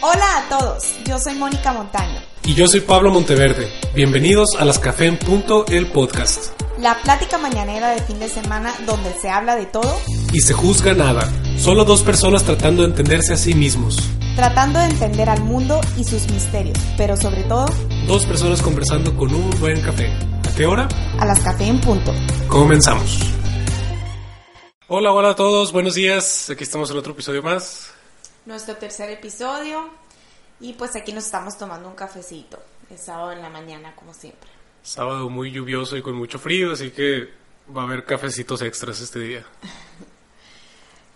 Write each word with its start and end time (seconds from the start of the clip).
Hola 0.00 0.38
a 0.38 0.48
todos, 0.48 0.84
yo 1.04 1.18
soy 1.18 1.34
Mónica 1.34 1.72
Montaño. 1.72 2.20
Y 2.44 2.54
yo 2.54 2.66
soy 2.68 2.80
Pablo 2.80 3.10
Monteverde. 3.10 3.68
Bienvenidos 3.94 4.50
a 4.58 4.64
Las 4.64 4.78
Café 4.78 5.06
en 5.06 5.18
Punto, 5.18 5.66
el 5.66 5.86
podcast. 5.88 6.52
La 6.78 6.96
plática 7.02 7.38
mañanera 7.38 7.90
de 7.90 8.00
fin 8.02 8.18
de 8.20 8.28
semana 8.28 8.72
donde 8.86 9.12
se 9.20 9.28
habla 9.28 9.56
de 9.56 9.66
todo 9.66 10.00
Y 10.32 10.40
se 10.40 10.54
juzga 10.54 10.94
nada. 10.94 11.28
Solo 11.58 11.84
dos 11.84 12.02
personas 12.02 12.44
tratando 12.44 12.82
de 12.82 12.90
entenderse 12.90 13.32
a 13.32 13.36
sí 13.36 13.54
mismos. 13.54 13.98
tratando 14.36 14.78
de 14.78 14.84
entender 14.86 15.28
al 15.28 15.42
mundo 15.42 15.80
y 15.96 16.04
sus 16.04 16.30
misterios, 16.30 16.78
pero 16.96 17.16
sobre 17.16 17.42
todo 17.44 17.66
Dos 18.06 18.24
personas 18.26 18.62
conversando 18.62 19.16
con 19.16 19.34
un 19.34 19.50
buen 19.58 19.80
café. 19.82 20.08
¿A 20.48 20.54
qué 20.54 20.64
hora? 20.66 20.88
a 21.18 21.26
las 21.26 21.40
café 21.40 21.66
en 21.66 21.80
punto. 21.80 22.12
Comenzamos. 22.46 23.18
Hola, 24.86 25.12
hola 25.12 25.30
a 25.30 25.34
todos, 25.36 25.72
buenos 25.72 25.94
días. 25.94 26.48
Aquí 26.50 26.62
estamos 26.64 26.90
en 26.90 26.96
otro 26.96 27.12
episodio 27.12 27.42
más. 27.42 27.90
Nuestro 28.48 28.76
tercer 28.76 29.10
episodio 29.10 29.90
y 30.58 30.72
pues 30.72 30.96
aquí 30.96 31.12
nos 31.12 31.26
estamos 31.26 31.58
tomando 31.58 31.86
un 31.86 31.94
cafecito. 31.94 32.58
Es 32.88 33.02
sábado 33.02 33.32
en 33.32 33.42
la 33.42 33.50
mañana 33.50 33.94
como 33.94 34.14
siempre. 34.14 34.48
Sábado 34.82 35.28
muy 35.28 35.52
lluvioso 35.52 35.98
y 35.98 36.02
con 36.02 36.14
mucho 36.14 36.38
frío, 36.38 36.72
así 36.72 36.90
que 36.90 37.28
va 37.76 37.82
a 37.82 37.84
haber 37.84 38.06
cafecitos 38.06 38.62
extras 38.62 39.02
este 39.02 39.20
día. 39.20 39.44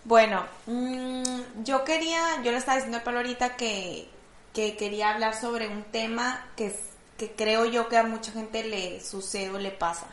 Bueno, 0.05 0.45
mm, 0.65 1.63
yo 1.63 1.85
quería, 1.85 2.43
yo 2.43 2.51
le 2.51 2.57
estaba 2.57 2.75
diciendo 2.75 2.97
a 2.97 3.03
Pablo 3.05 3.21
ahorita 3.21 3.55
que, 3.55 4.09
que 4.53 4.75
quería 4.75 5.13
hablar 5.13 5.33
sobre 5.33 5.69
un 5.69 5.85
tema 5.85 6.45
que, 6.57 6.75
que 7.17 7.31
creo 7.31 7.65
yo 7.65 7.87
que 7.87 7.97
a 7.97 8.03
mucha 8.03 8.33
gente 8.33 8.65
le 8.65 8.99
sucede 8.99 9.49
o 9.51 9.59
le 9.59 9.71
pasa, 9.71 10.07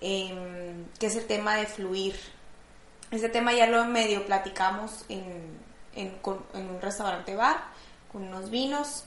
em, 0.00 0.84
que 1.00 1.06
es 1.06 1.16
el 1.16 1.26
tema 1.26 1.56
de 1.56 1.66
fluir. 1.66 2.14
Ese 3.10 3.28
tema 3.28 3.52
ya 3.52 3.66
lo 3.66 3.84
medio 3.86 4.24
platicamos 4.24 5.04
en, 5.08 5.58
en, 5.94 6.18
en 6.54 6.70
un 6.70 6.80
restaurante 6.80 7.34
bar, 7.34 7.64
con 8.12 8.22
unos 8.24 8.50
vinos, 8.50 9.04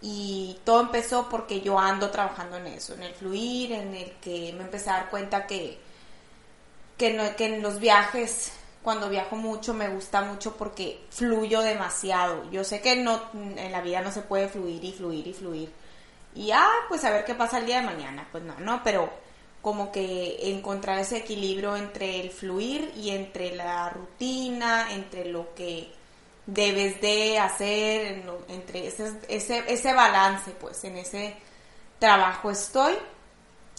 y 0.00 0.58
todo 0.64 0.80
empezó 0.82 1.28
porque 1.28 1.60
yo 1.60 1.78
ando 1.78 2.10
trabajando 2.10 2.56
en 2.56 2.68
eso, 2.68 2.94
en 2.94 3.02
el 3.02 3.14
fluir, 3.14 3.72
en 3.72 3.94
el 3.94 4.12
que 4.20 4.52
me 4.56 4.62
empecé 4.64 4.90
a 4.90 4.94
dar 4.94 5.10
cuenta 5.10 5.46
que 5.46 5.78
que, 6.96 7.12
no- 7.14 7.36
que 7.36 7.46
en 7.46 7.62
los 7.62 7.78
viajes, 7.78 8.52
cuando 8.82 9.08
viajo 9.08 9.36
mucho, 9.36 9.74
me 9.74 9.88
gusta 9.88 10.22
mucho 10.22 10.56
porque 10.56 11.00
fluyo 11.10 11.60
demasiado. 11.60 12.50
Yo 12.50 12.64
sé 12.64 12.80
que 12.80 12.96
no 12.96 13.20
en 13.34 13.72
la 13.72 13.80
vida 13.80 14.00
no 14.00 14.10
se 14.12 14.22
puede 14.22 14.48
fluir 14.48 14.82
y 14.84 14.92
fluir 14.92 15.26
y 15.26 15.32
fluir. 15.32 15.72
Y 16.34 16.50
ah, 16.52 16.68
pues 16.88 17.04
a 17.04 17.10
ver 17.10 17.24
qué 17.24 17.34
pasa 17.34 17.58
el 17.58 17.66
día 17.66 17.80
de 17.80 17.86
mañana. 17.86 18.28
Pues 18.32 18.44
no, 18.44 18.54
no, 18.60 18.82
pero 18.84 19.10
como 19.62 19.90
que 19.92 20.50
encontrar 20.50 20.98
ese 20.98 21.18
equilibrio 21.18 21.76
entre 21.76 22.20
el 22.20 22.30
fluir 22.30 22.92
y 22.96 23.10
entre 23.10 23.54
la 23.54 23.90
rutina, 23.90 24.92
entre 24.92 25.26
lo 25.26 25.54
que 25.54 25.92
debes 26.48 27.00
de 27.02 27.38
hacer, 27.38 28.06
en 28.06 28.24
entre 28.48 28.86
ese, 28.88 29.12
ese, 29.28 29.62
ese 29.68 29.92
balance, 29.92 30.50
pues 30.52 30.82
en 30.84 30.96
ese 30.96 31.36
trabajo 31.98 32.50
estoy. 32.50 32.94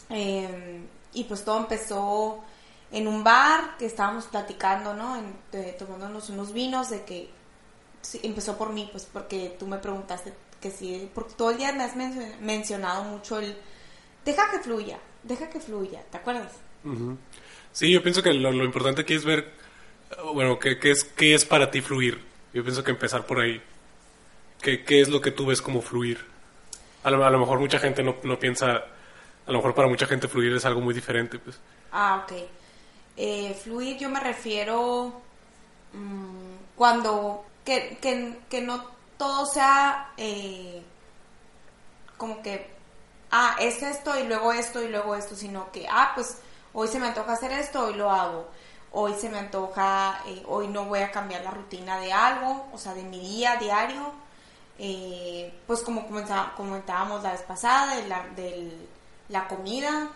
Eh, 0.09 0.81
y 1.13 1.23
pues 1.25 1.43
todo 1.43 1.57
empezó 1.57 2.43
en 2.91 3.07
un 3.07 3.23
bar 3.23 3.75
que 3.77 3.85
estábamos 3.87 4.25
platicando, 4.25 4.93
¿no? 4.93 5.15
En- 5.17 5.35
de- 5.51 5.73
tomándonos 5.73 6.29
unos 6.29 6.53
vinos, 6.53 6.89
de 6.91 7.03
que 7.03 7.29
empezó 8.23 8.57
por 8.57 8.71
mí, 8.71 8.87
pues 8.91 9.07
porque 9.11 9.55
tú 9.59 9.67
me 9.67 9.77
preguntaste 9.77 10.33
que 10.61 10.71
sí, 10.71 11.09
porque 11.13 11.33
todo 11.35 11.51
el 11.51 11.57
día 11.57 11.71
me 11.73 11.83
has 11.83 11.95
men- 11.95 12.35
mencionado 12.41 13.03
mucho 13.03 13.39
el 13.39 13.55
deja 14.25 14.49
que 14.51 14.59
fluya, 14.59 14.99
deja 15.23 15.49
que 15.49 15.59
fluya, 15.59 16.03
¿te 16.11 16.17
acuerdas? 16.17 16.51
Sí, 17.71 17.91
yo 17.91 18.01
pienso 18.03 18.21
que 18.23 18.33
lo, 18.33 18.51
lo 18.51 18.63
importante 18.63 19.01
aquí 19.01 19.13
es 19.15 19.25
ver, 19.25 19.51
eh, 20.11 20.15
bueno, 20.33 20.59
¿qué, 20.59 20.77
qué 20.79 20.91
es, 20.91 21.03
qué 21.03 21.33
es 21.33 21.45
para 21.45 21.71
ti 21.71 21.81
fluir. 21.81 22.28
Yo 22.53 22.63
pienso 22.63 22.83
que 22.83 22.91
empezar 22.91 23.25
por 23.25 23.39
ahí. 23.39 23.61
¿Qué, 24.61 24.83
qué 24.83 25.01
es 25.01 25.09
lo 25.09 25.21
que 25.21 25.31
tú 25.31 25.45
ves 25.45 25.61
como 25.61 25.81
fluir? 25.81 26.25
A 27.03 27.11
lo, 27.11 27.23
a 27.25 27.29
lo 27.29 27.39
mejor 27.39 27.59
mucha 27.59 27.79
gente 27.79 28.03
no, 28.03 28.15
no 28.23 28.37
piensa, 28.37 28.85
a 29.45 29.51
lo 29.51 29.59
mejor 29.59 29.73
para 29.73 29.87
mucha 29.87 30.05
gente 30.05 30.27
fluir 30.27 30.53
es 30.53 30.65
algo 30.65 30.81
muy 30.81 30.93
diferente. 30.93 31.39
Pues. 31.39 31.59
Ah, 31.91 32.23
ok. 32.23 32.37
Eh, 33.15 33.53
fluir 33.53 33.97
yo 33.97 34.09
me 34.09 34.19
refiero 34.19 35.21
mm, 35.93 36.75
cuando 36.75 37.45
que, 37.65 37.97
que, 38.01 38.39
que 38.49 38.61
no 38.61 38.85
todo 39.17 39.45
sea 39.45 40.13
eh, 40.17 40.81
como 42.17 42.41
que, 42.41 42.69
ah, 43.31 43.55
es 43.59 43.81
esto 43.83 44.17
y 44.19 44.27
luego 44.27 44.53
esto 44.53 44.83
y 44.83 44.89
luego 44.89 45.15
esto, 45.15 45.35
sino 45.35 45.71
que, 45.71 45.87
ah, 45.89 46.11
pues 46.15 46.37
hoy 46.73 46.87
se 46.87 46.99
me 46.99 47.07
antoja 47.07 47.33
hacer 47.33 47.51
esto, 47.51 47.85
hoy 47.85 47.95
lo 47.95 48.09
hago. 48.09 48.49
Hoy 48.91 49.13
se 49.13 49.29
me 49.29 49.37
antoja, 49.37 50.21
eh, 50.27 50.43
hoy 50.47 50.67
no 50.67 50.85
voy 50.85 50.99
a 50.99 51.11
cambiar 51.11 51.43
la 51.43 51.51
rutina 51.51 51.99
de 51.99 52.11
algo, 52.11 52.67
o 52.73 52.77
sea, 52.77 52.93
de 52.93 53.03
mi 53.03 53.19
día 53.19 53.57
diario. 53.57 54.11
Eh, 54.79 55.53
pues 55.67 55.81
como 55.81 56.07
comentábamos 56.07 57.21
la 57.21 57.33
vez 57.33 57.41
pasada, 57.41 57.97
de 57.97 58.87
la, 59.27 59.47
comida, 59.47 60.09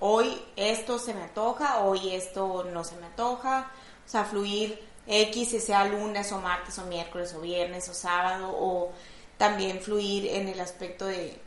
hoy 0.00 0.42
esto 0.56 0.98
se 0.98 1.14
me 1.14 1.22
antoja, 1.22 1.78
hoy 1.80 2.14
esto 2.14 2.64
no 2.64 2.82
se 2.82 2.96
me 2.96 3.06
antoja, 3.06 3.70
o 4.04 4.10
sea, 4.10 4.24
fluir 4.24 4.78
X, 5.06 5.50
si 5.50 5.60
sea 5.60 5.84
lunes 5.84 6.32
o 6.32 6.40
martes 6.40 6.78
o 6.78 6.84
miércoles 6.86 7.32
o 7.34 7.40
viernes 7.40 7.88
o 7.88 7.94
sábado, 7.94 8.50
o 8.52 8.90
también 9.38 9.80
fluir 9.80 10.26
en 10.26 10.48
el 10.48 10.60
aspecto 10.60 11.06
de 11.06 11.40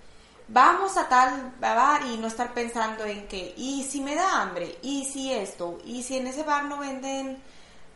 vamos 0.47 0.97
a 0.97 1.07
tal 1.09 1.53
bar 1.59 2.01
y 2.06 2.17
no 2.17 2.28
estar 2.28 2.53
pensando 2.53 3.06
en 3.06 3.28
que, 3.28 3.53
y 3.57 3.83
si 3.83 4.01
me 4.01 4.16
da 4.16 4.41
hambre, 4.41 4.78
y 4.81 5.06
si 5.06 5.31
esto, 5.31 5.79
y 5.85 6.03
si 6.03 6.17
en 6.17 6.28
ese 6.28 6.44
bar 6.44 6.66
no 6.66 6.78
venden 6.78 7.38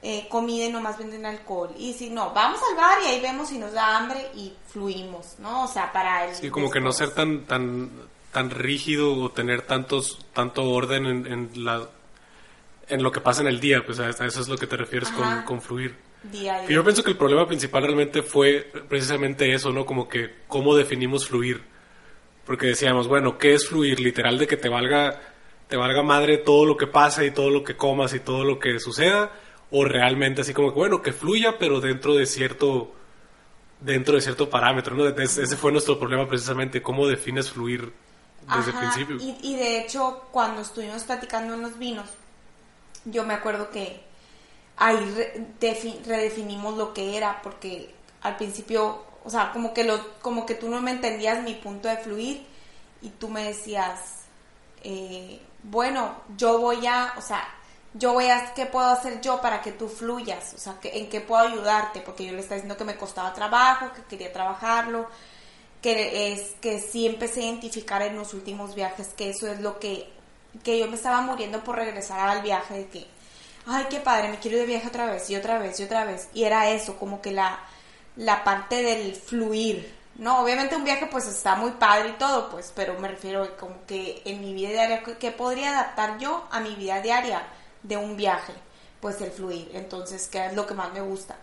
eh, 0.02 0.28
comida 0.30 0.66
y 0.66 0.72
nomás 0.72 0.98
venden 0.98 1.26
alcohol, 1.26 1.74
y 1.78 1.94
si 1.94 2.10
no, 2.10 2.34
vamos 2.34 2.60
al 2.70 2.76
bar 2.76 2.98
y 3.04 3.08
ahí 3.08 3.22
vemos 3.22 3.50
si 3.50 3.58
nos 3.58 3.74
da 3.74 3.98
hambre 3.98 4.30
y 4.36 4.54
fluimos, 4.68 5.36
¿no? 5.40 5.66
O 5.66 5.68
sea, 5.68 5.92
para 5.92 6.26
el... 6.26 6.36
Sí, 6.36 6.50
como 6.50 6.70
que 6.70 6.80
no 6.80 6.92
ser 6.92 7.12
tan, 7.12 7.46
tan, 7.46 7.90
tan 8.32 8.50
rígido 8.50 9.14
o 9.16 9.32
tener 9.32 9.64
tantos, 9.64 10.26
tanto 10.34 10.64
orden 10.64 11.06
en, 11.06 11.28
en 11.28 11.66
la, 11.66 11.88
en 12.88 13.04
lo 13.04 13.12
que 13.12 13.22
pasa 13.22 13.42
en 13.42 13.48
el 13.48 13.60
día. 13.60 13.86
Pues 13.86 14.00
a 14.00 14.10
eso 14.10 14.42
es 14.42 14.48
lo 14.48 14.58
que 14.58 14.68
te 14.68 14.78
refieres 14.78 15.10
con, 15.10 15.24
Ajá. 15.24 15.46
con 15.46 15.62
fluir. 15.62 15.96
Día. 16.24 16.66
Yo 16.68 16.84
pienso 16.84 17.02
que 17.02 17.12
el 17.12 17.18
problema 17.18 17.48
principal 17.48 17.84
realmente 17.84 18.22
fue 18.22 18.70
precisamente 18.90 19.54
eso, 19.54 19.72
¿no? 19.72 19.86
Como 19.86 20.10
que 20.10 20.40
cómo 20.48 20.76
definimos 20.76 21.28
fluir. 21.28 21.64
Porque 22.50 22.66
decíamos, 22.66 23.08
bueno, 23.08 23.38
¿qué 23.38 23.54
es 23.54 23.68
fluir? 23.70 24.00
Literal 24.00 24.40
de 24.40 24.48
que 24.48 24.58
te 24.58 24.70
valga, 24.70 25.22
te 25.68 25.78
valga 25.78 26.02
madre 26.02 26.40
todo 26.40 26.66
lo 26.66 26.76
que 26.78 26.88
pasa 26.88 27.24
y 27.24 27.30
todo 27.30 27.52
lo 27.52 27.64
que 27.64 27.78
comas 27.78 28.16
y 28.16 28.22
todo 28.22 28.44
lo 28.44 28.58
que 28.58 28.80
suceda. 28.80 29.32
O 29.70 29.86
realmente 29.86 30.42
así 30.42 30.52
como 30.52 30.70
que, 30.74 30.80
bueno, 30.80 31.00
que 31.04 31.14
fluya, 31.14 31.60
pero 31.60 31.80
dentro 31.80 32.16
de 32.16 32.26
cierto, 32.26 32.92
dentro 33.80 34.16
de 34.16 34.22
cierto 34.22 34.50
parámetro, 34.50 34.96
¿no? 34.96 35.08
Ese 35.08 35.56
fue 35.58 35.72
nuestro 35.72 36.00
problema 36.00 36.28
precisamente, 36.28 36.82
cómo 36.82 37.06
defines 37.08 37.52
fluir 37.52 37.94
desde 38.58 38.72
el 38.72 38.78
principio. 38.78 39.18
Y, 39.22 39.38
y 39.44 39.56
de 39.56 39.82
hecho, 39.82 40.24
cuando 40.32 40.62
estuvimos 40.62 41.04
platicando 41.04 41.54
en 41.54 41.62
los 41.62 41.78
vinos, 41.78 42.08
yo 43.06 43.24
me 43.26 43.36
acuerdo 43.36 43.70
que 43.70 44.02
ahí 44.78 44.98
re- 45.16 45.46
defi- 45.62 46.04
redefinimos 46.04 46.76
lo 46.76 46.96
que 46.96 47.16
era, 47.16 47.44
porque 47.44 47.94
al 48.24 48.38
principio, 48.38 49.04
o 49.24 49.30
sea, 49.30 49.52
como 49.52 49.74
que, 49.74 49.84
lo, 49.84 50.20
como 50.22 50.46
que 50.46 50.56
tú 50.56 50.70
no 50.70 50.82
me 50.82 50.92
entendías 50.92 51.44
mi 51.44 51.56
punto 51.56 51.88
de 51.88 51.98
fluir 51.98 52.46
y 53.02 53.10
tú 53.10 53.30
me 53.30 53.44
decías, 53.44 54.26
eh, 54.84 55.40
bueno, 55.64 56.16
yo 56.38 56.60
voy 56.60 56.86
a, 56.88 57.14
o 57.18 57.22
sea, 57.22 57.48
yo 57.94 58.14
voy 58.14 58.28
a, 58.28 58.54
¿qué 58.54 58.66
puedo 58.66 58.88
hacer 58.88 59.20
yo 59.22 59.42
para 59.42 59.62
que 59.62 59.72
tú 59.72 59.88
fluyas? 59.88 60.54
O 60.54 60.58
sea, 60.58 60.78
¿en 60.84 61.10
qué 61.10 61.22
puedo 61.22 61.42
ayudarte? 61.42 62.02
Porque 62.02 62.26
yo 62.26 62.34
le 62.34 62.40
estaba 62.40 62.56
diciendo 62.56 62.78
que 62.78 62.84
me 62.84 62.96
costaba 62.96 63.34
trabajo, 63.34 63.92
que 63.94 64.04
quería 64.04 64.32
trabajarlo, 64.32 65.08
que 65.82 66.34
es 66.34 66.56
que 66.62 66.80
sí 66.80 67.06
empecé 67.08 67.42
a 67.42 67.46
identificar 67.46 68.02
en 68.02 68.16
los 68.16 68.34
últimos 68.34 68.76
viajes 68.76 69.10
que 69.16 69.30
eso 69.30 69.48
es 69.48 69.60
lo 69.62 69.80
que, 69.80 70.12
que 70.64 70.78
yo 70.78 70.88
me 70.88 70.96
estaba 70.96 71.22
muriendo 71.22 71.64
por 71.64 71.78
regresar 71.78 72.30
al 72.30 72.42
viaje 72.42 72.76
de 72.76 72.88
que, 72.88 73.08
ay, 73.66 73.86
qué 73.90 74.00
padre, 74.00 74.30
me 74.30 74.40
quiero 74.40 74.58
ir 74.58 74.64
de 74.64 74.68
viaje 74.68 74.88
otra 74.88 75.06
vez 75.08 75.30
y 75.30 75.36
otra 75.36 75.58
vez 75.58 75.80
y 75.80 75.84
otra 75.84 76.06
vez. 76.06 76.30
Y 76.34 76.44
era 76.44 76.70
eso, 76.70 76.98
como 76.98 77.22
que 77.22 77.32
la, 77.32 77.60
la 78.16 78.44
parte 78.44 78.82
del 78.84 79.16
fluir, 79.16 79.96
¿no? 80.16 80.42
Obviamente 80.42 80.76
un 80.76 80.84
viaje 80.84 81.06
pues 81.08 81.28
está 81.28 81.56
muy 81.56 81.72
padre 81.72 82.10
y 82.10 82.14
todo, 82.14 82.50
pues, 82.50 82.72
pero 82.76 83.00
me 83.00 83.08
refiero 83.08 83.56
como 83.58 83.86
que 83.86 84.22
en 84.26 84.42
mi 84.42 84.54
vida 84.54 84.70
diaria, 84.70 85.04
¿qué- 85.04 85.18
¿qué 85.18 85.32
podría 85.32 85.72
adaptar 85.72 86.18
yo 86.18 86.48
a 86.52 86.60
mi 86.60 86.76
vida 86.76 87.02
diaria 87.02 87.42
de 87.84 87.96
un 87.98 88.18
viaje? 88.18 88.54
Pues 89.00 89.22
el 89.22 89.32
fluir, 89.32 89.72
entonces, 89.74 90.28
¿qué 90.28 90.48
es 90.48 90.54
lo 90.54 90.68
que 90.68 90.74
más 90.74 90.92
me 90.92 91.00
gusta? 91.02 91.36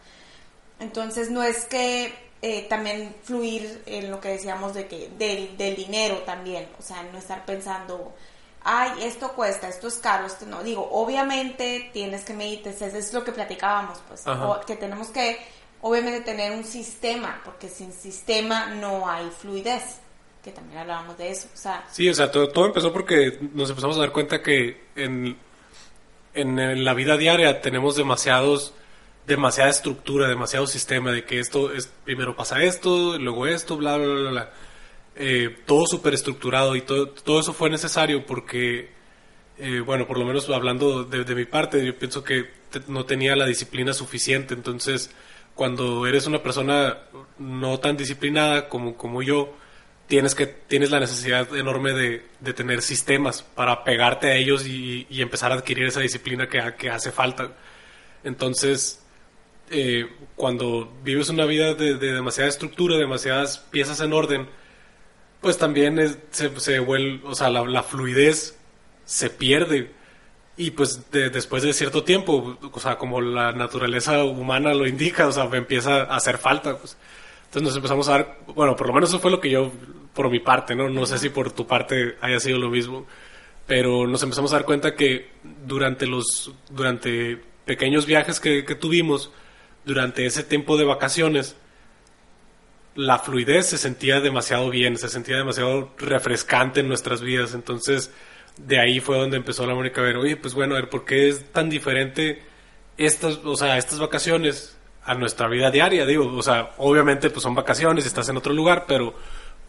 Entonces 0.79 1.31
no 1.31 1.43
es 1.43 1.65
que 1.65 2.15
eh, 2.43 2.67
también 2.69 3.17
fluir 3.25 3.83
en 3.87 4.11
lo 4.11 4.21
que 4.21 4.29
decíamos 4.29 4.75
de 4.75 4.87
que 4.87 5.09
del, 5.19 5.57
del 5.57 5.75
dinero 5.75 6.19
también, 6.19 6.69
o 6.79 6.83
sea, 6.83 7.03
no 7.05 7.17
estar 7.19 7.47
pensando, 7.47 8.15
ay, 8.63 8.91
esto 9.05 9.33
cuesta, 9.33 9.69
esto 9.69 9.89
es 9.89 9.95
caro, 9.97 10.27
esto 10.27 10.45
no. 10.45 10.63
Digo, 10.63 10.87
obviamente 10.93 11.89
tienes 11.95 12.25
que 12.25 12.35
medir, 12.35 12.67
eso 12.69 12.85
es 12.85 13.13
lo 13.15 13.25
que 13.25 13.33
platicábamos, 13.33 14.01
pues, 14.07 14.27
o- 14.27 14.61
que 14.67 14.77
tenemos 14.77 15.09
que, 15.09 15.39
obviamente, 15.81 16.21
tener 16.21 16.53
un 16.53 16.65
sistema, 16.65 17.41
porque 17.45 17.69
sin 17.69 17.93
sistema 17.93 18.67
no 18.67 19.09
hay 19.09 19.31
fluidez, 19.31 20.01
que 20.43 20.53
también 20.53 20.79
hablábamos 20.79 21.19
de 21.19 21.31
eso, 21.31 21.49
Sí, 21.91 22.09
o 22.09 22.15
sea, 22.15 22.31
todo, 22.31 22.49
todo 22.49 22.67
empezó 22.67 22.93
porque 22.93 23.39
nos 23.53 23.69
empezamos 23.69 23.97
a 23.97 24.01
dar 24.01 24.13
cuenta 24.13 24.43
que 24.43 24.85
en, 24.95 25.37
en, 26.35 26.59
en 26.59 26.85
la 26.85 26.95
vida 26.95 27.17
diaria 27.17 27.61
tenemos 27.61 27.97
demasiados 27.97 28.73
demasiada 29.27 29.71
estructura, 29.71 30.29
demasiado 30.29 30.67
sistema, 30.67 31.11
de 31.11 31.25
que 31.25 31.41
esto 31.41 31.73
es, 31.73 31.91
primero 32.05 32.37
pasa 32.37 32.63
esto, 32.63 33.19
luego 33.19 33.47
esto, 33.47 33.77
bla, 33.77 33.97
bla, 33.97 34.07
bla, 34.07 34.31
bla. 34.31 34.51
Eh, 35.17 35.57
todo 35.67 35.87
súper 35.87 36.15
estructurado 36.15 36.77
y 36.77 36.83
todo, 36.83 37.09
todo 37.09 37.41
eso 37.41 37.53
fue 37.53 37.71
necesario 37.71 38.25
porque, 38.25 38.91
eh, 39.59 39.81
bueno, 39.81 40.07
por 40.07 40.19
lo 40.19 40.25
menos 40.25 40.49
hablando 40.51 41.05
de, 41.05 41.25
de, 41.25 41.35
mi 41.35 41.45
parte, 41.45 41.85
yo 41.85 41.99
pienso 41.99 42.23
que 42.23 42.51
no 42.87 43.05
tenía 43.07 43.35
la 43.35 43.47
disciplina 43.47 43.93
suficiente, 43.95 44.55
entonces 44.55 45.11
cuando 45.57 46.07
eres 46.07 46.29
una 46.29 46.43
persona 46.43 46.99
no 47.39 47.81
tan 47.81 47.97
disciplinada 47.97 48.69
como, 48.69 48.97
como 48.97 49.23
yo, 49.23 49.53
tienes 50.07 50.37
que 50.37 50.47
tienes 50.47 50.91
la 50.91 51.01
necesidad 51.01 51.53
enorme 51.57 51.93
de, 51.93 52.25
de 52.39 52.53
tener 52.53 52.83
sistemas 52.83 53.43
para 53.43 53.83
pegarte 53.83 54.29
a 54.29 54.37
ellos 54.37 54.67
y, 54.67 55.07
y 55.11 55.23
empezar 55.23 55.51
a 55.51 55.57
adquirir 55.57 55.87
esa 55.87 56.01
disciplina 56.01 56.49
que, 56.49 56.75
que 56.79 56.91
hace 56.91 57.11
falta. 57.11 57.51
Entonces, 58.23 59.03
eh, 59.71 60.07
cuando 60.37 60.93
vives 61.03 61.29
una 61.29 61.45
vida 61.45 61.75
de, 61.75 61.95
de, 61.97 62.13
demasiada 62.13 62.49
estructura, 62.49 62.97
demasiadas 62.97 63.59
piezas 63.59 64.01
en 64.01 64.13
orden, 64.13 64.49
pues 65.41 65.59
también 65.59 65.99
se, 66.31 66.61
se, 66.61 66.79
vuelve, 66.79 67.21
o 67.27 67.35
sea, 67.35 67.51
la, 67.51 67.65
la, 67.65 67.83
fluidez 67.83 68.57
se 69.05 69.31
pierde. 69.31 69.91
Y 70.57 70.71
pues 70.71 71.11
de, 71.11 71.29
después 71.29 71.63
de 71.63 71.73
cierto 71.73 72.03
tiempo, 72.03 72.57
o 72.73 72.81
sea, 72.81 72.97
como 72.97 73.21
la 73.21 73.53
naturaleza 73.53 74.25
humana 74.25 74.73
lo 74.73 74.87
indica, 74.87 75.29
o 75.29 75.33
sea, 75.33 75.45
empieza 75.53 76.03
a 76.03 76.17
hacer 76.17 76.39
falta. 76.39 76.79
Pues. 76.79 76.97
Entonces 77.47 77.63
nos 77.63 77.77
empezamos 77.77 78.09
a 78.09 78.13
dar, 78.13 78.39
bueno, 78.55 78.75
por 78.75 78.87
lo 78.87 78.95
menos 78.95 79.11
eso 79.11 79.19
fue 79.19 79.31
lo 79.31 79.41
que 79.41 79.51
yo, 79.51 79.71
por 80.15 80.31
mi 80.31 80.41
parte, 80.41 80.75
¿no? 80.75 80.89
No 80.89 81.05
sé 81.05 81.19
si 81.19 81.29
por 81.29 81.53
tu 81.53 81.67
parte 81.67 82.17
haya 82.23 82.41
sido 82.41 82.59
lo 82.59 82.71
mismo, 82.71 83.07
pero 83.67 84.07
nos 84.07 84.23
empezamos 84.23 84.53
a 84.53 84.57
dar 84.57 84.65
cuenta 84.65 84.95
que 84.95 85.31
durante 85.67 86.07
los, 86.07 86.53
durante 86.71 87.39
pequeños 87.67 88.07
viajes 88.07 88.41
que, 88.41 88.65
que 88.65 88.75
tuvimos, 88.75 89.31
durante 89.85 90.25
ese 90.25 90.43
tiempo 90.43 90.79
de 90.79 90.85
vacaciones, 90.85 91.57
la 92.95 93.19
fluidez 93.19 93.67
se 93.67 93.79
sentía 93.79 94.21
demasiado 94.21 94.71
bien, 94.71 94.97
se 94.97 95.09
sentía 95.09 95.37
demasiado 95.37 95.93
refrescante 95.99 96.81
en 96.81 96.89
nuestras 96.89 97.21
vidas. 97.21 97.55
Entonces, 97.55 98.11
de 98.57 98.81
ahí 98.81 99.01
fue 99.01 99.19
donde 99.19 99.37
empezó 99.37 99.67
la 99.67 99.75
Mónica 99.75 100.01
a 100.01 100.05
ver, 100.05 100.17
oye, 100.17 100.37
pues 100.37 100.55
bueno, 100.55 100.75
a 100.75 100.81
ver, 100.81 100.89
¿por 100.89 101.05
qué 101.05 101.29
es 101.29 101.53
tan 101.53 101.69
diferente 101.69 102.43
estas, 102.97 103.41
o 103.45 103.57
sea, 103.57 103.79
estas 103.79 103.99
vacaciones 103.99 104.77
a 105.05 105.15
nuestra 105.15 105.49
vida 105.49 105.71
diaria? 105.71 106.07
Digo, 106.07 106.27
o 106.35 106.43
sea, 106.43 106.73
obviamente 106.79 107.31
pues 107.31 107.43
son 107.43 107.55
vacaciones 107.55 108.07
estás 108.07 108.29
en 108.29 108.37
otro 108.37 108.53
lugar, 108.53 108.85
pero 108.87 109.15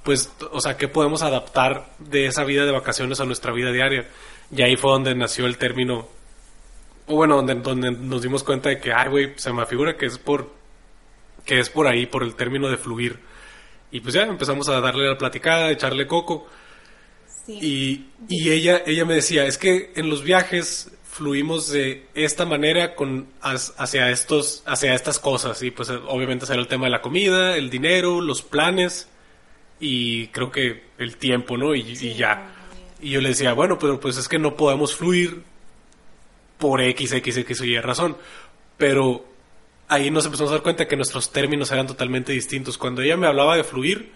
pues, 0.03 0.31
o 0.51 0.61
sea, 0.61 0.77
¿qué 0.77 0.87
podemos 0.87 1.21
adaptar 1.21 1.89
de 1.99 2.27
esa 2.27 2.43
vida 2.43 2.65
de 2.65 2.71
vacaciones 2.71 3.19
a 3.19 3.25
nuestra 3.25 3.51
vida 3.51 3.71
diaria? 3.71 4.07
Y 4.51 4.61
ahí 4.61 4.77
fue 4.77 4.91
donde 4.91 5.13
nació 5.15 5.45
el 5.45 5.57
término, 5.57 6.07
o 7.07 7.15
bueno, 7.15 7.35
donde, 7.35 7.55
donde 7.55 7.91
nos 7.91 8.21
dimos 8.21 8.43
cuenta 8.43 8.69
de 8.69 8.79
que, 8.79 8.93
ay, 8.93 9.09
güey, 9.09 9.33
se 9.35 9.51
me 9.51 9.65
figura 9.65 9.97
que 9.97 10.05
es 10.05 10.17
por 10.17 10.55
que 11.47 11.59
es 11.59 11.69
por 11.69 11.87
ahí, 11.87 12.05
por 12.05 12.23
el 12.23 12.35
término 12.35 12.69
de 12.69 12.77
fluir. 12.77 13.19
Y 13.89 14.01
pues 14.01 14.13
ya 14.13 14.23
empezamos 14.23 14.67
a 14.69 14.81
darle 14.81 15.07
la 15.07 15.17
platicada, 15.17 15.71
echarle 15.71 16.05
coco. 16.05 16.47
Sí. 17.47 17.59
Y, 17.59 18.05
y 18.29 18.51
ella, 18.51 18.83
ella 18.85 19.05
me 19.05 19.15
decía, 19.15 19.45
es 19.45 19.57
que 19.57 19.91
en 19.95 20.09
los 20.09 20.23
viajes 20.23 20.91
fluimos 21.03 21.71
de 21.71 22.05
esta 22.13 22.45
manera 22.45 22.93
con 22.93 23.25
hacia 23.41 24.11
estos 24.11 24.61
hacia 24.67 24.93
estas 24.93 25.17
cosas 25.17 25.63
y 25.63 25.71
pues 25.71 25.89
obviamente 25.89 26.45
será 26.45 26.59
el 26.59 26.67
tema 26.67 26.85
de 26.85 26.91
la 26.91 27.01
comida 27.01 27.57
el 27.57 27.71
dinero 27.71 28.21
los 28.21 28.43
planes 28.43 29.09
y 29.79 30.27
creo 30.27 30.51
que 30.51 30.83
el 30.99 31.17
tiempo 31.17 31.57
no 31.57 31.73
y, 31.73 31.95
sí, 31.95 32.09
y 32.09 32.13
ya 32.13 32.53
y 33.01 33.09
yo 33.09 33.21
le 33.21 33.29
decía 33.29 33.53
bueno 33.53 33.79
pero 33.79 33.99
pues 33.99 34.17
es 34.17 34.27
que 34.27 34.37
no 34.37 34.55
podemos 34.55 34.95
fluir 34.95 35.41
por 36.59 36.81
x 36.81 37.11
x 37.13 37.37
x 37.37 37.61
y 37.61 37.79
razón 37.79 38.15
pero 38.77 39.25
ahí 39.87 40.11
nos 40.11 40.25
empezamos 40.25 40.51
a 40.51 40.55
dar 40.55 40.63
cuenta 40.63 40.87
que 40.87 40.95
nuestros 40.95 41.31
términos 41.31 41.71
eran 41.71 41.87
totalmente 41.87 42.31
distintos. 42.31 42.77
Cuando 42.77 43.01
ella 43.01 43.17
me 43.17 43.27
hablaba 43.27 43.55
de 43.55 43.63
fluir, 43.63 44.11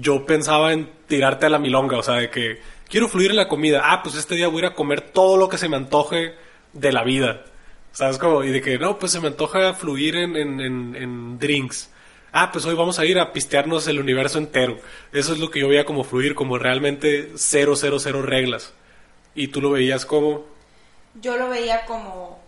yo 0.00 0.24
pensaba 0.26 0.72
en 0.72 0.90
tirarte 1.06 1.46
a 1.46 1.50
la 1.50 1.58
milonga, 1.58 1.98
o 1.98 2.02
sea, 2.02 2.14
de 2.14 2.30
que 2.30 2.60
quiero 2.88 3.08
fluir 3.08 3.30
en 3.30 3.36
la 3.36 3.48
comida. 3.48 3.82
Ah, 3.84 4.02
pues 4.02 4.14
este 4.14 4.34
día 4.34 4.48
voy 4.48 4.58
a 4.58 4.66
ir 4.66 4.72
a 4.72 4.74
comer 4.74 5.00
todo 5.00 5.36
lo 5.36 5.48
que 5.48 5.58
se 5.58 5.68
me 5.68 5.76
antoje 5.76 6.34
de 6.72 6.92
la 6.92 7.04
vida. 7.04 7.44
¿Sabes 7.92 8.18
cómo? 8.18 8.44
Y 8.44 8.50
de 8.50 8.60
que 8.60 8.78
no, 8.78 8.98
pues 8.98 9.12
se 9.12 9.20
me 9.20 9.28
antoja 9.28 9.74
fluir 9.74 10.16
en, 10.16 10.36
en, 10.36 10.60
en, 10.60 10.96
en 10.96 11.38
drinks. 11.38 11.90
Ah, 12.32 12.52
pues 12.52 12.64
hoy 12.66 12.74
vamos 12.74 12.98
a 12.98 13.06
ir 13.06 13.18
a 13.18 13.32
pistearnos 13.32 13.88
el 13.88 13.98
universo 13.98 14.38
entero. 14.38 14.78
Eso 15.12 15.32
es 15.32 15.38
lo 15.38 15.50
que 15.50 15.60
yo 15.60 15.68
veía 15.68 15.84
como 15.84 16.04
fluir, 16.04 16.34
como 16.34 16.58
realmente 16.58 17.32
cero, 17.36 17.74
cero, 17.74 17.98
cero 17.98 18.22
reglas. 18.22 18.72
¿Y 19.34 19.48
tú 19.48 19.60
lo 19.60 19.70
veías 19.70 20.04
como? 20.04 20.44
Yo 21.20 21.36
lo 21.36 21.48
veía 21.48 21.86
como 21.86 22.38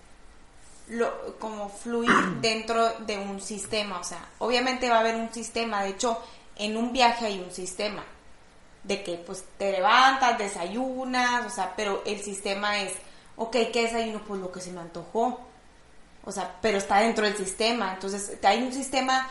lo, 0.91 1.37
como 1.39 1.71
fluir 1.71 2.11
dentro 2.41 2.91
de 3.07 3.19
un 3.19 3.41
sistema. 3.41 3.99
O 3.99 4.05
sea, 4.05 4.25
obviamente 4.39 4.91
va 4.91 4.97
a 4.97 5.01
haber 5.01 5.17
un 5.17 5.33
sistema. 5.33 5.83
De 5.83 5.91
hecho, 5.91 6.21
en 6.57 6.77
un 6.77 6.93
viaje 6.93 7.27
hay 7.27 7.39
un 7.41 7.51
sistema. 7.51 8.05
De 8.83 9.03
que 9.03 9.17
pues 9.17 9.45
te 9.59 9.73
levantas, 9.73 10.39
desayunas, 10.39 11.47
o 11.47 11.51
sea, 11.51 11.75
pero 11.77 12.03
el 12.07 12.21
sistema 12.21 12.81
es, 12.81 12.93
ok, 13.37 13.53
¿qué 13.73 13.83
desayuno? 13.83 14.23
Pues 14.27 14.41
lo 14.41 14.51
que 14.51 14.61
se 14.61 14.71
me 14.71 14.81
antojó. 14.81 15.41
O 16.25 16.33
sea, 16.33 16.57
pero 16.63 16.79
está 16.79 17.01
dentro 17.01 17.25
del 17.25 17.37
sistema. 17.37 17.93
Entonces, 17.93 18.39
hay 18.43 18.63
un 18.63 18.73
sistema, 18.73 19.29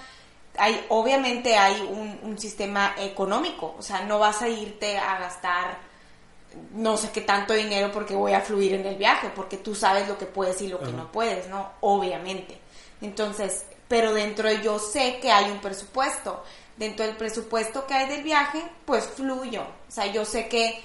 hay, 0.57 0.85
obviamente 0.89 1.57
hay 1.57 1.81
un, 1.81 2.19
un 2.21 2.37
sistema 2.37 2.93
económico. 2.97 3.75
O 3.77 3.81
sea, 3.81 4.01
no 4.01 4.19
vas 4.19 4.41
a 4.41 4.49
irte 4.49 4.97
a 4.97 5.17
gastar 5.19 5.89
no 6.73 6.97
sé 6.97 7.11
qué 7.11 7.21
tanto 7.21 7.53
dinero 7.53 7.91
porque 7.91 8.15
voy 8.15 8.33
a 8.33 8.41
fluir 8.41 8.73
en 8.73 8.85
el 8.85 8.95
viaje, 8.95 9.31
porque 9.35 9.57
tú 9.57 9.75
sabes 9.75 10.07
lo 10.07 10.17
que 10.17 10.25
puedes 10.25 10.61
y 10.61 10.67
lo 10.67 10.79
que 10.79 10.91
no 10.91 11.11
puedes, 11.11 11.47
¿no? 11.47 11.71
Obviamente. 11.81 12.59
Entonces, 13.01 13.65
pero 13.87 14.13
dentro 14.13 14.49
de 14.49 14.61
yo 14.61 14.79
sé 14.79 15.19
que 15.21 15.31
hay 15.31 15.51
un 15.51 15.59
presupuesto. 15.59 16.43
Dentro 16.79 17.05
del 17.05 17.15
presupuesto 17.15 17.85
que 17.85 17.93
hay 17.93 18.07
del 18.09 18.23
viaje, 18.23 18.63
pues 18.85 19.05
fluyo. 19.05 19.61
O 19.61 19.91
sea, 19.91 20.07
yo 20.07 20.25
sé 20.25 20.47
que 20.47 20.81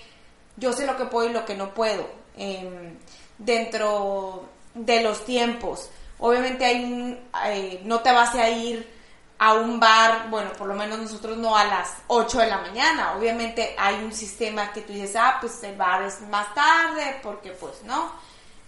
yo 0.56 0.72
sé 0.72 0.86
lo 0.86 0.96
que 0.96 1.06
puedo 1.06 1.30
y 1.30 1.32
lo 1.32 1.46
que 1.46 1.54
no 1.54 1.72
puedo. 1.72 2.06
Eh, 2.36 2.92
dentro 3.38 4.48
de 4.74 5.02
los 5.02 5.24
tiempos. 5.24 5.90
Obviamente 6.18 6.64
hay 6.64 6.84
un, 6.84 7.18
eh, 7.46 7.80
no 7.84 8.00
te 8.00 8.12
vas 8.12 8.34
a 8.34 8.50
ir 8.50 8.92
a 9.38 9.54
un 9.54 9.80
bar, 9.80 10.30
bueno, 10.30 10.52
por 10.52 10.68
lo 10.68 10.74
menos 10.74 10.98
nosotros 10.98 11.36
no 11.36 11.56
a 11.56 11.64
las 11.64 11.94
8 12.06 12.38
de 12.38 12.46
la 12.46 12.58
mañana. 12.58 13.16
Obviamente 13.16 13.74
hay 13.78 13.96
un 13.96 14.12
sistema 14.12 14.72
que 14.72 14.82
tú 14.82 14.92
dices, 14.92 15.16
ah, 15.16 15.38
pues 15.40 15.62
el 15.64 15.76
bar 15.76 16.02
es 16.04 16.20
más 16.22 16.54
tarde, 16.54 17.20
porque 17.22 17.50
pues 17.50 17.82
no. 17.84 18.12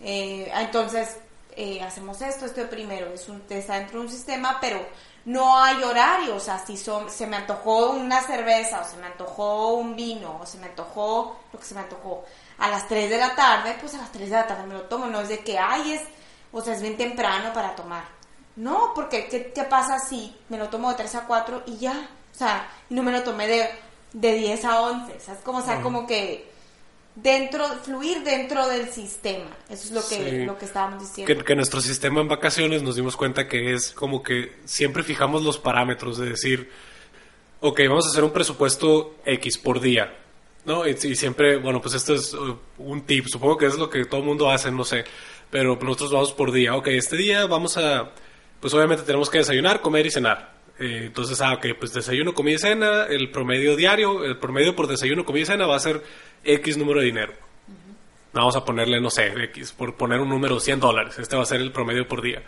Eh, 0.00 0.50
entonces 0.54 1.16
eh, 1.56 1.80
hacemos 1.82 2.20
esto, 2.20 2.46
esto 2.46 2.60
de 2.60 2.66
primero, 2.66 3.12
es 3.12 3.28
un, 3.28 3.42
está 3.48 3.78
dentro 3.78 4.00
de 4.00 4.06
un 4.06 4.12
sistema, 4.12 4.58
pero 4.60 4.84
no 5.26 5.62
hay 5.62 5.82
horario, 5.82 6.36
o 6.36 6.40
sea, 6.40 6.58
si 6.58 6.76
son, 6.76 7.10
se 7.10 7.26
me 7.26 7.36
antojó 7.36 7.90
una 7.90 8.22
cerveza, 8.22 8.80
o 8.80 8.84
se 8.84 8.96
me 8.96 9.06
antojó 9.06 9.74
un 9.74 9.94
vino, 9.94 10.38
o 10.40 10.46
se 10.46 10.58
me 10.58 10.66
antojó 10.66 11.36
lo 11.52 11.58
que 11.58 11.64
se 11.64 11.74
me 11.74 11.80
antojó 11.80 12.24
a 12.58 12.68
las 12.68 12.88
3 12.88 13.10
de 13.10 13.18
la 13.18 13.34
tarde, 13.34 13.76
pues 13.80 13.94
a 13.94 13.98
las 13.98 14.12
3 14.12 14.30
de 14.30 14.36
la 14.36 14.46
tarde 14.46 14.66
me 14.66 14.74
lo 14.74 14.82
tomo, 14.82 15.06
no 15.06 15.20
es 15.20 15.28
de 15.28 15.40
que, 15.40 15.58
ay, 15.58 15.92
es, 15.92 16.02
o 16.52 16.60
sea, 16.62 16.74
es 16.74 16.80
bien 16.80 16.96
temprano 16.96 17.52
para 17.52 17.76
tomar 17.76 18.16
no, 18.56 18.92
porque 18.94 19.28
¿qué, 19.28 19.52
¿qué, 19.52 19.64
pasa 19.64 19.98
si 19.98 20.34
me 20.48 20.56
lo 20.56 20.68
tomo 20.68 20.88
de 20.88 20.96
3 20.96 21.14
a 21.16 21.26
4 21.26 21.62
y 21.66 21.76
ya? 21.76 22.08
O 22.32 22.36
sea, 22.36 22.68
no 22.88 23.02
me 23.02 23.12
lo 23.12 23.22
tomé 23.22 23.46
de, 23.46 23.68
de 24.14 24.32
10 24.32 24.64
a 24.64 24.80
11. 24.80 25.20
¿Sabes? 25.20 25.42
Como, 25.42 25.58
o 25.58 25.62
sea, 25.62 25.82
como 25.82 26.06
que 26.06 26.50
dentro, 27.16 27.66
fluir 27.82 28.22
dentro 28.22 28.68
del 28.68 28.88
sistema. 28.90 29.50
Eso 29.68 29.84
es 29.88 29.90
lo 29.90 30.00
que, 30.00 30.30
sí. 30.30 30.44
lo 30.44 30.56
que 30.56 30.66
estábamos 30.66 31.00
diciendo. 31.00 31.34
Que, 31.34 31.44
que, 31.44 31.56
nuestro 31.56 31.80
sistema 31.80 32.20
en 32.20 32.28
vacaciones 32.28 32.82
nos 32.82 32.94
dimos 32.94 33.16
cuenta 33.16 33.48
que 33.48 33.72
es 33.72 33.90
como 33.90 34.22
que 34.22 34.52
siempre 34.64 35.02
fijamos 35.02 35.42
los 35.42 35.58
parámetros 35.58 36.18
de 36.18 36.30
decir, 36.30 36.70
ok, 37.60 37.80
vamos 37.88 38.06
a 38.06 38.10
hacer 38.10 38.22
un 38.22 38.30
presupuesto 38.30 39.16
X 39.24 39.58
por 39.58 39.80
día. 39.80 40.14
¿No? 40.64 40.86
Y, 40.86 40.90
y 40.90 41.14
siempre, 41.14 41.58
bueno, 41.58 41.80
pues 41.80 41.94
esto 41.94 42.14
es 42.14 42.34
uh, 42.34 42.58
un 42.78 43.02
tip, 43.02 43.26
supongo 43.28 43.56
que 43.56 43.66
es 43.66 43.78
lo 43.78 43.88
que 43.88 44.04
todo 44.04 44.20
el 44.20 44.26
mundo 44.26 44.50
hace, 44.50 44.70
no 44.72 44.84
sé, 44.84 45.04
pero 45.48 45.78
nosotros 45.80 46.10
vamos 46.10 46.32
por 46.32 46.50
día. 46.50 46.74
Ok, 46.74 46.88
este 46.88 47.16
día 47.16 47.46
vamos 47.46 47.76
a 47.76 48.10
pues 48.60 48.72
obviamente 48.74 49.04
tenemos 49.04 49.30
que 49.30 49.38
desayunar, 49.38 49.80
comer 49.80 50.06
y 50.06 50.10
cenar. 50.10 50.55
Eh, 50.78 51.04
entonces, 51.06 51.40
ah, 51.40 51.54
ok, 51.54 51.66
pues 51.78 51.92
desayuno, 51.92 52.34
comida 52.34 52.56
y 52.56 52.58
cena, 52.58 53.04
el 53.04 53.30
promedio 53.30 53.76
diario, 53.76 54.24
el 54.24 54.36
promedio 54.36 54.76
por 54.76 54.86
desayuno, 54.86 55.24
comida 55.24 55.42
y 55.42 55.46
cena 55.46 55.66
va 55.66 55.76
a 55.76 55.80
ser 55.80 56.02
X 56.44 56.76
número 56.76 57.00
de 57.00 57.06
dinero. 57.06 57.32
Uh 57.32 57.72
-huh. 57.72 57.94
Vamos 58.34 58.56
a 58.56 58.64
ponerle, 58.64 59.00
no 59.00 59.10
sé, 59.10 59.32
X, 59.44 59.72
por 59.72 59.96
poner 59.96 60.20
un 60.20 60.28
número, 60.28 60.60
100 60.60 60.80
dólares. 60.80 61.18
Este 61.18 61.36
va 61.36 61.42
a 61.42 61.46
ser 61.46 61.60
el 61.60 61.72
promedio 61.72 62.06
por 62.06 62.20
día. 62.20 62.42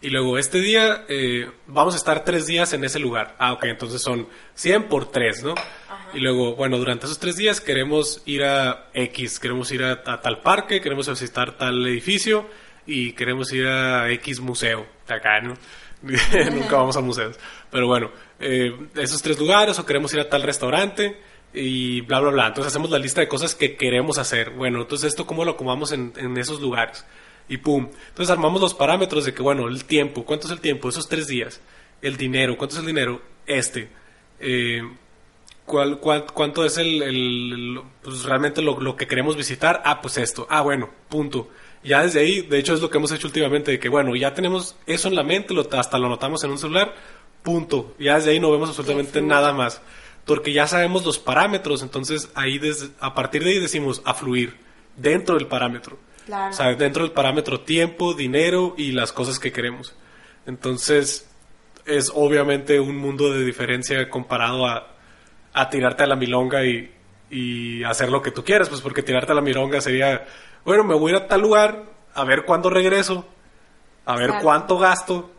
Y 0.00 0.10
luego, 0.10 0.36
este 0.38 0.60
día, 0.60 1.04
eh, 1.08 1.48
vamos 1.66 1.94
a 1.94 1.96
estar 1.96 2.24
tres 2.24 2.46
días 2.46 2.72
en 2.72 2.84
ese 2.84 2.98
lugar. 2.98 3.36
Ah, 3.38 3.52
ok, 3.52 3.64
entonces 3.64 4.02
son 4.02 4.28
100 4.54 4.84
por 4.84 5.10
3, 5.10 5.44
¿no? 5.44 5.52
Ajá. 5.52 6.10
Y 6.14 6.20
luego, 6.20 6.54
bueno, 6.56 6.76
durante 6.78 7.06
esos 7.06 7.18
tres 7.18 7.36
días 7.36 7.60
queremos 7.60 8.22
ir 8.26 8.44
a 8.44 8.90
X, 8.94 9.38
queremos 9.38 9.70
ir 9.70 9.84
a, 9.84 10.02
a 10.04 10.20
tal 10.20 10.40
parque, 10.40 10.80
queremos 10.80 11.08
visitar 11.08 11.56
tal 11.56 11.86
edificio 11.86 12.48
y 12.86 13.12
queremos 13.12 13.52
ir 13.52 13.66
a 13.66 14.10
X 14.10 14.40
museo 14.40 14.86
acá, 15.08 15.40
¿no? 15.40 15.54
Nunca 16.52 16.76
vamos 16.76 16.96
a 16.96 17.00
museos. 17.00 17.38
Pero 17.70 17.86
bueno, 17.86 18.10
eh, 18.40 18.76
esos 18.96 19.22
tres 19.22 19.38
lugares 19.38 19.78
o 19.78 19.86
queremos 19.86 20.12
ir 20.14 20.20
a 20.20 20.28
tal 20.28 20.42
restaurante 20.42 21.16
y 21.54 22.00
bla, 22.02 22.20
bla, 22.20 22.30
bla. 22.30 22.46
Entonces 22.48 22.72
hacemos 22.72 22.90
la 22.90 22.98
lista 22.98 23.20
de 23.20 23.28
cosas 23.28 23.54
que 23.54 23.76
queremos 23.76 24.18
hacer. 24.18 24.50
Bueno, 24.50 24.80
entonces 24.82 25.08
esto 25.08 25.26
cómo 25.26 25.44
lo 25.44 25.52
acomodamos 25.52 25.92
en, 25.92 26.12
esos 26.36 26.60
lugares. 26.60 27.04
y 27.48 27.58
pum. 27.58 27.88
Entonces 28.08 28.30
armamos 28.30 28.60
los 28.60 28.74
parámetros 28.74 29.24
de 29.24 29.34
que, 29.34 29.42
bueno, 29.42 29.68
el 29.68 29.84
tiempo, 29.84 30.24
¿cuánto 30.24 30.46
es 30.46 30.52
el 30.52 30.60
tiempo? 30.60 30.88
Esos 30.88 31.08
tres 31.08 31.26
días. 31.28 31.60
El 32.00 32.16
dinero, 32.16 32.56
¿cuánto 32.56 32.74
es 32.74 32.80
el 32.80 32.86
dinero? 32.86 33.22
Este. 33.46 33.88
Eh, 34.40 34.82
¿cuál, 35.66 35.98
cuál, 36.00 36.26
cuánto 36.32 36.64
es 36.64 36.78
el, 36.78 37.02
el- 37.02 37.80
pues 38.02 38.24
realmente 38.24 38.60
lo, 38.62 38.80
lo 38.80 38.96
que 38.96 39.06
queremos 39.06 39.36
visitar? 39.36 39.82
Ah, 39.84 40.00
pues 40.00 40.18
esto. 40.18 40.46
Ah, 40.50 40.62
bueno, 40.62 40.90
punto. 41.08 41.48
Ya 41.84 42.02
desde 42.02 42.20
ahí, 42.20 42.42
de 42.42 42.58
hecho 42.58 42.74
es 42.74 42.80
lo 42.80 42.90
que 42.90 42.98
hemos 42.98 43.12
hecho 43.12 43.26
últimamente, 43.26 43.72
de 43.72 43.78
que 43.78 43.88
bueno, 43.88 44.14
ya 44.14 44.34
tenemos 44.34 44.76
eso 44.86 45.08
en 45.08 45.16
la 45.16 45.24
mente, 45.24 45.52
lo, 45.52 45.66
hasta 45.72 45.98
lo 45.98 46.06
anotamos 46.06 46.42
en 46.44 46.50
un 46.50 46.58
celular, 46.58 46.94
punto. 47.42 47.94
Ya 47.98 48.16
desde 48.16 48.30
ahí 48.30 48.40
no 48.40 48.50
vemos 48.50 48.68
absolutamente 48.68 49.20
nada 49.20 49.52
más. 49.52 49.82
Porque 50.24 50.52
ya 50.52 50.68
sabemos 50.68 51.04
los 51.04 51.18
parámetros, 51.18 51.82
entonces 51.82 52.30
ahí 52.34 52.58
desde, 52.58 52.90
a 53.00 53.14
partir 53.14 53.42
de 53.42 53.50
ahí 53.50 53.58
decimos 53.58 54.02
a 54.04 54.14
fluir 54.14 54.56
dentro 54.96 55.34
del 55.36 55.48
parámetro. 55.48 55.98
Claro. 56.26 56.52
O 56.52 56.56
sea, 56.56 56.72
dentro 56.74 57.02
del 57.02 57.12
parámetro 57.12 57.60
tiempo, 57.60 58.14
dinero 58.14 58.74
y 58.78 58.92
las 58.92 59.12
cosas 59.12 59.40
que 59.40 59.50
queremos. 59.50 59.96
Entonces, 60.46 61.28
es 61.84 62.12
obviamente 62.14 62.78
un 62.78 62.96
mundo 62.96 63.32
de 63.32 63.44
diferencia 63.44 64.08
comparado 64.08 64.66
a, 64.66 64.94
a 65.52 65.68
tirarte 65.68 66.04
a 66.04 66.06
la 66.06 66.16
milonga 66.16 66.64
y, 66.64 66.92
y 67.30 67.82
hacer 67.84 68.10
lo 68.10 68.22
que 68.22 68.30
tú 68.30 68.44
quieras, 68.44 68.68
pues 68.68 68.80
porque 68.80 69.02
tirarte 69.02 69.32
a 69.32 69.34
la 69.34 69.40
milonga 69.40 69.80
sería, 69.80 70.26
bueno, 70.64 70.84
me 70.84 70.94
voy 70.94 71.12
a 71.12 71.16
ir 71.16 71.22
a 71.22 71.28
tal 71.28 71.40
lugar, 71.40 71.84
a 72.14 72.24
ver 72.24 72.44
cuándo 72.44 72.70
regreso, 72.70 73.26
a 74.04 74.16
ver 74.16 74.30
cuánto 74.42 74.78
gasto, 74.78 75.30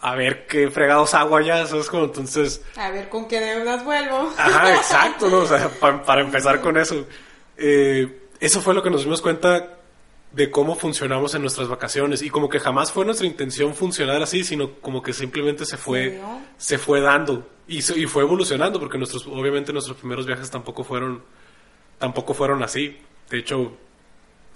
a 0.00 0.14
ver 0.14 0.46
qué 0.46 0.70
fregados 0.70 1.14
hago 1.14 1.36
allá, 1.36 1.66
¿sabes? 1.66 1.88
Como 1.88 2.04
entonces... 2.04 2.62
A 2.76 2.90
ver 2.90 3.08
con 3.08 3.28
qué 3.28 3.40
deudas 3.40 3.84
vuelvo. 3.84 4.30
Ajá, 4.38 4.74
exacto, 4.76 5.28
¿no? 5.28 5.38
O 5.38 5.46
sea, 5.46 5.68
pa- 5.68 6.02
para 6.02 6.22
empezar 6.22 6.60
con 6.60 6.76
eso. 6.78 7.06
Eh, 7.56 8.28
eso 8.40 8.60
fue 8.62 8.72
lo 8.74 8.82
que 8.82 8.90
nos 8.90 9.02
dimos 9.04 9.20
cuenta 9.20 9.76
de 10.32 10.50
cómo 10.50 10.76
funcionamos 10.76 11.34
en 11.34 11.42
nuestras 11.42 11.66
vacaciones 11.68 12.22
y 12.22 12.30
como 12.30 12.48
que 12.48 12.60
jamás 12.60 12.92
fue 12.92 13.04
nuestra 13.04 13.26
intención 13.26 13.74
funcionar 13.74 14.22
así, 14.22 14.44
sino 14.44 14.74
como 14.80 15.02
que 15.02 15.12
simplemente 15.12 15.66
se 15.66 15.76
fue 15.76 16.20
se 16.56 16.78
fue 16.78 17.00
dando 17.00 17.46
y, 17.66 17.82
se- 17.82 17.98
y 17.98 18.06
fue 18.06 18.22
evolucionando 18.22 18.78
porque 18.78 18.96
nuestros 18.96 19.26
obviamente 19.26 19.72
nuestros 19.72 19.96
primeros 19.98 20.26
viajes 20.26 20.48
tampoco 20.50 20.84
fueron 20.84 21.22
tampoco 21.98 22.32
fueron 22.32 22.62
así. 22.62 22.96
De 23.28 23.38
hecho, 23.38 23.72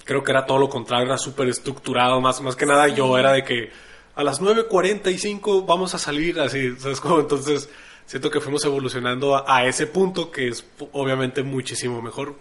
creo 0.05 0.23
que 0.23 0.31
era 0.31 0.47
todo 0.47 0.59
lo 0.59 0.69
contrario, 0.69 1.07
era 1.07 1.19
súper 1.19 1.49
estructurado, 1.49 2.21
más 2.21 2.41
más 2.41 2.57
que 2.57 2.67
nada 2.67 2.89
yo 2.89 3.17
era 3.19 3.33
de 3.33 3.45
que 3.45 3.71
a 4.15 4.23
las 4.23 4.41
9:45 4.41 5.67
vamos 5.67 5.95
a 5.95 5.99
salir 5.99 6.39
así, 6.41 6.77
¿sabes 6.79 7.01
cómo? 7.01 7.21
Entonces, 7.21 7.69
siento 8.07 8.31
que 8.31 8.41
fuimos 8.41 8.65
evolucionando 8.65 9.37
a, 9.37 9.45
a 9.57 9.67
ese 9.67 9.87
punto 9.87 10.31
que 10.31 10.49
es 10.49 10.65
obviamente 10.93 11.43
muchísimo 11.43 12.01
mejor. 12.01 12.37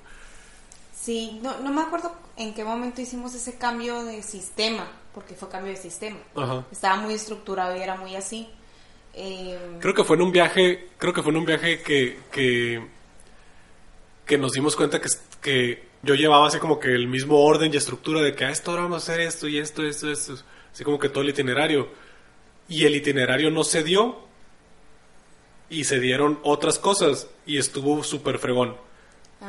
Sí, 0.94 1.40
no, 1.42 1.60
no 1.60 1.72
me 1.72 1.82
acuerdo 1.82 2.14
en 2.38 2.54
qué 2.54 2.64
momento 2.64 3.02
hicimos 3.02 3.34
ese 3.36 3.58
cambio 3.58 4.04
de 4.04 4.24
sistema, 4.24 4.88
porque 5.14 5.36
fue 5.36 5.50
cambio 5.50 5.72
de 5.74 5.78
sistema. 5.78 6.18
Ajá. 6.36 6.66
Estaba 6.72 6.98
muy 6.98 7.14
estructurado 7.14 7.76
y 7.76 7.82
era 7.82 7.96
muy 7.96 8.16
así. 8.16 8.48
Eh, 9.14 9.78
Creo 9.80 9.94
que 9.94 10.04
fue 10.04 10.16
en 10.16 10.24
un 10.24 10.32
viaje, 10.32 10.90
creo 10.98 11.14
que 11.14 11.22
fue 11.22 11.32
en 11.32 11.38
un 11.38 11.46
viaje 11.46 11.82
que, 11.82 12.20
que, 12.32 12.88
que 14.26 14.38
nos 14.38 14.54
dimos 14.54 14.76
cuenta 14.76 15.00
que, 15.00 15.10
que 15.42 15.93
yo 16.04 16.16
llevaba 16.16 16.48
así 16.48 16.60
como 16.60 16.80
que 16.80 16.94
el 16.94 17.08
mismo 17.08 17.40
orden 17.40 17.74
y 17.74 17.78
estructura 17.78 18.22
de 18.22 18.36
que 18.36 18.46
a 18.46 18.50
esta 18.50 18.72
hora 18.72 18.84
vamos 18.84 19.10
a 19.10 19.12
hacer 19.12 19.22
esto 19.26 19.48
y 19.48 19.58
esto, 19.58 19.84
esto, 19.84 20.12
esto, 20.12 20.36
así 20.72 20.84
como 20.84 21.00
que 21.00 21.10
todo 21.10 21.24
el 21.24 21.30
itinerario. 21.30 21.88
Y 22.68 22.86
el 22.86 22.96
itinerario 22.96 23.50
no 23.50 23.64
se 23.64 23.84
dio 23.84 24.20
y 25.70 25.86
se 25.86 26.00
dieron 26.00 26.40
otras 26.44 26.78
cosas 26.78 27.30
y 27.46 27.58
estuvo 27.58 28.04
súper 28.04 28.38
fregón. 28.38 28.76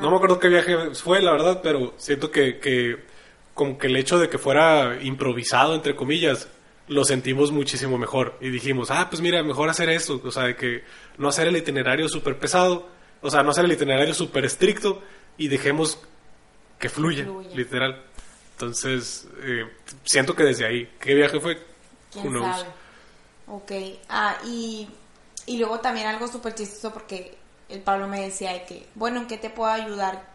No 0.01 0.11
me 0.11 0.17
acuerdo 0.17 0.39
qué 0.39 0.49
viaje 0.49 0.95
fue, 0.95 1.21
la 1.23 1.33
verdad, 1.33 1.61
pero 1.63 1.95
siento 1.97 2.31
que, 2.31 2.59
que 2.59 3.05
como 3.53 3.79
que 3.79 3.89
el 3.89 3.97
hecho 3.97 4.19
de 4.19 4.29
que 4.29 4.39
fuera 4.39 4.99
improvisado, 5.03 5.75
entre 5.75 5.95
comillas, 5.95 6.49
lo 6.89 7.05
sentimos 7.05 7.51
muchísimo 7.51 7.99
mejor. 7.99 8.37
Y 8.41 8.51
dijimos, 8.51 8.91
ah, 8.91 9.09
pues 9.09 9.23
mira, 9.23 9.43
mejor 9.43 9.69
hacer 9.69 9.89
esto. 9.89 10.21
O 10.25 10.31
sea, 10.31 10.45
de 10.45 10.57
que 10.57 10.85
no 11.19 11.29
hacer 11.29 11.49
el 11.49 11.57
itinerario 11.57 12.09
súper 12.09 12.39
pesado, 12.39 12.89
o 13.23 13.31
sea, 13.31 13.43
no 13.43 13.51
hacer 13.51 13.65
el 13.65 13.73
itinerario 13.73 14.15
súper 14.15 14.45
estricto 14.45 15.03
y 15.39 15.49
dejemos 15.49 16.01
que 16.85 16.91
fluya, 16.91 17.25
Fluya. 17.25 17.57
literal. 17.57 18.03
Entonces, 18.53 19.27
eh, 19.43 19.67
siento 20.05 20.37
que 20.37 20.43
desde 20.43 20.67
ahí, 20.67 20.95
¿qué 21.01 21.15
viaje 21.15 21.41
fue? 21.41 21.59
¿Quién 22.13 22.39
sabe? 22.39 22.69
Ok. 23.47 23.73
Ah, 24.11 24.37
y, 24.45 24.87
y 25.47 25.57
luego 25.57 25.81
también 25.81 26.09
algo 26.09 26.29
súper 26.29 26.55
chistoso 26.55 26.93
porque 26.93 27.39
el 27.71 27.81
Pablo 27.81 28.07
me 28.07 28.21
decía 28.21 28.53
de 28.53 28.67
que, 28.67 28.87
bueno, 28.97 29.21
¿en 29.21 29.27
qué 29.27 29.39
te 29.39 29.49
puedo 29.49 29.73
ayudar 29.73 30.29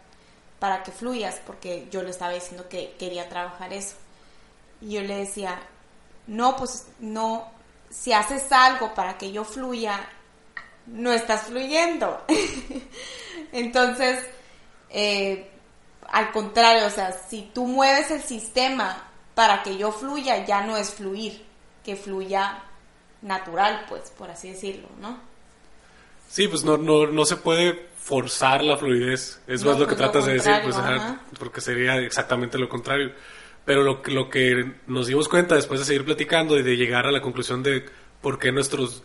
para 0.58 0.82
que 0.82 0.90
fluyas? 0.90 1.40
Porque 1.46 1.86
yo 1.92 2.02
le 2.02 2.10
estaba 2.10 2.32
diciendo 2.32 2.68
que 2.68 2.96
quería 2.98 3.28
trabajar 3.28 3.72
eso. 3.72 3.94
Y 4.80 4.94
yo 4.94 5.02
le 5.02 5.18
decía, 5.18 5.62
no, 6.26 6.56
pues 6.56 6.88
no, 6.98 7.48
si 7.90 8.12
haces 8.12 8.50
algo 8.50 8.92
para 8.92 9.16
que 9.18 9.30
yo 9.30 9.44
fluya, 9.44 10.00
no 10.88 11.12
estás 11.12 11.42
fluyendo. 11.42 12.24
Entonces, 13.52 14.26
eh, 14.90 15.49
al 16.12 16.32
contrario, 16.32 16.86
o 16.86 16.90
sea, 16.90 17.12
si 17.12 17.50
tú 17.54 17.66
mueves 17.66 18.10
el 18.10 18.22
sistema 18.22 19.08
para 19.34 19.62
que 19.62 19.76
yo 19.76 19.92
fluya, 19.92 20.44
ya 20.44 20.62
no 20.62 20.76
es 20.76 20.90
fluir, 20.94 21.44
que 21.84 21.96
fluya 21.96 22.62
natural, 23.22 23.84
pues, 23.88 24.10
por 24.16 24.30
así 24.30 24.50
decirlo, 24.50 24.88
¿no? 25.00 25.18
Sí, 26.28 26.46
pues 26.48 26.64
no, 26.64 26.76
no, 26.76 27.06
no 27.06 27.24
se 27.24 27.36
puede 27.36 27.88
forzar 27.98 28.62
la 28.62 28.76
fluidez. 28.76 29.40
Eso 29.46 29.66
No, 29.66 29.72
es 29.72 29.78
lo 29.78 29.86
que 29.86 29.94
pues 29.94 29.98
lo 30.00 30.10
tratas 30.10 30.26
de 30.26 30.32
decir, 30.34 30.52
pues, 30.62 30.76
ajá, 30.76 31.20
porque 31.38 31.60
sería 31.60 31.96
exactamente 31.98 32.58
lo 32.58 32.68
contrario. 32.68 33.12
Pero 33.64 33.82
lo, 33.82 34.00
que- 34.02 34.12
lo 34.12 34.30
que 34.30 34.72
nos 34.86 35.06
dimos 35.06 35.28
cuenta 35.28 35.54
después 35.54 35.80
de 35.80 35.86
seguir 35.86 36.04
platicando 36.04 36.56
y 36.58 36.62
de 36.62 36.76
llegar 36.76 37.06
a 37.06 37.10
la 37.12 37.20
conclusión 37.20 37.62
de 37.62 37.84
por 38.22 38.38
qué 38.38 38.52
nuestros, 38.52 39.02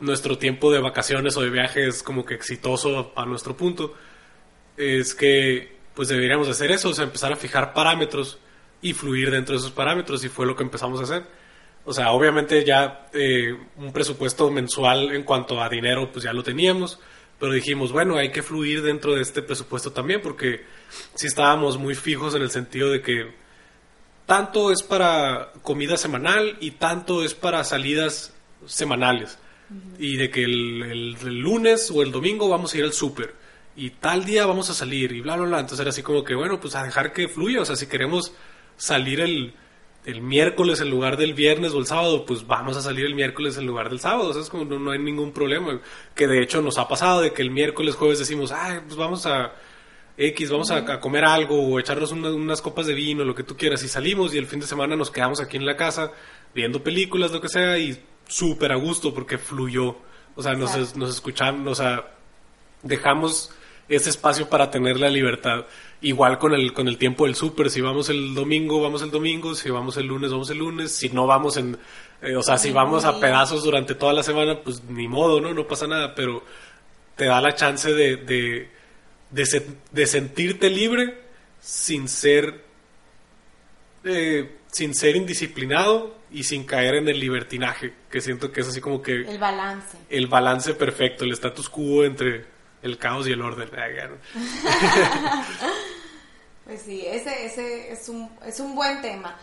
nuestro 0.00 0.38
tiempo 0.38 0.72
de 0.72 0.80
vacaciones 0.80 1.36
o 1.36 1.42
de 1.42 1.50
viaje 1.50 1.86
es 1.88 2.02
como 2.02 2.24
que 2.24 2.34
exitoso 2.34 3.12
a, 3.16 3.22
a 3.22 3.26
nuestro 3.26 3.56
punto, 3.56 3.94
es 4.76 5.14
que 5.14 5.73
pues 5.94 6.08
deberíamos 6.08 6.46
de 6.46 6.52
hacer 6.52 6.70
eso, 6.72 6.90
o 6.90 6.94
sea, 6.94 7.04
empezar 7.04 7.32
a 7.32 7.36
fijar 7.36 7.72
parámetros 7.72 8.38
y 8.82 8.92
fluir 8.92 9.30
dentro 9.30 9.54
de 9.54 9.58
esos 9.60 9.70
parámetros 9.72 10.24
y 10.24 10.28
fue 10.28 10.46
lo 10.46 10.56
que 10.56 10.62
empezamos 10.64 11.00
a 11.00 11.04
hacer. 11.04 11.24
O 11.86 11.92
sea, 11.92 12.12
obviamente 12.12 12.64
ya 12.64 13.08
eh, 13.12 13.54
un 13.76 13.92
presupuesto 13.92 14.50
mensual 14.50 15.14
en 15.14 15.22
cuanto 15.22 15.60
a 15.62 15.68
dinero 15.68 16.10
pues 16.12 16.24
ya 16.24 16.32
lo 16.32 16.42
teníamos, 16.42 16.98
pero 17.38 17.52
dijimos, 17.52 17.92
bueno, 17.92 18.16
hay 18.16 18.30
que 18.30 18.42
fluir 18.42 18.82
dentro 18.82 19.14
de 19.14 19.22
este 19.22 19.42
presupuesto 19.42 19.92
también 19.92 20.20
porque 20.22 20.64
sí 21.14 21.26
estábamos 21.26 21.78
muy 21.78 21.94
fijos 21.94 22.34
en 22.34 22.42
el 22.42 22.50
sentido 22.50 22.90
de 22.90 23.02
que 23.02 23.32
tanto 24.26 24.72
es 24.72 24.82
para 24.82 25.52
comida 25.62 25.96
semanal 25.96 26.56
y 26.60 26.72
tanto 26.72 27.22
es 27.22 27.34
para 27.34 27.62
salidas 27.64 28.34
semanales. 28.66 29.38
Y 29.98 30.16
de 30.16 30.30
que 30.30 30.44
el, 30.44 30.82
el- 30.82 31.16
el 31.22 31.38
lunes 31.40 31.90
o 31.90 32.02
el 32.02 32.12
domingo 32.12 32.48
vamos 32.48 32.72
a 32.74 32.78
ir 32.78 32.84
al 32.84 32.92
súper 32.92 33.34
y 33.76 33.90
tal 33.90 34.24
día 34.24 34.46
vamos 34.46 34.70
a 34.70 34.74
salir 34.74 35.12
y 35.12 35.20
bla, 35.20 35.36
bla, 35.36 35.46
bla. 35.46 35.60
Entonces 35.60 35.80
era 35.80 35.90
así 35.90 36.02
como 36.02 36.22
que, 36.24 36.34
bueno, 36.34 36.60
pues 36.60 36.74
a 36.76 36.82
dejar 36.84 37.12
que 37.12 37.28
fluya. 37.28 37.60
O 37.60 37.64
sea, 37.64 37.76
si 37.76 37.86
queremos 37.86 38.32
salir 38.76 39.20
el, 39.20 39.54
el 40.04 40.20
miércoles 40.22 40.80
en 40.80 40.90
lugar 40.90 41.16
del 41.16 41.34
viernes 41.34 41.72
o 41.72 41.78
el 41.78 41.86
sábado, 41.86 42.24
pues 42.24 42.46
vamos 42.46 42.76
a 42.76 42.82
salir 42.82 43.04
el 43.06 43.14
miércoles 43.14 43.56
en 43.58 43.66
lugar 43.66 43.88
del 43.90 44.00
sábado. 44.00 44.28
O 44.30 44.32
sea, 44.32 44.42
es 44.42 44.48
como 44.50 44.64
no, 44.64 44.78
no 44.78 44.90
hay 44.92 44.98
ningún 44.98 45.32
problema. 45.32 45.80
Que 46.14 46.26
de 46.28 46.42
hecho 46.42 46.62
nos 46.62 46.78
ha 46.78 46.86
pasado 46.86 47.20
de 47.20 47.32
que 47.32 47.42
el 47.42 47.50
miércoles, 47.50 47.94
jueves 47.96 48.18
decimos, 48.20 48.52
ay, 48.52 48.80
pues 48.84 48.96
vamos 48.96 49.26
a 49.26 49.52
X, 50.16 50.50
vamos 50.50 50.70
a, 50.70 50.76
a 50.76 51.00
comer 51.00 51.24
algo 51.24 51.60
o 51.60 51.80
echarnos 51.80 52.12
una- 52.12 52.30
unas 52.32 52.62
copas 52.62 52.86
de 52.86 52.94
vino, 52.94 53.24
lo 53.24 53.34
que 53.34 53.42
tú 53.42 53.56
quieras. 53.56 53.82
Y 53.82 53.88
salimos 53.88 54.32
y 54.34 54.38
el 54.38 54.46
fin 54.46 54.60
de 54.60 54.66
semana 54.66 54.94
nos 54.94 55.10
quedamos 55.10 55.40
aquí 55.40 55.56
en 55.56 55.66
la 55.66 55.76
casa 55.76 56.12
viendo 56.54 56.84
películas, 56.84 57.32
lo 57.32 57.40
que 57.40 57.48
sea, 57.48 57.76
y 57.78 58.00
súper 58.28 58.70
a 58.70 58.76
gusto 58.76 59.12
porque 59.12 59.38
fluyó. 59.38 59.96
O 60.36 60.42
sea, 60.44 60.52
nos, 60.54 60.94
nos 60.96 61.10
escuchamos, 61.10 61.72
o 61.72 61.74
sea, 61.74 62.14
dejamos 62.82 63.50
ese 63.88 64.10
espacio 64.10 64.48
para 64.48 64.70
tener 64.70 64.98
la 64.98 65.08
libertad. 65.08 65.66
Igual 66.00 66.38
con 66.38 66.52
el, 66.54 66.72
con 66.72 66.88
el 66.88 66.98
tiempo 66.98 67.24
del 67.24 67.34
súper, 67.34 67.70
si 67.70 67.80
vamos 67.80 68.08
el 68.10 68.34
domingo, 68.34 68.80
vamos 68.82 69.02
el 69.02 69.10
domingo, 69.10 69.54
si 69.54 69.70
vamos 69.70 69.96
el 69.96 70.06
lunes, 70.06 70.30
vamos 70.32 70.50
el 70.50 70.58
lunes, 70.58 70.92
si 70.92 71.08
no 71.10 71.26
vamos 71.26 71.56
en, 71.56 71.78
eh, 72.22 72.36
o 72.36 72.42
sea, 72.42 72.58
si 72.58 72.70
vamos 72.72 73.04
a 73.04 73.18
pedazos 73.20 73.64
durante 73.64 73.94
toda 73.94 74.12
la 74.12 74.22
semana, 74.22 74.60
pues 74.60 74.84
ni 74.84 75.08
modo, 75.08 75.40
¿no? 75.40 75.52
No 75.54 75.66
pasa 75.66 75.86
nada, 75.86 76.14
pero 76.14 76.42
te 77.16 77.24
da 77.26 77.40
la 77.40 77.54
chance 77.54 77.92
de, 77.92 78.16
de, 78.16 78.68
de, 79.30 79.46
se- 79.46 79.66
de 79.92 80.06
sentirte 80.06 80.68
libre 80.68 81.22
sin 81.60 82.08
ser, 82.08 82.62
eh, 84.04 84.56
sin 84.70 84.94
ser 84.94 85.16
indisciplinado 85.16 86.14
y 86.30 86.42
sin 86.42 86.64
caer 86.64 86.96
en 86.96 87.08
el 87.08 87.18
libertinaje, 87.20 87.94
que 88.10 88.20
siento 88.20 88.50
que 88.52 88.60
es 88.60 88.68
así 88.68 88.80
como 88.80 89.00
que 89.00 89.12
El 89.22 89.38
balance. 89.38 89.96
el 90.10 90.26
balance 90.26 90.74
perfecto, 90.74 91.24
el 91.24 91.32
status 91.32 91.68
quo 91.70 92.04
entre 92.04 92.44
el 92.84 92.98
caos 92.98 93.26
y 93.26 93.32
el 93.32 93.42
orden. 93.42 93.70
No. 93.70 94.18
Pues 96.64 96.80
sí, 96.80 97.04
ese, 97.06 97.44
ese 97.44 97.92
es 97.92 98.08
un, 98.08 98.30
es 98.46 98.58
un 98.58 98.74
buen 98.74 99.02
tema. 99.02 99.36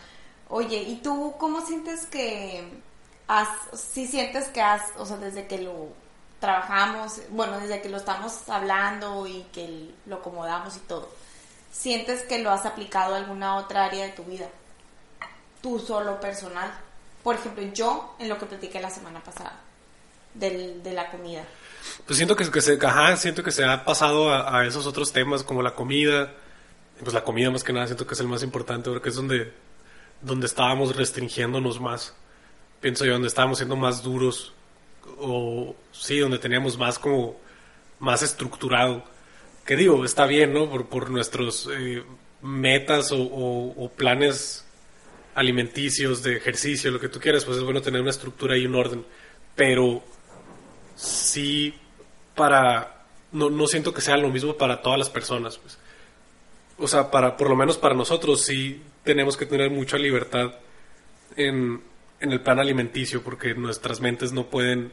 Oye, 0.48 0.78
¿y 0.78 0.96
tú 0.96 1.34
cómo 1.38 1.64
sientes 1.64 2.04
que 2.06 2.68
has, 3.28 3.48
si 3.78 4.08
sientes 4.08 4.48
que 4.48 4.60
has, 4.60 4.82
o 4.96 5.06
sea, 5.06 5.18
desde 5.18 5.46
que 5.46 5.58
lo 5.58 5.90
trabajamos, 6.40 7.20
bueno, 7.30 7.60
desde 7.60 7.80
que 7.80 7.88
lo 7.88 7.98
estamos 7.98 8.48
hablando 8.48 9.24
y 9.28 9.46
que 9.52 9.94
lo 10.06 10.16
acomodamos 10.16 10.76
y 10.76 10.80
todo, 10.80 11.08
sientes 11.70 12.22
que 12.22 12.40
lo 12.40 12.50
has 12.50 12.66
aplicado 12.66 13.14
a 13.14 13.18
alguna 13.18 13.54
otra 13.54 13.84
área 13.84 14.04
de 14.04 14.10
tu 14.10 14.24
vida? 14.24 14.48
tú 15.62 15.78
solo 15.78 16.20
personal. 16.20 16.70
Por 17.22 17.36
ejemplo, 17.36 17.62
yo 17.72 18.16
en 18.18 18.28
lo 18.28 18.36
que 18.36 18.46
platiqué 18.46 18.80
la 18.80 18.90
semana 18.90 19.22
pasada 19.22 19.60
del, 20.34 20.82
de 20.82 20.92
la 20.92 21.10
comida. 21.10 21.44
Pues 22.06 22.16
siento 22.16 22.36
que, 22.36 22.44
se, 22.60 22.78
ajá, 22.84 23.16
siento 23.16 23.42
que 23.42 23.50
se 23.50 23.64
ha 23.64 23.84
pasado 23.84 24.32
a, 24.32 24.66
esos 24.66 24.86
otros 24.86 25.12
temas 25.12 25.42
como 25.42 25.62
la 25.62 25.74
comida. 25.74 26.34
Pues 27.00 27.14
la 27.14 27.24
comida 27.24 27.50
más 27.50 27.64
que 27.64 27.72
nada 27.72 27.86
siento 27.86 28.06
que 28.06 28.14
es 28.14 28.20
el 28.20 28.28
más 28.28 28.42
importante 28.42 28.90
porque 28.90 29.08
es 29.08 29.16
donde, 29.16 29.52
donde 30.20 30.46
estábamos 30.46 30.96
restringiéndonos 30.96 31.80
más. 31.80 32.14
Pienso 32.80 33.04
yo, 33.04 33.12
donde 33.12 33.28
estábamos 33.28 33.58
siendo 33.58 33.76
más 33.76 34.02
duros. 34.02 34.52
O 35.18 35.74
sí, 35.90 36.18
donde 36.18 36.38
teníamos 36.38 36.78
más 36.78 36.98
como 36.98 37.36
más 37.98 38.22
estructurado. 38.22 39.04
Que 39.64 39.76
digo, 39.76 40.04
está 40.04 40.26
bien, 40.26 40.52
¿no? 40.52 40.68
Por, 40.68 40.86
por 40.88 41.10
nuestros 41.10 41.68
eh, 41.72 42.02
metas 42.42 43.12
o, 43.12 43.22
o, 43.22 43.84
o, 43.84 43.88
planes 43.90 44.64
alimenticios, 45.34 46.22
de 46.22 46.36
ejercicio, 46.36 46.90
lo 46.90 47.00
que 47.00 47.08
tú 47.08 47.20
quieras, 47.20 47.44
pues 47.44 47.58
es 47.58 47.64
bueno 47.64 47.80
tener 47.80 48.00
una 48.00 48.10
estructura 48.10 48.56
y 48.56 48.66
un 48.66 48.74
orden. 48.74 49.04
Pero 49.54 50.02
sí 51.02 51.74
para... 52.34 53.04
No, 53.32 53.48
no 53.48 53.66
siento 53.66 53.94
que 53.94 54.00
sea 54.00 54.16
lo 54.16 54.28
mismo 54.28 54.54
para 54.56 54.82
todas 54.82 54.98
las 54.98 55.10
personas. 55.10 55.58
Pues. 55.58 55.78
O 56.78 56.86
sea, 56.86 57.10
para, 57.10 57.36
por 57.36 57.48
lo 57.48 57.56
menos 57.56 57.78
para 57.78 57.94
nosotros 57.94 58.42
sí 58.42 58.82
tenemos 59.02 59.36
que 59.36 59.46
tener 59.46 59.70
mucha 59.70 59.96
libertad 59.96 60.52
en, 61.36 61.82
en 62.20 62.32
el 62.32 62.40
plan 62.40 62.58
alimenticio 62.58 63.22
porque 63.22 63.54
nuestras 63.54 64.00
mentes 64.00 64.32
no 64.32 64.46
pueden 64.46 64.92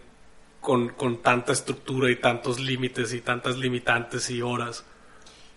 con, 0.62 0.89
con 0.89 1.22
tanta 1.22 1.51
estructura 1.51 2.10
y 2.10 2.16
tantos 2.16 2.60
límites 2.60 3.13
y 3.13 3.22
tantas 3.22 3.58
limitantes 3.58 4.30
y 4.30 4.42
horas. 4.42 4.84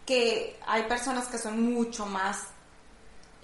Que 0.06 0.58
hay 0.66 0.82
personas 0.84 1.28
que 1.28 1.38
son 1.38 1.72
mucho 1.72 2.06
más 2.06 2.48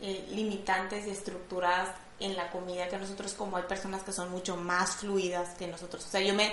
eh, 0.00 0.26
limitantes 0.30 1.06
y 1.06 1.10
estructuradas 1.10 1.90
en 2.20 2.36
la 2.36 2.50
comida 2.50 2.88
que 2.88 2.98
nosotros, 2.98 3.34
como 3.34 3.56
hay 3.56 3.64
personas 3.64 4.02
que 4.02 4.12
son 4.12 4.30
mucho 4.30 4.56
más 4.56 4.96
fluidas 4.96 5.50
que 5.54 5.66
nosotros. 5.68 6.04
O 6.04 6.08
sea, 6.08 6.20
yo 6.20 6.34
me 6.34 6.52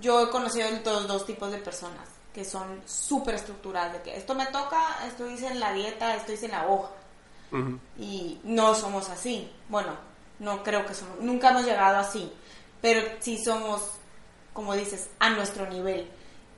yo 0.00 0.22
he 0.22 0.30
conocido 0.30 0.68
todos 0.80 1.06
dos 1.06 1.26
tipos 1.26 1.50
de 1.50 1.58
personas 1.58 2.08
que 2.32 2.44
son 2.44 2.82
súper 2.86 3.34
estructuradas, 3.34 3.94
de 3.94 4.02
que 4.02 4.16
esto 4.16 4.34
me 4.34 4.46
toca, 4.46 5.04
esto 5.06 5.24
dice 5.24 5.48
en 5.48 5.58
la 5.58 5.72
dieta, 5.72 6.14
esto 6.14 6.32
dice 6.32 6.46
en 6.46 6.52
la 6.52 6.68
hoja. 6.68 6.90
Y 7.98 8.38
no 8.44 8.74
somos 8.74 9.08
así. 9.08 9.50
Bueno, 9.68 9.96
no 10.38 10.62
creo 10.62 10.84
que 10.84 10.94
somos, 10.94 11.18
nunca 11.20 11.50
hemos 11.50 11.64
llegado 11.64 11.98
así, 11.98 12.32
pero 12.80 13.00
sí 13.20 13.42
somos, 13.42 13.82
como 14.52 14.74
dices, 14.74 15.08
a 15.18 15.30
nuestro 15.30 15.66
nivel. 15.66 16.08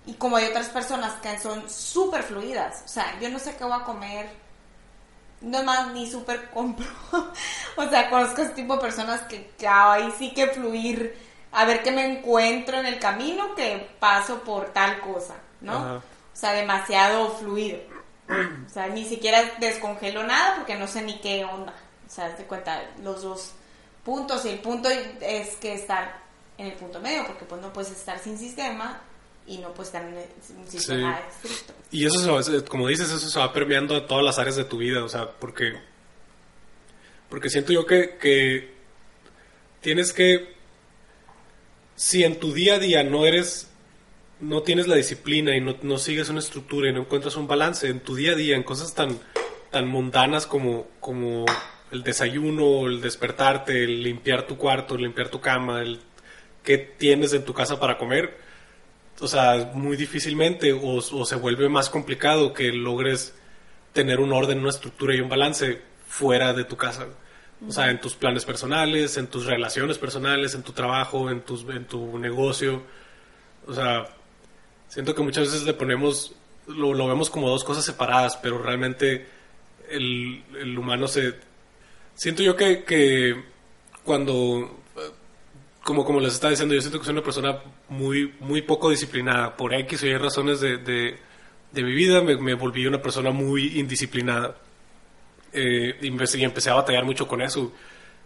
Y 0.04 0.14
como 0.14 0.36
hay 0.36 0.46
otras 0.46 0.68
personas 0.68 1.14
que 1.20 1.38
son 1.38 1.70
súper 1.70 2.24
fluidas, 2.24 2.82
o 2.84 2.88
sea, 2.88 3.18
yo 3.20 3.30
no 3.30 3.38
sé 3.38 3.56
qué 3.56 3.64
voy 3.64 3.80
a 3.80 3.84
comer, 3.84 4.30
no 5.40 5.62
más 5.62 5.92
ni 5.92 6.10
súper 6.10 6.50
compro. 6.50 6.86
o 7.76 7.88
sea, 7.88 8.10
conozco 8.10 8.42
este 8.42 8.54
tipo 8.56 8.74
de 8.74 8.80
personas 8.80 9.22
que, 9.22 9.52
que 9.56 9.66
ahí 9.66 10.12
sí 10.18 10.34
que 10.34 10.48
fluir 10.48 11.29
a 11.52 11.64
ver 11.64 11.82
qué 11.82 11.90
me 11.90 12.04
encuentro 12.04 12.78
en 12.78 12.86
el 12.86 12.98
camino 12.98 13.54
que 13.54 13.88
paso 13.98 14.42
por 14.42 14.72
tal 14.72 15.00
cosa, 15.00 15.36
¿no? 15.60 15.96
O 15.96 16.02
sea, 16.32 16.52
demasiado 16.52 17.30
fluido. 17.36 17.78
O 18.28 18.68
sea, 18.68 18.88
ni 18.88 19.04
siquiera 19.04 19.42
descongelo 19.58 20.22
nada 20.22 20.56
porque 20.56 20.76
no 20.76 20.86
sé 20.86 21.02
ni 21.02 21.18
qué 21.18 21.44
onda. 21.44 21.74
O 22.06 22.10
sea, 22.10 22.34
te 22.36 22.44
cuenta 22.44 22.82
los 23.02 23.22
dos 23.22 23.52
puntos 24.04 24.44
y 24.44 24.50
el 24.50 24.60
punto 24.60 24.88
es 24.88 25.56
que 25.56 25.74
estar 25.74 26.20
en 26.56 26.66
el 26.66 26.74
punto 26.74 27.00
medio 27.00 27.26
porque 27.26 27.44
pues 27.44 27.60
no 27.60 27.72
puedes 27.72 27.90
estar 27.90 28.18
sin 28.18 28.38
sistema 28.38 29.00
y 29.46 29.58
no 29.58 29.72
puedes 29.74 29.88
estar 29.88 30.02
en 30.02 30.14
un 30.58 30.68
sistema 30.68 31.18
estricto. 31.28 31.72
Y 31.90 32.06
eso, 32.06 32.42
se 32.42 32.64
como 32.64 32.86
dices, 32.86 33.10
eso 33.10 33.28
se 33.28 33.38
va 33.38 33.52
permeando 33.52 33.96
a 33.96 34.06
todas 34.06 34.24
las 34.24 34.38
áreas 34.38 34.56
de 34.56 34.64
tu 34.64 34.78
vida, 34.78 35.02
o 35.02 35.08
sea, 35.08 35.28
porque 35.30 35.72
porque 37.28 37.48
siento 37.48 37.72
yo 37.72 37.86
que, 37.86 38.16
que 38.18 38.74
tienes 39.80 40.12
que 40.12 40.59
si 42.00 42.24
en 42.24 42.40
tu 42.40 42.54
día 42.54 42.76
a 42.76 42.78
día 42.78 43.04
no 43.04 43.26
eres, 43.26 43.68
no 44.40 44.62
tienes 44.62 44.88
la 44.88 44.96
disciplina 44.96 45.54
y 45.54 45.60
no, 45.60 45.98
sigues 45.98 46.30
una 46.30 46.38
estructura 46.38 46.88
y 46.88 46.94
no 46.94 47.00
encuentras 47.00 47.36
un 47.36 47.46
balance 47.46 47.88
en 47.88 48.00
tu 48.00 48.14
día 48.14 48.32
a 48.32 48.36
día, 48.36 48.56
en 48.56 48.62
cosas 48.62 48.94
tan, 48.94 49.18
tan 49.70 49.86
mundanas 49.86 50.46
como, 50.46 50.88
como 50.98 51.44
el 51.92 52.02
desayuno, 52.02 52.86
el 52.86 53.02
despertarte, 53.02 53.84
el 53.84 54.02
limpiar 54.02 54.46
tu 54.46 54.56
cuarto, 54.56 54.94
el 54.94 55.02
limpiar 55.02 55.28
tu 55.28 55.42
cama, 55.42 55.82
el 55.82 56.00
qué 56.64 56.78
tienes 56.78 57.34
en 57.34 57.44
tu 57.44 57.52
casa 57.52 57.78
para 57.78 57.98
comer, 57.98 58.34
o 59.20 59.28
sea, 59.28 59.70
muy 59.74 59.98
difícilmente 59.98 60.72
o, 60.72 60.80
o 60.80 61.26
se 61.26 61.36
vuelve 61.36 61.68
más 61.68 61.90
complicado 61.90 62.54
que 62.54 62.72
logres 62.72 63.34
tener 63.92 64.20
un 64.20 64.32
orden, 64.32 64.60
una 64.60 64.70
estructura 64.70 65.14
y 65.14 65.20
un 65.20 65.28
balance 65.28 65.82
fuera 66.06 66.54
de 66.54 66.64
tu 66.64 66.78
casa. 66.78 67.08
O 67.68 67.72
sea, 67.72 67.90
en 67.90 68.00
tus 68.00 68.14
planes 68.14 68.44
personales, 68.44 69.18
en 69.18 69.26
tus 69.26 69.44
relaciones 69.44 69.98
personales, 69.98 70.54
en 70.54 70.62
tu 70.62 70.72
trabajo, 70.72 71.30
en, 71.30 71.42
tus, 71.42 71.62
en 71.68 71.84
tu 71.84 72.18
negocio. 72.18 72.82
O 73.66 73.74
sea, 73.74 74.08
siento 74.88 75.14
que 75.14 75.22
muchas 75.22 75.46
veces 75.46 75.64
le 75.64 75.74
ponemos, 75.74 76.32
lo, 76.66 76.94
lo 76.94 77.06
vemos 77.06 77.28
como 77.28 77.50
dos 77.50 77.62
cosas 77.62 77.84
separadas, 77.84 78.38
pero 78.38 78.62
realmente 78.62 79.26
el, 79.90 80.42
el 80.58 80.78
humano 80.78 81.06
se... 81.06 81.34
Siento 82.14 82.42
yo 82.42 82.56
que, 82.56 82.82
que 82.84 83.44
cuando, 84.04 84.80
como, 85.84 86.04
como 86.04 86.20
les 86.20 86.34
estaba 86.34 86.50
diciendo, 86.50 86.74
yo 86.74 86.80
siento 86.80 86.98
que 86.98 87.04
soy 87.04 87.12
una 87.12 87.22
persona 87.22 87.58
muy, 87.90 88.34
muy 88.40 88.62
poco 88.62 88.88
disciplinada. 88.88 89.54
Por 89.54 89.74
X 89.74 90.02
o 90.02 90.06
Y 90.06 90.16
razones 90.16 90.60
de, 90.60 90.78
de, 90.78 91.18
de 91.72 91.82
mi 91.82 91.92
vida 91.92 92.22
me, 92.22 92.36
me 92.36 92.54
volví 92.54 92.86
una 92.86 93.02
persona 93.02 93.30
muy 93.32 93.78
indisciplinada 93.78 94.56
eh, 95.52 95.96
y, 96.00 96.06
empecé, 96.08 96.70
a 96.70 96.74
batallar 96.74 97.04
mucho 97.04 97.26
con 97.26 97.42
eso. 97.42 97.72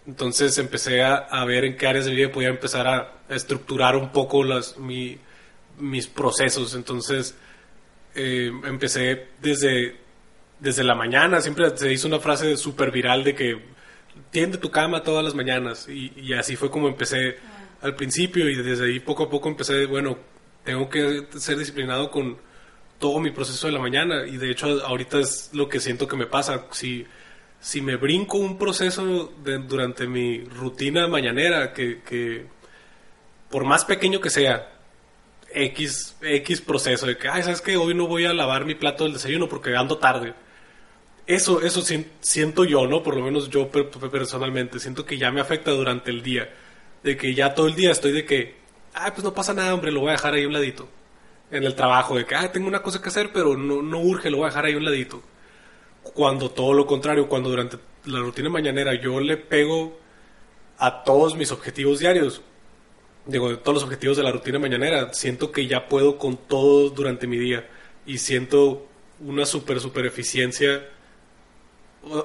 Entonces 0.06 0.58
empecé 0.58 1.02
a, 1.02 1.14
a, 1.14 1.44
ver 1.44 1.64
en 1.64 1.76
qué 1.76 1.86
áreas 1.86 2.04
de 2.04 2.10
mi 2.10 2.18
vida 2.18 2.30
podía 2.30 2.48
empezar 2.48 2.86
a, 2.86 3.12
estructurar 3.28 3.96
un 3.96 4.12
poco 4.12 4.44
las, 4.44 4.78
mi, 4.78 5.18
mis 5.78 6.06
procesos. 6.06 6.74
Entonces 6.74 7.36
eh, 8.14 8.50
empecé 8.64 9.28
desde, 9.40 9.96
desde 10.60 10.84
la 10.84 10.94
mañana, 10.94 11.40
siempre 11.40 11.76
se 11.76 11.92
hizo 11.92 12.06
una 12.06 12.20
frase 12.20 12.56
súper 12.56 12.90
viral 12.90 13.24
de 13.24 13.34
que 13.34 13.74
tiende 14.30 14.58
tu 14.58 14.70
cama 14.70 15.02
todas 15.02 15.24
las 15.24 15.34
mañanas 15.34 15.88
y, 15.88 16.12
y 16.16 16.34
así 16.34 16.54
fue 16.54 16.70
como 16.70 16.86
empecé 16.86 17.36
al 17.82 17.96
principio 17.96 18.48
y 18.48 18.54
desde 18.62 18.86
ahí 18.86 19.00
poco 19.00 19.24
a 19.24 19.30
poco 19.30 19.48
empecé, 19.48 19.86
bueno, 19.86 20.16
tengo 20.64 20.88
que 20.88 21.26
ser 21.38 21.58
disciplinado 21.58 22.10
con 22.10 22.38
todo 22.98 23.20
mi 23.20 23.30
proceso 23.30 23.66
de 23.66 23.72
la 23.72 23.78
mañana 23.78 24.26
y 24.26 24.36
de 24.36 24.50
hecho 24.50 24.84
ahorita 24.84 25.20
es 25.20 25.50
lo 25.52 25.68
que 25.68 25.80
siento 25.80 26.06
que 26.08 26.16
me 26.16 26.26
pasa. 26.26 26.66
Si, 26.72 27.06
si 27.60 27.80
me 27.80 27.96
brinco 27.96 28.38
un 28.38 28.58
proceso 28.58 29.32
durante 29.68 30.06
mi 30.06 30.44
rutina 30.44 31.08
mañanera, 31.08 31.72
que, 31.72 32.02
que, 32.02 32.46
por 33.50 33.64
más 33.64 33.84
pequeño 33.84 34.20
que 34.20 34.30
sea, 34.30 34.70
X, 35.52 36.16
X 36.20 36.60
proceso 36.60 37.06
de 37.06 37.16
que, 37.16 37.28
ay, 37.28 37.42
¿sabes 37.42 37.60
que 37.60 37.76
Hoy 37.76 37.94
no 37.94 38.06
voy 38.06 38.24
a 38.26 38.32
lavar 38.32 38.64
mi 38.64 38.74
plato 38.74 39.04
del 39.04 39.12
desayuno 39.14 39.48
porque 39.48 39.76
ando 39.76 39.98
tarde. 39.98 40.34
Eso, 41.26 41.62
eso 41.62 41.82
siento 42.20 42.64
yo, 42.64 42.86
¿no? 42.86 43.02
Por 43.02 43.16
lo 43.16 43.24
menos 43.24 43.48
yo 43.48 43.70
personalmente, 43.70 44.78
siento 44.78 45.06
que 45.06 45.16
ya 45.16 45.30
me 45.30 45.40
afecta 45.40 45.70
durante 45.70 46.10
el 46.10 46.22
día. 46.22 46.50
De 47.02 47.16
que 47.16 47.34
ya 47.34 47.54
todo 47.54 47.66
el 47.66 47.74
día 47.74 47.92
estoy 47.92 48.12
de 48.12 48.24
que, 48.24 48.56
ay, 48.94 49.10
pues 49.12 49.24
no 49.24 49.32
pasa 49.32 49.54
nada, 49.54 49.72
hombre, 49.74 49.92
lo 49.92 50.00
voy 50.00 50.10
a 50.10 50.12
dejar 50.12 50.34
ahí 50.34 50.44
a 50.44 50.46
un 50.46 50.52
ladito 50.52 50.88
en 51.50 51.64
el 51.64 51.74
trabajo, 51.74 52.16
de 52.16 52.26
que, 52.26 52.34
ah, 52.34 52.50
tengo 52.50 52.68
una 52.68 52.82
cosa 52.82 53.00
que 53.00 53.08
hacer, 53.08 53.30
pero 53.32 53.56
no, 53.56 53.82
no 53.82 54.00
urge, 54.00 54.30
lo 54.30 54.38
voy 54.38 54.46
a 54.46 54.48
dejar 54.48 54.66
ahí 54.66 54.74
un 54.74 54.84
ladito. 54.84 55.22
Cuando 56.02 56.50
todo 56.50 56.72
lo 56.72 56.86
contrario, 56.86 57.28
cuando 57.28 57.50
durante 57.50 57.78
la 58.06 58.20
rutina 58.20 58.50
mañanera 58.50 58.94
yo 59.00 59.20
le 59.20 59.36
pego 59.36 59.98
a 60.78 61.02
todos 61.04 61.36
mis 61.36 61.52
objetivos 61.52 62.00
diarios, 62.00 62.42
digo, 63.26 63.58
todos 63.58 63.74
los 63.74 63.84
objetivos 63.84 64.16
de 64.16 64.22
la 64.22 64.32
rutina 64.32 64.58
mañanera, 64.58 65.12
siento 65.12 65.50
que 65.50 65.66
ya 65.66 65.88
puedo 65.88 66.18
con 66.18 66.36
todo 66.36 66.90
durante 66.90 67.26
mi 67.26 67.38
día 67.38 67.68
y 68.06 68.18
siento 68.18 68.86
una 69.20 69.46
super, 69.46 69.80
super 69.80 70.06
eficiencia 70.06 70.82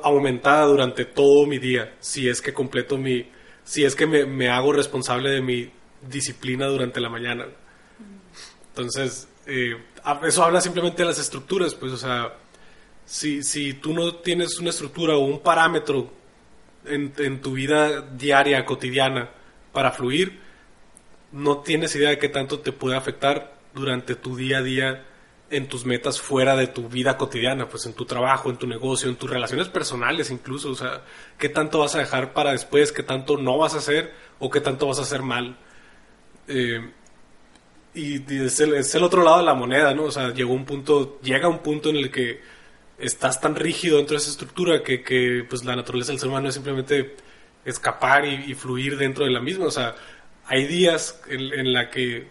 aumentada 0.03 0.65
durante 0.65 1.05
todo 1.05 1.45
mi 1.45 1.57
día, 1.57 1.93
si 1.99 2.27
es 2.27 2.41
que 2.41 2.53
completo 2.53 2.97
mi, 2.97 3.29
si 3.63 3.85
es 3.85 3.95
que 3.95 4.05
me, 4.05 4.25
me 4.25 4.49
hago 4.49 4.73
responsable 4.73 5.29
de 5.29 5.41
mi 5.41 5.71
disciplina 6.01 6.67
durante 6.67 6.99
la 6.99 7.09
mañana. 7.09 7.45
Entonces, 8.79 9.27
eh, 9.45 9.77
eso 10.23 10.43
habla 10.43 10.61
simplemente 10.61 11.01
de 11.01 11.09
las 11.09 11.19
estructuras, 11.19 11.75
pues, 11.75 11.91
o 11.91 11.97
sea, 11.97 12.33
si, 13.05 13.43
si 13.43 13.73
tú 13.73 13.93
no 13.93 14.15
tienes 14.15 14.59
una 14.59 14.69
estructura 14.69 15.15
o 15.15 15.19
un 15.19 15.39
parámetro 15.39 16.11
en, 16.85 17.13
en 17.17 17.41
tu 17.41 17.53
vida 17.53 18.01
diaria, 18.01 18.65
cotidiana, 18.65 19.29
para 19.73 19.91
fluir, 19.91 20.39
no 21.31 21.59
tienes 21.59 21.95
idea 21.95 22.09
de 22.09 22.17
qué 22.17 22.29
tanto 22.29 22.59
te 22.59 22.71
puede 22.71 22.95
afectar 22.95 23.53
durante 23.73 24.15
tu 24.15 24.35
día 24.35 24.59
a 24.59 24.63
día 24.63 25.05
en 25.51 25.67
tus 25.67 25.85
metas 25.85 26.21
fuera 26.21 26.55
de 26.55 26.67
tu 26.67 26.89
vida 26.89 27.17
cotidiana, 27.17 27.67
pues 27.67 27.85
en 27.85 27.93
tu 27.93 28.05
trabajo, 28.05 28.49
en 28.49 28.57
tu 28.57 28.67
negocio, 28.67 29.09
en 29.09 29.15
tus 29.15 29.29
relaciones 29.29 29.67
personales 29.67 30.29
incluso, 30.29 30.69
o 30.69 30.75
sea, 30.75 31.01
qué 31.37 31.49
tanto 31.49 31.79
vas 31.79 31.95
a 31.95 31.99
dejar 31.99 32.33
para 32.33 32.51
después, 32.51 32.91
qué 32.91 33.03
tanto 33.03 33.37
no 33.37 33.57
vas 33.57 33.73
a 33.73 33.77
hacer 33.79 34.13
o 34.37 34.49
qué 34.49 34.61
tanto 34.61 34.87
vas 34.87 34.99
a 34.99 35.03
hacer 35.03 35.23
mal. 35.23 35.57
Eh, 36.47 36.91
y, 37.93 38.43
es, 38.43 38.59
el, 38.59 39.03
otro 39.03 39.23
lado 39.23 39.39
de 39.39 39.45
la 39.45 39.53
moneda, 39.53 39.93
¿no? 39.93 40.03
O 40.03 40.11
sea, 40.11 40.33
llegó 40.33 40.53
un 40.53 40.65
punto, 40.65 41.19
llega 41.21 41.47
un 41.47 41.59
punto 41.59 41.89
en 41.89 41.97
el 41.97 42.11
que 42.11 42.41
estás 42.97 43.41
tan 43.41 43.55
rígido 43.55 43.97
dentro 43.97 44.15
de 44.15 44.21
esa 44.21 44.31
estructura 44.31 44.83
que, 44.83 45.03
que 45.03 45.45
pues 45.49 45.63
la 45.65 45.75
naturaleza 45.75 46.11
del 46.11 46.19
ser 46.19 46.29
humano 46.29 46.49
es 46.49 46.55
simplemente 46.55 47.15
escapar 47.65 48.25
y, 48.25 48.53
fluir 48.53 48.97
dentro 48.97 49.25
de 49.25 49.31
la 49.31 49.41
misma. 49.41 49.65
O 49.65 49.71
sea, 49.71 49.95
hay 50.45 50.65
días 50.65 51.21
en, 51.27 51.73
la 51.73 51.89
que 51.89 52.27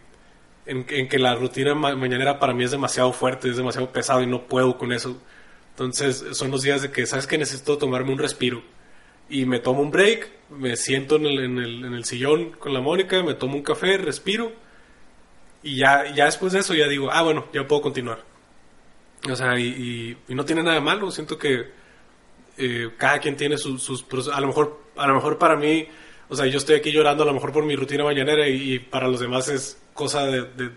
en, 0.66 0.84
que 0.84 1.18
la 1.18 1.34
rutina 1.34 1.74
mañanera 1.74 2.38
para 2.38 2.54
mí 2.54 2.64
es 2.64 2.70
demasiado 2.70 3.12
fuerte, 3.12 3.48
es 3.48 3.56
demasiado 3.56 3.92
pesado 3.92 4.22
y 4.22 4.26
no 4.26 4.46
puedo 4.46 4.78
con 4.78 4.92
eso. 4.92 5.20
Entonces 5.70 6.24
son 6.32 6.50
los 6.50 6.62
días 6.62 6.82
de 6.82 6.90
que, 6.90 7.06
¿sabes 7.06 7.26
que 7.26 7.38
Necesito 7.38 7.78
tomarme 7.78 8.12
un 8.12 8.18
respiro. 8.18 8.62
Y 9.30 9.44
me 9.44 9.60
tomo 9.60 9.82
un 9.82 9.90
break, 9.90 10.30
me 10.50 10.76
siento 10.76 11.16
en 11.16 11.26
en 11.26 11.58
el, 11.58 11.84
en 11.84 11.94
el 11.94 12.04
sillón 12.04 12.52
con 12.52 12.72
la 12.72 12.80
Mónica, 12.80 13.22
me 13.22 13.34
tomo 13.34 13.56
un 13.56 13.62
café, 13.62 13.98
respiro. 13.98 14.52
Y 15.68 15.76
ya, 15.76 16.10
ya 16.14 16.24
después 16.24 16.54
de 16.54 16.60
eso 16.60 16.72
ya 16.72 16.88
digo, 16.88 17.10
ah, 17.12 17.20
bueno, 17.20 17.44
ya 17.52 17.68
puedo 17.68 17.82
continuar. 17.82 18.24
O 19.30 19.36
sea, 19.36 19.58
y, 19.58 20.16
y, 20.26 20.34
no 20.34 20.42
tiene 20.42 20.62
nada 20.62 20.76
de 20.76 20.80
malo. 20.80 21.10
Siento 21.10 21.36
que 21.36 21.66
eh, 22.56 22.90
cada 22.96 23.18
quien 23.18 23.36
tiene 23.36 23.58
sus, 23.58 23.82
sus... 23.82 24.28
A 24.28 24.40
lo, 24.40 24.46
mejor, 24.46 24.80
a 24.96 25.06
lo 25.06 25.14
mejor 25.16 25.36
para 25.36 25.56
mí, 25.56 25.86
o 26.30 26.34
sea, 26.34 26.46
yo 26.46 26.56
estoy 26.56 26.76
aquí 26.76 26.90
llorando 26.90 27.22
a 27.22 27.26
lo 27.26 27.34
mejor 27.34 27.52
por 27.52 27.66
mi 27.66 27.76
rutina 27.76 28.02
mañanera 28.02 28.48
y, 28.48 28.78
para 28.78 29.08
los 29.08 29.20
demás 29.20 29.48
es 29.48 29.78
cosa 29.92 30.24
de, 30.24 30.44
de, 30.44 30.72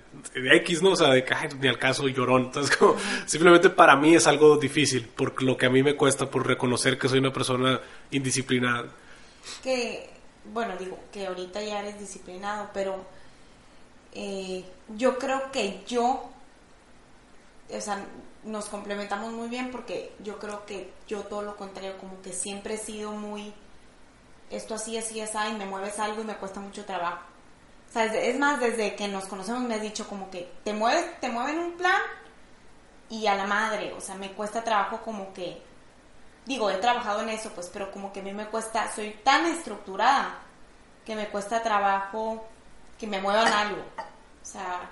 X, 0.58 0.82
¿no? 0.82 0.90
O 0.90 0.96
sea, 0.98 1.08
de 1.12 1.24
que 1.24 1.36
ni 1.62 1.70
al 1.70 1.80
caso 1.80 2.10
llorón. 2.10 2.48
Entonces, 2.48 2.76
como, 2.78 2.98
simplemente 3.26 3.70
para 3.70 3.96
mí 3.96 4.14
es 4.16 4.28
algo 4.28 4.58
difícil, 4.58 5.08
por 5.08 5.42
lo 5.42 5.56
que 5.56 5.68
a 5.68 5.70
mí 5.70 5.84
me 5.84 5.96
cuesta, 5.96 6.30
por 6.30 6.46
reconocer 6.46 6.98
que 6.98 7.08
soy 7.08 7.20
una 7.20 7.32
persona 7.32 7.80
indisciplinada. 8.12 8.90
Que, 9.64 10.10
bueno, 10.52 10.74
digo, 10.78 11.00
que 11.14 11.28
ahorita 11.28 11.62
ya 11.62 11.80
eres 11.80 11.98
disciplinado, 11.98 12.70
pero 12.74 13.06
eh, 14.14 14.66
yo 14.96 15.18
creo 15.18 15.52
que 15.52 15.84
yo, 15.88 16.30
o 17.70 17.82
sea, 17.82 18.06
nos 18.44 18.66
complementamos 18.66 19.32
muy 19.32 19.48
bien 19.48 19.72
porque 19.72 20.14
yo 20.20 20.40
creo 20.40 20.66
que 20.66 20.94
yo 21.08 21.22
todo 21.22 21.42
lo 21.44 21.56
contrario, 21.56 21.98
como 21.98 22.22
que 22.22 22.34
siempre 22.34 22.76
he 22.76 22.78
sido 22.78 23.12
muy, 23.12 23.54
esto 24.50 24.76
así, 24.76 24.98
así, 24.98 25.22
así, 25.22 25.38
me 25.58 25.66
mueves 25.66 26.00
algo 26.00 26.22
y 26.22 26.26
me 26.26 26.36
cuesta 26.36 26.60
mucho 26.60 26.86
trabajo. 26.86 27.24
O 27.90 27.94
sea, 27.94 28.06
es 28.06 28.40
más, 28.40 28.60
desde 28.60 28.96
que 28.96 29.08
nos 29.08 29.26
conocemos 29.26 29.62
me 29.62 29.76
has 29.76 29.82
dicho 29.82 30.08
como 30.08 30.30
que 30.30 30.50
te 30.64 30.74
mueves, 30.74 31.20
te 31.20 31.30
mueven 31.30 31.60
un 31.60 31.74
plan 31.74 32.02
y 33.10 33.28
a 33.28 33.36
la 33.36 33.46
madre, 33.46 33.94
o 33.94 34.02
sea, 34.02 34.16
me 34.16 34.32
cuesta 34.32 34.64
trabajo 34.64 35.02
como 35.02 35.34
que, 35.34 35.62
digo, 36.46 36.70
he 36.70 36.78
trabajado 36.78 37.22
en 37.22 37.30
eso, 37.30 37.52
pues, 37.54 37.70
pero 37.72 37.92
como 37.92 38.14
que 38.14 38.22
a 38.22 38.24
mí 38.24 38.34
me 38.34 38.48
cuesta, 38.48 38.90
soy 38.94 39.12
tan 39.24 39.46
estructurada 39.46 40.40
que 41.06 41.16
me 41.16 41.28
cuesta 41.28 41.62
trabajo 41.62 42.46
que 43.02 43.08
me 43.08 43.20
muevan 43.20 43.52
algo. 43.52 43.82
O 43.98 44.46
sea, 44.46 44.90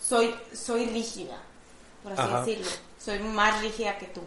soy, 0.00 0.32
soy 0.52 0.86
rígida 0.86 1.38
por 2.02 2.12
así 2.12 2.52
decirlo. 2.52 2.70
Soy 2.98 3.18
más 3.20 3.60
rígida 3.62 3.98
que 3.98 4.06
tú. 4.06 4.20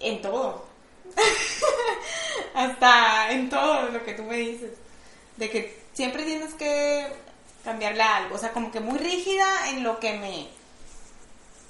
En 0.00 0.22
todo. 0.22 0.66
Hasta 2.54 3.32
en 3.32 3.50
todo 3.50 3.90
lo 3.90 4.02
que 4.04 4.14
tú 4.14 4.22
me 4.24 4.36
dices. 4.36 4.72
De 5.36 5.50
que 5.50 5.80
siempre 5.92 6.24
tienes 6.24 6.54
que 6.54 7.06
cambiarle 7.64 8.02
algo. 8.02 8.36
O 8.36 8.38
sea, 8.38 8.52
como 8.52 8.72
que 8.72 8.80
muy 8.80 8.98
rígida 8.98 9.68
en 9.68 9.82
lo 9.82 10.00
que 10.00 10.12
me... 10.18 10.48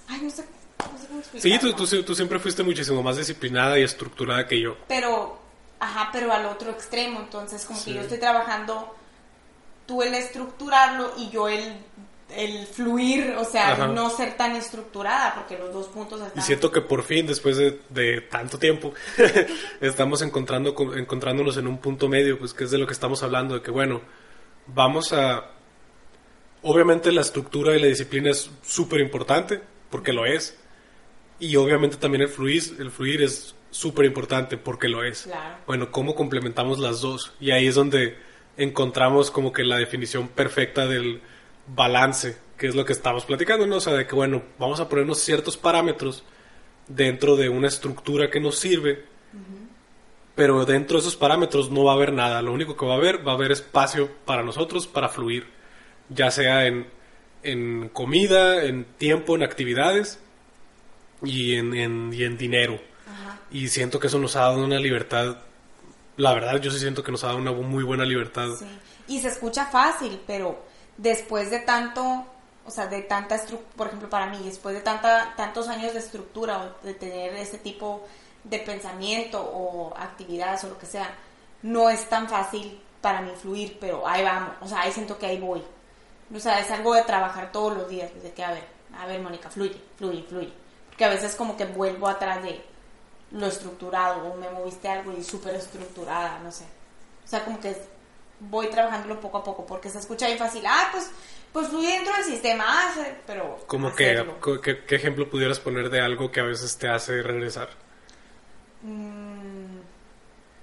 Ay, 0.08 0.20
no 0.22 0.30
sé, 0.30 0.44
no 0.78 0.98
sé 0.98 1.06
cómo 1.06 1.22
Sí, 1.40 1.58
tú, 1.58 2.02
tú, 2.02 2.14
siempre 2.14 2.38
fuiste 2.38 2.62
muchísimo 2.62 3.02
más 3.02 3.16
disciplinada 3.16 3.78
y 3.78 3.82
estructurada 3.82 4.46
que 4.46 4.60
yo. 4.60 4.76
Pero, 4.88 5.38
ajá, 5.78 6.10
pero 6.12 6.32
al 6.32 6.46
otro 6.46 6.70
extremo. 6.70 7.20
Entonces, 7.20 7.64
como 7.64 7.82
que 7.82 7.94
yo 7.94 8.00
estoy 8.02 8.18
trabajando, 8.18 8.94
tú 9.90 10.02
el 10.02 10.14
estructurarlo 10.14 11.10
y 11.18 11.30
yo 11.30 11.48
el 11.48 11.74
el 12.36 12.64
fluir, 12.64 13.34
o 13.38 13.44
sea, 13.44 13.88
no 13.88 14.08
ser 14.08 14.36
tan 14.36 14.54
estructurada, 14.54 15.34
porque 15.34 15.58
los 15.58 15.72
dos 15.72 15.88
puntos 15.88 16.20
están... 16.20 16.38
Y 16.38 16.46
siento 16.46 16.70
que 16.70 16.80
por 16.80 17.02
fin, 17.02 17.26
después 17.26 17.56
de, 17.56 18.20
tanto 18.20 18.56
tiempo, 18.56 18.94
estamos 19.80 20.22
encontrando, 20.22 20.72
encontrándonos 20.96 21.56
en 21.56 21.66
un 21.66 21.78
punto 21.78 22.08
medio, 22.08 22.38
pues 22.38 22.54
que 22.54 22.62
es 22.62 22.70
de 22.70 22.78
lo 22.78 22.86
que 22.86 22.92
estamos 22.92 23.24
hablando, 23.24 23.54
de 23.54 23.62
que 23.62 23.72
bueno, 23.72 24.00
vamos 24.68 25.12
a... 25.12 25.50
Obviamente 26.62 27.10
la 27.10 27.22
estructura 27.22 27.74
y 27.74 27.80
la 27.80 27.88
disciplina 27.88 28.30
es 28.30 28.48
súper 28.62 29.00
importante, 29.00 29.60
porque 29.90 30.12
lo 30.12 30.24
es, 30.24 30.56
y 31.40 31.56
obviamente 31.56 31.96
también 31.96 32.22
el 32.22 32.28
fluir, 32.28 32.62
el 32.78 32.92
fluir 32.92 33.22
es 33.22 33.56
súper 33.72 34.04
importante, 34.04 34.56
porque 34.56 34.86
lo 34.86 35.02
es. 35.02 35.28
Bueno, 35.66 35.90
¿cómo 35.90 36.14
complementamos 36.14 36.78
las 36.78 37.00
dos? 37.00 37.32
Y 37.40 37.50
ahí 37.50 37.66
es 37.66 37.74
donde 37.74 38.29
encontramos 38.60 39.30
como 39.30 39.52
que 39.52 39.64
la 39.64 39.78
definición 39.78 40.28
perfecta 40.28 40.86
del 40.86 41.22
balance, 41.66 42.36
que 42.58 42.66
es 42.66 42.74
lo 42.74 42.84
que 42.84 42.92
estamos 42.92 43.24
platicando, 43.24 43.66
¿no? 43.66 43.76
O 43.76 43.80
sea, 43.80 43.94
de 43.94 44.06
que, 44.06 44.14
bueno, 44.14 44.42
vamos 44.58 44.80
a 44.80 44.88
ponernos 44.88 45.18
ciertos 45.18 45.56
parámetros 45.56 46.24
dentro 46.86 47.36
de 47.36 47.48
una 47.48 47.68
estructura 47.68 48.30
que 48.30 48.38
nos 48.38 48.58
sirve, 48.58 49.04
pero 50.34 50.64
dentro 50.66 50.98
de 50.98 51.00
esos 51.00 51.16
parámetros 51.16 51.70
no 51.70 51.84
va 51.84 51.92
a 51.92 51.94
haber 51.94 52.12
nada. 52.12 52.42
Lo 52.42 52.52
único 52.52 52.76
que 52.76 52.84
va 52.84 52.94
a 52.94 52.96
haber, 52.98 53.26
va 53.26 53.32
a 53.32 53.34
haber 53.36 53.52
espacio 53.52 54.10
para 54.26 54.42
nosotros 54.42 54.86
para 54.86 55.08
fluir, 55.08 55.46
ya 56.10 56.30
sea 56.30 56.66
en, 56.66 56.86
en 57.42 57.88
comida, 57.88 58.64
en 58.64 58.84
tiempo, 58.84 59.36
en 59.36 59.42
actividades 59.42 60.20
y 61.22 61.54
en, 61.54 61.74
en, 61.74 62.12
y 62.12 62.24
en 62.24 62.36
dinero. 62.36 62.78
Y 63.50 63.68
siento 63.68 63.98
que 63.98 64.08
eso 64.08 64.18
nos 64.18 64.36
ha 64.36 64.40
dado 64.40 64.62
una 64.62 64.78
libertad. 64.78 65.38
La 66.20 66.34
verdad, 66.34 66.60
yo 66.60 66.70
sí 66.70 66.78
siento 66.78 67.02
que 67.02 67.10
nos 67.10 67.24
ha 67.24 67.28
dado 67.28 67.38
una 67.38 67.50
muy 67.50 67.82
buena 67.82 68.04
libertad. 68.04 68.50
Y 69.08 69.20
se 69.20 69.28
escucha 69.28 69.64
fácil, 69.64 70.20
pero 70.26 70.64
después 70.98 71.50
de 71.50 71.60
tanto, 71.60 72.26
o 72.66 72.70
sea, 72.70 72.86
de 72.88 73.00
tanta 73.00 73.40
por 73.74 73.86
ejemplo, 73.86 74.10
para 74.10 74.26
mí, 74.26 74.38
después 74.44 74.74
de 74.74 74.82
tanta, 74.82 75.32
tantos 75.34 75.66
años 75.68 75.94
de 75.94 76.00
estructura 76.00 76.58
o 76.58 76.84
de 76.84 76.92
tener 76.92 77.32
ese 77.36 77.56
tipo 77.56 78.06
de 78.44 78.58
pensamiento 78.58 79.40
o 79.40 79.94
actividades 79.96 80.62
o 80.64 80.68
lo 80.68 80.78
que 80.78 80.84
sea, 80.84 81.08
no 81.62 81.88
es 81.88 82.06
tan 82.10 82.28
fácil 82.28 82.78
para 83.00 83.22
mí 83.22 83.30
fluir, 83.40 83.78
pero 83.80 84.06
ahí 84.06 84.22
vamos, 84.22 84.56
o 84.60 84.68
sea, 84.68 84.82
ahí 84.82 84.92
siento 84.92 85.16
que 85.16 85.24
ahí 85.24 85.38
voy. 85.38 85.62
O 86.34 86.38
sea, 86.38 86.60
es 86.60 86.70
algo 86.70 86.92
de 86.92 87.02
trabajar 87.04 87.50
todos 87.50 87.78
los 87.78 87.88
días, 87.88 88.10
desde 88.14 88.32
que, 88.32 88.44
a 88.44 88.52
ver, 88.52 88.64
a 88.94 89.06
ver, 89.06 89.22
Mónica, 89.22 89.48
fluye, 89.48 89.80
fluye, 89.96 90.22
fluye. 90.24 90.52
Porque 90.90 91.06
a 91.06 91.08
veces 91.08 91.34
como 91.34 91.56
que 91.56 91.64
vuelvo 91.64 92.08
atrás 92.08 92.42
de 92.42 92.62
lo 93.32 93.46
estructurado 93.46 94.26
o 94.26 94.36
me 94.36 94.50
moviste 94.50 94.88
algo 94.88 95.12
y 95.12 95.22
súper 95.22 95.54
estructurada, 95.54 96.38
no 96.40 96.50
sé. 96.50 96.64
O 97.24 97.28
sea, 97.28 97.44
como 97.44 97.60
que 97.60 97.76
voy 98.40 98.68
trabajándolo 98.68 99.20
poco 99.20 99.38
a 99.38 99.44
poco, 99.44 99.66
porque 99.66 99.88
se 99.88 99.98
escucha 99.98 100.26
bien 100.26 100.38
fácil, 100.38 100.64
ah, 100.66 100.88
pues, 100.92 101.10
pues 101.52 101.68
fui 101.68 101.86
dentro 101.86 102.12
del 102.14 102.24
sistema, 102.24 102.64
ah, 102.66 102.94
pero... 103.26 103.58
Como 103.66 103.94
que, 103.94 104.24
¿qué, 104.86 104.96
ejemplo 104.96 105.28
pudieras 105.28 105.60
poner 105.60 105.90
de 105.90 106.00
algo 106.00 106.30
que 106.30 106.40
a 106.40 106.44
veces 106.44 106.76
te 106.76 106.88
hace 106.88 107.22
regresar? 107.22 107.68
Mm, 108.82 109.80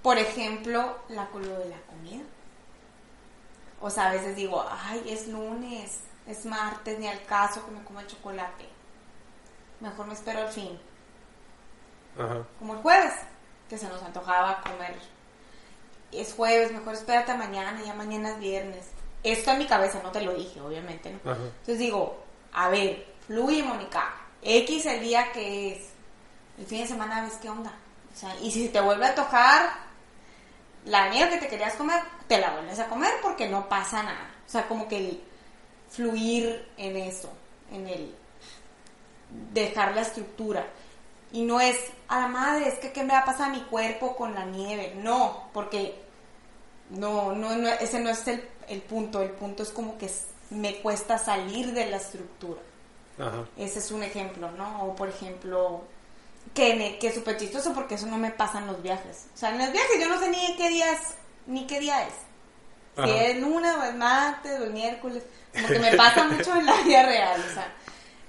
por 0.01 0.17
ejemplo, 0.17 0.97
la 1.09 1.27
color 1.27 1.59
de 1.59 1.69
la 1.69 1.81
comida. 1.81 2.23
O 3.79 3.89
sea, 3.89 4.09
a 4.09 4.13
veces 4.13 4.35
digo, 4.35 4.65
ay, 4.69 5.03
es 5.07 5.27
lunes, 5.27 5.99
es 6.25 6.45
martes, 6.45 6.97
ni 6.99 7.07
al 7.07 7.23
caso 7.25 7.63
que 7.63 7.71
me 7.71 7.83
coma 7.83 8.07
chocolate. 8.07 8.65
Mejor 9.79 10.07
me 10.07 10.13
espero 10.13 10.39
al 10.39 10.49
fin. 10.49 10.79
Ajá. 12.17 12.45
Como 12.59 12.73
el 12.73 12.79
jueves, 12.79 13.13
que 13.69 13.77
se 13.77 13.87
nos 13.87 14.01
antojaba 14.01 14.61
comer 14.61 14.95
es 16.11 16.33
jueves, 16.33 16.71
mejor 16.71 16.93
espérate 16.93 17.33
mañana, 17.33 17.81
ya 17.83 17.93
mañana 17.93 18.31
es 18.31 18.39
viernes. 18.39 18.85
Esto 19.23 19.51
en 19.51 19.59
mi 19.59 19.65
cabeza, 19.65 19.99
no 20.03 20.11
te 20.11 20.21
lo 20.21 20.33
dije, 20.33 20.61
obviamente, 20.61 21.11
¿no? 21.11 21.31
Entonces 21.31 21.79
digo, 21.79 22.23
a 22.53 22.69
ver, 22.69 23.05
fluye, 23.25 23.63
Mónica, 23.63 24.13
X 24.41 24.85
el 24.85 25.01
día 25.01 25.31
que 25.31 25.73
es, 25.73 25.89
el 26.57 26.65
fin 26.65 26.81
de 26.81 26.87
semana 26.87 27.23
ves 27.23 27.37
qué 27.41 27.49
onda. 27.49 27.73
O 28.13 28.17
sea, 28.17 28.35
y 28.41 28.51
si 28.51 28.69
te 28.69 28.79
vuelve 28.79 29.05
a 29.05 29.15
tocar 29.15 29.69
la 30.85 31.09
mierda 31.09 31.31
que 31.31 31.45
te 31.45 31.47
querías 31.49 31.75
comer, 31.75 32.01
te 32.27 32.39
la 32.39 32.51
vuelves 32.51 32.79
a 32.79 32.87
comer 32.87 33.11
porque 33.21 33.47
no 33.47 33.67
pasa 33.67 34.03
nada. 34.03 34.31
O 34.45 34.49
sea, 34.49 34.67
como 34.67 34.87
que 34.87 34.97
el 34.97 35.23
fluir 35.89 36.69
en 36.77 36.95
eso, 36.95 37.29
en 37.71 37.87
el 37.87 38.15
dejar 39.53 39.93
la 39.93 40.01
estructura. 40.01 40.65
Y 41.31 41.43
no 41.43 41.59
es, 41.59 41.77
a 42.07 42.21
la 42.21 42.27
madre, 42.27 42.67
es 42.67 42.75
que 42.75 42.91
qué 42.91 43.03
me 43.03 43.13
va 43.13 43.19
a 43.19 43.25
pasar 43.25 43.49
a 43.49 43.53
mi 43.53 43.61
cuerpo 43.63 44.15
con 44.15 44.33
la 44.33 44.45
nieve. 44.45 44.93
No, 44.97 45.49
porque 45.53 45.95
no, 46.89 47.33
no, 47.33 47.55
no 47.55 47.67
ese 47.67 47.99
no 47.99 48.09
es 48.09 48.27
el, 48.27 48.47
el, 48.69 48.81
punto. 48.81 49.21
El 49.21 49.31
punto 49.31 49.63
es 49.63 49.69
como 49.69 49.97
que 49.97 50.09
me 50.51 50.77
cuesta 50.77 51.17
salir 51.17 51.73
de 51.73 51.87
la 51.87 51.97
estructura. 51.97 52.61
Ese 53.57 53.79
es 53.79 53.91
un 53.91 54.03
ejemplo, 54.03 54.51
¿no? 54.51 54.83
O 54.83 54.95
por 54.95 55.09
ejemplo, 55.09 55.81
que, 56.53 56.97
que 56.99 57.07
es 57.07 57.15
súper 57.15 57.37
chistoso 57.37 57.73
porque 57.73 57.95
eso 57.95 58.05
no 58.05 58.17
me 58.17 58.31
pasa 58.31 58.59
en 58.59 58.67
los 58.67 58.81
viajes. 58.81 59.25
O 59.33 59.37
sea, 59.37 59.49
en 59.49 59.57
los 59.57 59.71
viajes 59.71 59.99
yo 59.99 60.07
no 60.07 60.19
sé 60.19 60.29
ni 60.29 60.55
qué 60.55 60.69
día 60.69 60.91
es, 60.91 60.99
ni 61.47 61.65
qué 61.65 61.79
día 61.79 62.07
es. 62.07 62.13
Si 63.03 63.09
es 63.11 63.39
lunes 63.39 63.75
o 63.75 63.83
es 63.83 63.95
martes 63.95 64.59
o 64.59 64.63
es 64.63 64.71
miércoles. 64.71 65.23
Como 65.53 65.67
que 65.67 65.79
me 65.79 65.95
pasa 65.95 66.27
mucho 66.27 66.55
en 66.55 66.65
la 66.65 66.81
vida 66.83 67.03
real, 67.03 67.43
o 67.47 67.53
sea 67.53 67.73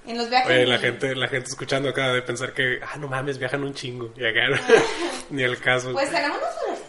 en 0.05 0.17
los 0.17 0.29
viajes. 0.29 0.67
la 0.67 0.77
gente, 0.77 1.15
la 1.15 1.27
gente 1.27 1.49
escuchando 1.49 1.89
acá 1.89 2.13
de 2.13 2.21
pensar 2.21 2.53
que, 2.53 2.79
ah, 2.81 2.97
no 2.97 3.07
mames, 3.07 3.37
viajan 3.37 3.63
un 3.63 3.73
chingo. 3.73 4.13
Y 4.17 4.25
acá, 4.25 4.61
ni 5.29 5.43
el 5.43 5.59
caso. 5.59 5.93
Pues 5.93 6.09
tenemos 6.11 6.37
unos 6.67 6.79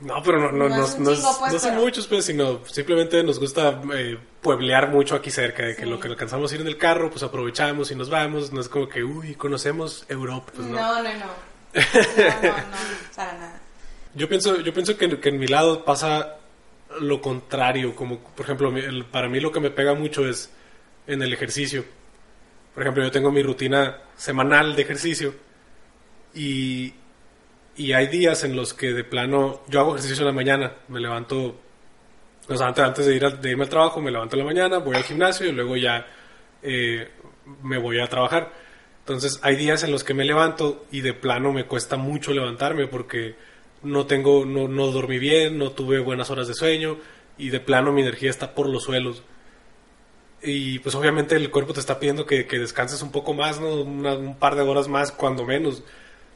no, 0.00 0.22
pero 0.22 0.38
no, 0.38 0.52
no, 0.52 0.68
no, 0.68 0.76
no, 0.76 1.38
pues, 1.40 1.60
son 1.60 1.74
muchos, 1.76 2.06
pues, 2.06 2.24
sino 2.24 2.64
simplemente 2.66 3.20
nos 3.24 3.40
gusta 3.40 3.82
eh, 3.94 4.16
pueblear 4.40 4.90
mucho 4.90 5.16
aquí 5.16 5.30
cerca, 5.30 5.64
de 5.64 5.74
que 5.74 5.86
lo 5.86 5.98
que 5.98 6.06
alcanzamos 6.06 6.52
a 6.52 6.54
ir 6.54 6.60
en 6.60 6.68
el 6.68 6.78
carro, 6.78 7.10
pues 7.10 7.24
aprovechamos 7.24 7.90
y 7.90 7.96
nos 7.96 8.08
vamos, 8.08 8.52
no 8.52 8.60
es 8.60 8.68
como 8.68 8.88
que, 8.88 9.02
uy, 9.02 9.34
conocemos 9.34 10.04
Europa, 10.08 10.52
pues 10.54 10.68
no. 10.68 10.78
No, 10.78 11.02
no, 11.02 11.02
no, 11.02 11.18
no, 11.18 12.48
no, 12.48 12.54
para 13.16 13.32
nada. 13.32 13.60
Yo 14.14 14.28
pienso, 14.28 14.60
yo 14.60 14.72
pienso 14.72 14.96
que, 14.96 15.18
que 15.18 15.28
en 15.30 15.38
mi 15.38 15.48
lado 15.48 15.84
pasa 15.84 16.36
lo 17.00 17.20
contrario, 17.20 17.96
como 17.96 18.20
por 18.20 18.44
ejemplo, 18.44 18.72
para 19.10 19.28
mí 19.28 19.40
lo 19.40 19.50
que 19.50 19.60
me 19.60 19.70
pega 19.70 19.94
mucho 19.94 20.28
es 20.28 20.50
en 21.08 21.22
el 21.22 21.32
ejercicio. 21.32 21.84
Por 22.78 22.84
ejemplo, 22.84 23.02
yo 23.02 23.10
tengo 23.10 23.32
mi 23.32 23.42
rutina 23.42 23.98
semanal 24.14 24.76
de 24.76 24.82
ejercicio 24.82 25.34
y, 26.32 26.94
y 27.74 27.92
hay 27.92 28.06
días 28.06 28.44
en 28.44 28.54
los 28.54 28.72
que 28.72 28.92
de 28.92 29.02
plano 29.02 29.62
yo 29.66 29.80
hago 29.80 29.96
ejercicio 29.96 30.22
en 30.22 30.28
la 30.28 30.32
mañana, 30.32 30.74
me 30.86 31.00
levanto, 31.00 31.56
o 32.48 32.56
sea, 32.56 32.68
antes, 32.68 33.04
de, 33.04 33.16
ir 33.16 33.22
de 33.38 33.50
irme 33.50 33.64
al 33.64 33.68
trabajo, 33.68 34.00
me 34.00 34.12
levanto 34.12 34.36
en 34.36 34.38
la 34.38 34.44
mañana, 34.44 34.78
voy 34.78 34.94
al 34.94 35.02
gimnasio 35.02 35.48
y 35.48 35.50
luego 35.50 35.76
ya 35.76 36.06
eh, 36.62 37.10
me 37.64 37.78
voy 37.78 37.98
a 37.98 38.06
trabajar. 38.06 38.52
Entonces 39.00 39.40
hay 39.42 39.56
días 39.56 39.82
en 39.82 39.90
los 39.90 40.04
que 40.04 40.14
me 40.14 40.24
levanto 40.24 40.86
y 40.92 41.00
de 41.00 41.14
plano 41.14 41.52
me 41.52 41.64
cuesta 41.64 41.96
mucho 41.96 42.32
levantarme 42.32 42.86
porque 42.86 43.34
no 43.82 44.06
tengo, 44.06 44.46
no, 44.46 44.68
no 44.68 44.86
dormí 44.92 45.18
bien, 45.18 45.58
no 45.58 45.72
tuve 45.72 45.98
buenas 45.98 46.30
horas 46.30 46.46
de 46.46 46.54
sueño 46.54 46.98
y 47.38 47.48
de 47.48 47.58
plano 47.58 47.90
mi 47.90 48.02
energía 48.02 48.30
está 48.30 48.54
por 48.54 48.68
los 48.68 48.84
suelos. 48.84 49.24
Y 50.42 50.78
pues 50.78 50.94
obviamente 50.94 51.34
el 51.36 51.50
cuerpo 51.50 51.72
te 51.72 51.80
está 51.80 51.98
pidiendo 51.98 52.24
que, 52.24 52.44
descanses 52.44 53.02
un 53.02 53.10
poco 53.10 53.34
más, 53.34 53.60
¿no? 53.60 53.82
un 53.82 54.36
par 54.38 54.54
de 54.54 54.62
horas 54.62 54.88
más, 54.88 55.10
cuando 55.10 55.44
menos. 55.44 55.82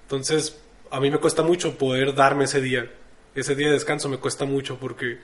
Entonces, 0.02 0.60
a 0.90 1.00
mí 1.00 1.10
me 1.10 1.18
cuesta 1.18 1.42
mucho 1.42 1.78
poder 1.78 2.14
darme 2.14 2.44
ese 2.44 2.60
día. 2.60 2.90
Ese 3.34 3.54
día 3.54 3.68
de 3.68 3.74
descanso 3.74 4.08
me 4.08 4.18
cuesta 4.18 4.44
mucho 4.44 4.78
porque 4.78 5.18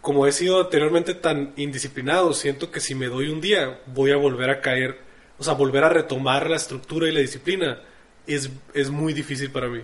como 0.00 0.26
he 0.26 0.32
sido 0.32 0.60
anteriormente 0.60 1.14
tan 1.14 1.52
indisciplinado, 1.56 2.32
siento 2.32 2.70
que 2.70 2.80
si 2.80 2.94
me 2.94 3.06
doy 3.06 3.28
un 3.28 3.40
día 3.40 3.80
voy 3.86 4.12
a 4.12 4.16
volver 4.16 4.50
a 4.50 4.60
caer, 4.60 4.98
o 5.38 5.44
sea, 5.44 5.54
volver 5.54 5.84
a 5.84 5.90
retomar 5.90 6.48
la 6.48 6.56
estructura 6.56 7.08
y 7.08 7.12
la 7.12 7.20
disciplina 7.20 7.82
es, 8.26 8.50
es 8.74 8.90
muy 8.90 9.12
difícil 9.12 9.50
para 9.50 9.68
mí. 9.68 9.82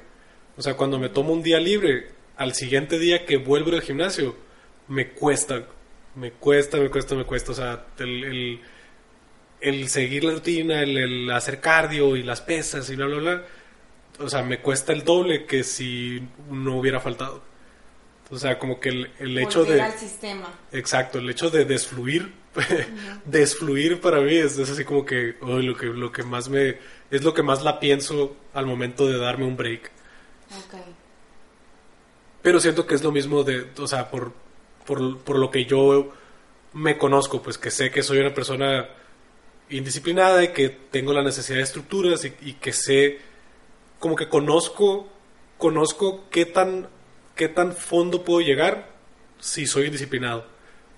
O 0.56 0.62
sea, 0.62 0.74
cuando 0.74 0.98
me 0.98 1.10
tomo 1.10 1.32
un 1.32 1.42
día 1.42 1.60
libre, 1.60 2.08
al 2.36 2.54
siguiente 2.54 2.98
día 2.98 3.26
que 3.26 3.36
vuelvo 3.36 3.72
al 3.72 3.82
gimnasio, 3.82 4.36
me 4.88 5.10
cuesta, 5.12 5.66
me 6.16 6.32
cuesta, 6.32 6.78
me 6.78 6.90
cuesta, 6.90 7.14
me 7.14 7.24
cuesta. 7.24 7.52
O 7.52 7.54
sea, 7.54 7.86
el, 7.98 8.60
el, 9.60 9.88
seguir 9.88 10.24
la 10.24 10.32
rutina, 10.32 10.82
el, 10.82 11.30
hacer 11.30 11.60
cardio 11.60 12.16
y 12.16 12.22
las 12.22 12.40
pesas 12.40 12.90
y 12.90 12.96
bla, 12.96 13.06
bla, 13.06 13.18
bla. 13.18 13.44
O 14.18 14.28
sea, 14.28 14.42
me 14.42 14.60
cuesta 14.60 14.92
el 14.92 15.04
doble 15.04 15.44
que 15.44 15.62
si 15.62 16.26
no 16.50 16.78
hubiera 16.78 17.00
faltado. 17.00 17.42
O 18.30 18.38
sea, 18.38 18.58
como 18.58 18.80
que 18.80 18.88
el, 18.88 19.10
el 19.20 19.38
hecho 19.38 19.64
de... 19.64 19.80
al 19.80 19.92
sistema. 19.92 20.52
Exacto, 20.72 21.18
el 21.18 21.30
hecho 21.30 21.48
de 21.48 21.64
desfluir, 21.64 22.32
desfluir 23.24 24.00
para 24.00 24.20
mí 24.20 24.34
es, 24.34 24.58
así 24.58 24.84
como 24.84 25.04
que, 25.04 25.36
lo 25.40 25.76
que 25.76 25.86
lo 25.86 26.10
que 26.10 26.22
más 26.24 26.48
me... 26.48 26.78
Es 27.08 27.22
lo 27.22 27.34
que 27.34 27.44
más 27.44 27.62
la 27.62 27.78
pienso 27.78 28.36
al 28.52 28.66
momento 28.66 29.06
de 29.06 29.18
darme 29.18 29.44
un 29.44 29.56
break. 29.56 29.92
Pero 32.42 32.58
siento 32.58 32.84
que 32.84 32.96
es 32.96 33.04
lo 33.04 33.12
mismo 33.12 33.44
de, 33.44 33.70
o 33.78 33.86
sea, 33.86 34.10
por, 34.10 34.32
por, 34.86 35.38
lo 35.38 35.50
que 35.50 35.64
yo 35.64 36.12
me 36.72 36.96
conozco, 36.96 37.42
pues 37.42 37.58
que 37.58 37.70
sé 37.70 37.90
que 37.90 38.02
soy 38.02 38.18
una 38.18 38.32
persona 38.32 38.88
indisciplinada 39.68 40.44
y 40.44 40.48
que 40.48 40.68
tengo 40.68 41.12
la 41.12 41.22
necesidad 41.22 41.58
de 41.58 41.64
estructuras 41.64 42.24
y, 42.24 42.52
que 42.54 42.72
sé, 42.72 43.18
como 43.98 44.14
que 44.14 44.28
conozco, 44.28 45.08
conozco 45.58 46.24
qué 46.30 46.46
tan, 46.46 46.88
qué 47.34 47.48
tan 47.48 47.74
fondo 47.74 48.24
puedo 48.24 48.40
llegar 48.40 48.90
si 49.40 49.66
soy 49.66 49.86
indisciplinado. 49.86 50.46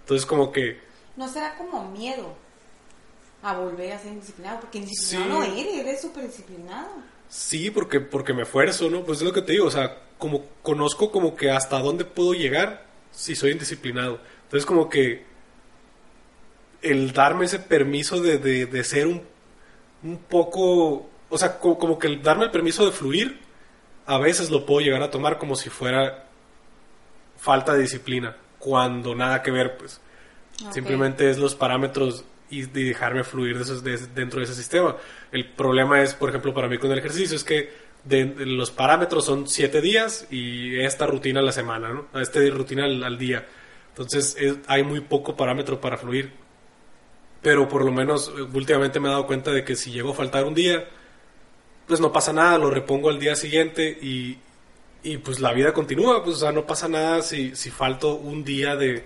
Entonces 0.01 0.27
como 0.27 0.53
que... 0.53 0.81
¿No 1.17 1.29
será 1.29 1.57
como 1.57 1.91
miedo 1.91 2.35
a 3.43 3.57
volver 3.57 3.93
a 3.93 3.99
ser 3.99 4.13
indisciplinado? 4.13 4.61
Porque 4.61 4.79
indisciplinado 4.79 5.41
no 5.41 5.45
eres, 5.45 5.75
eres 5.75 6.01
súper 6.01 6.27
disciplinado. 6.27 6.89
Sí, 7.29 7.71
porque, 7.71 8.01
porque 8.01 8.33
me 8.33 8.43
esfuerzo, 8.43 8.89
¿no? 8.89 9.05
Pues 9.05 9.19
es 9.19 9.25
lo 9.25 9.33
que 9.33 9.43
te 9.43 9.53
digo, 9.53 9.67
o 9.67 9.71
sea, 9.71 10.03
como 10.19 10.45
conozco 10.63 11.11
como 11.11 11.37
que 11.37 11.51
hasta 11.51 11.79
dónde 11.81 12.05
puedo 12.05 12.35
llegar 12.35 12.88
si 13.19 13.35
soy 13.35 13.51
indisciplinado. 13.51 14.21
Entonces 14.45 14.65
como 14.65 14.89
que 14.89 15.25
el 16.81 17.13
darme 17.13 17.47
ese 17.47 17.59
permiso 17.59 18.23
de, 18.23 18.39
de, 18.39 18.85
ser 18.85 19.09
un, 19.09 19.23
un, 20.05 20.19
poco, 20.19 21.11
o 21.29 21.37
sea, 21.37 21.59
como, 21.59 21.99
que 21.99 22.07
el 22.07 22.23
darme 22.23 22.45
el 22.45 22.53
permiso 22.53 22.87
de 22.87 22.93
fluir, 22.93 23.41
a 24.07 24.19
veces 24.19 24.51
lo 24.51 24.65
puedo 24.65 24.81
llegar 24.81 25.03
a 25.03 25.11
tomar 25.11 25.37
como 25.37 25.57
si 25.57 25.69
fuera 25.69 26.27
falta 27.37 27.75
de 27.75 27.81
disciplina, 27.81 28.37
cuando 28.61 29.17
nada 29.17 29.43
que 29.43 29.51
ver, 29.51 29.77
pues. 29.77 30.01
Simplemente 30.71 31.29
es 31.29 31.39
los 31.39 31.55
parámetros 31.55 32.25
y, 32.51 32.63
dejarme 32.67 33.25
fluir 33.25 33.59
dentro 34.15 34.39
de 34.39 34.45
ese 34.45 34.55
sistema. 34.55 34.97
El 35.33 35.51
problema 35.51 36.03
es, 36.03 36.15
por 36.15 36.29
ejemplo, 36.29 36.55
para 36.55 36.69
mí 36.69 36.79
con 36.79 36.91
el 36.93 36.99
ejercicio, 36.99 37.37
es 37.37 37.45
que 37.45 37.88
los 38.09 38.71
parámetros 38.71 39.25
son 39.25 39.49
siete 39.49 39.81
días 39.81 40.27
y 40.31 40.81
esta 40.81 41.07
rutina 41.07 41.41
a 41.41 41.43
la 41.43 41.53
semana, 41.53 41.93
¿no? 41.93 42.21
Esta 42.21 42.41
rutina 42.51 42.85
al, 42.85 43.19
día. 43.19 43.47
Entonces 43.91 44.37
hay 44.67 44.83
muy 44.83 45.01
poco 45.01 45.37
parámetro 45.37 45.81
para 45.81 45.97
fluir. 45.97 46.33
Pero 47.43 47.69
por 47.69 47.85
lo 47.85 47.93
menos 47.93 48.33
eh, 48.37 48.43
últimamente 48.43 48.99
me 48.99 49.09
he 49.09 49.11
dado 49.13 49.27
cuenta 49.27 49.53
de 49.53 49.65
que 49.65 49.77
si 49.77 49.93
llego 49.93 50.11
a 50.11 50.15
faltar 50.15 50.45
un 50.45 50.55
día, 50.55 50.89
pues 51.87 52.01
no 52.01 52.13
pasa 52.13 52.33
nada, 52.33 52.59
lo 52.59 52.71
repongo 52.71 53.11
al 53.11 53.19
día 53.19 53.37
siguiente 53.37 53.97
y, 54.01 54.39
y 55.03 55.19
pues 55.19 55.41
la 55.41 55.53
vida 55.53 55.73
continúa, 55.73 56.25
pues 56.25 56.37
o 56.37 56.41
sea, 56.41 56.53
no 56.53 56.67
pasa 56.67 56.89
nada 56.89 57.23
si, 57.23 57.55
si 57.55 57.71
falto 57.71 58.15
un 58.15 58.45
día 58.45 58.75
de 58.75 59.05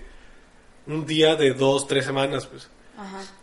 un 0.87 1.05
día 1.05 1.35
de 1.35 1.53
dos, 1.53 1.87
tres 1.87 2.05
semanas, 2.05 2.47
pues. 2.47 2.69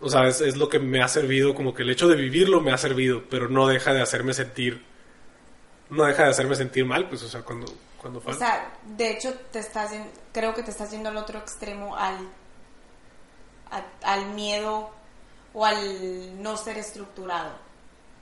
O 0.01 0.09
sea, 0.09 0.29
es, 0.29 0.57
lo 0.57 0.69
que 0.69 0.79
me 0.79 1.03
ha 1.03 1.09
servido, 1.09 1.55
como 1.55 1.75
que 1.75 1.83
el 1.83 1.91
hecho 1.91 2.09
de 2.09 2.17
vivirlo 2.17 2.61
me 2.61 2.73
ha 2.73 2.79
servido, 2.79 3.25
pero 3.29 3.49
no 3.49 3.67
deja 3.67 3.93
de 3.93 4.01
hacerme 4.01 4.33
sentir, 4.33 4.83
no 5.91 6.05
deja 6.05 6.25
de 6.25 6.31
hacerme 6.31 6.55
sentir 6.57 6.85
mal, 6.85 7.09
pues, 7.09 7.23
o 7.23 7.29
sea, 7.29 7.43
cuando, 7.43 7.67
cuando 8.01 8.21
falta. 8.21 8.37
O 8.37 8.39
sea, 8.39 8.73
de 8.97 9.11
hecho, 9.11 9.35
te 9.53 9.59
estás, 9.59 9.93
creo 10.33 10.55
que 10.55 10.63
te 10.63 10.71
estás 10.71 10.91
yendo 10.91 11.09
al 11.09 11.17
otro 11.17 11.39
extremo, 11.39 11.97
al, 11.97 12.29
al 14.03 14.27
miedo 14.31 14.91
o 15.53 15.65
al 15.65 16.43
no 16.43 16.57
ser 16.57 16.79
estructurado. 16.79 17.53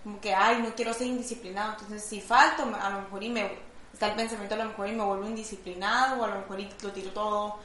Como 0.03 0.21
que, 0.21 0.35
ay, 0.35 0.63
no 0.63 0.75
quiero 0.75 0.95
ser 0.95 1.07
indisciplinado, 1.07 1.73
entonces 1.73 2.03
si 2.03 2.21
falto, 2.21 2.65
a 2.81 2.91
lo 2.91 3.03
mejor 3.03 3.23
y 3.23 3.29
me, 3.29 3.59
está 3.93 4.09
el 4.09 4.17
pensamiento 4.17 4.55
a 4.55 4.59
lo 4.59 4.65
mejor 4.67 4.89
y 4.89 4.93
me 4.93 5.05
vuelvo 5.05 5.27
indisciplinado, 5.27 6.21
o 6.21 6.25
a 6.25 6.29
lo 6.29 6.37
mejor 6.37 6.61
y 6.61 6.71
lo 6.83 6.93
tiro 6.93 7.11
todo 7.11 7.59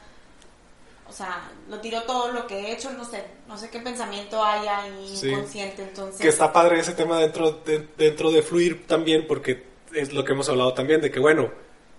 o 1.08 1.12
sea, 1.12 1.52
lo 1.70 1.80
tiro 1.80 2.02
todo 2.04 2.32
lo 2.32 2.48
que 2.48 2.58
he 2.58 2.72
hecho, 2.74 2.90
no 2.92 3.04
sé, 3.04 3.24
no 3.48 3.58
sé 3.58 3.70
qué 3.70 3.80
pensamiento 3.80 4.44
hay 4.44 4.68
ahí 4.68 5.20
inconsciente, 5.22 5.84
entonces... 5.84 6.22
Que 6.22 6.30
está 6.30 6.52
padre 6.52 6.80
ese 6.80 6.94
tema 6.94 7.20
dentro 7.20 7.52
de, 7.52 7.88
dentro 7.98 8.32
de 8.32 8.42
fluir 8.42 8.88
también, 8.88 9.28
porque 9.28 9.73
es 9.94 10.14
lo 10.14 10.24
que 10.24 10.34
hemos 10.34 10.50
hablado 10.50 10.74
también, 10.74 11.02
de 11.02 11.12
que 11.12 11.20
bueno, 11.20 11.52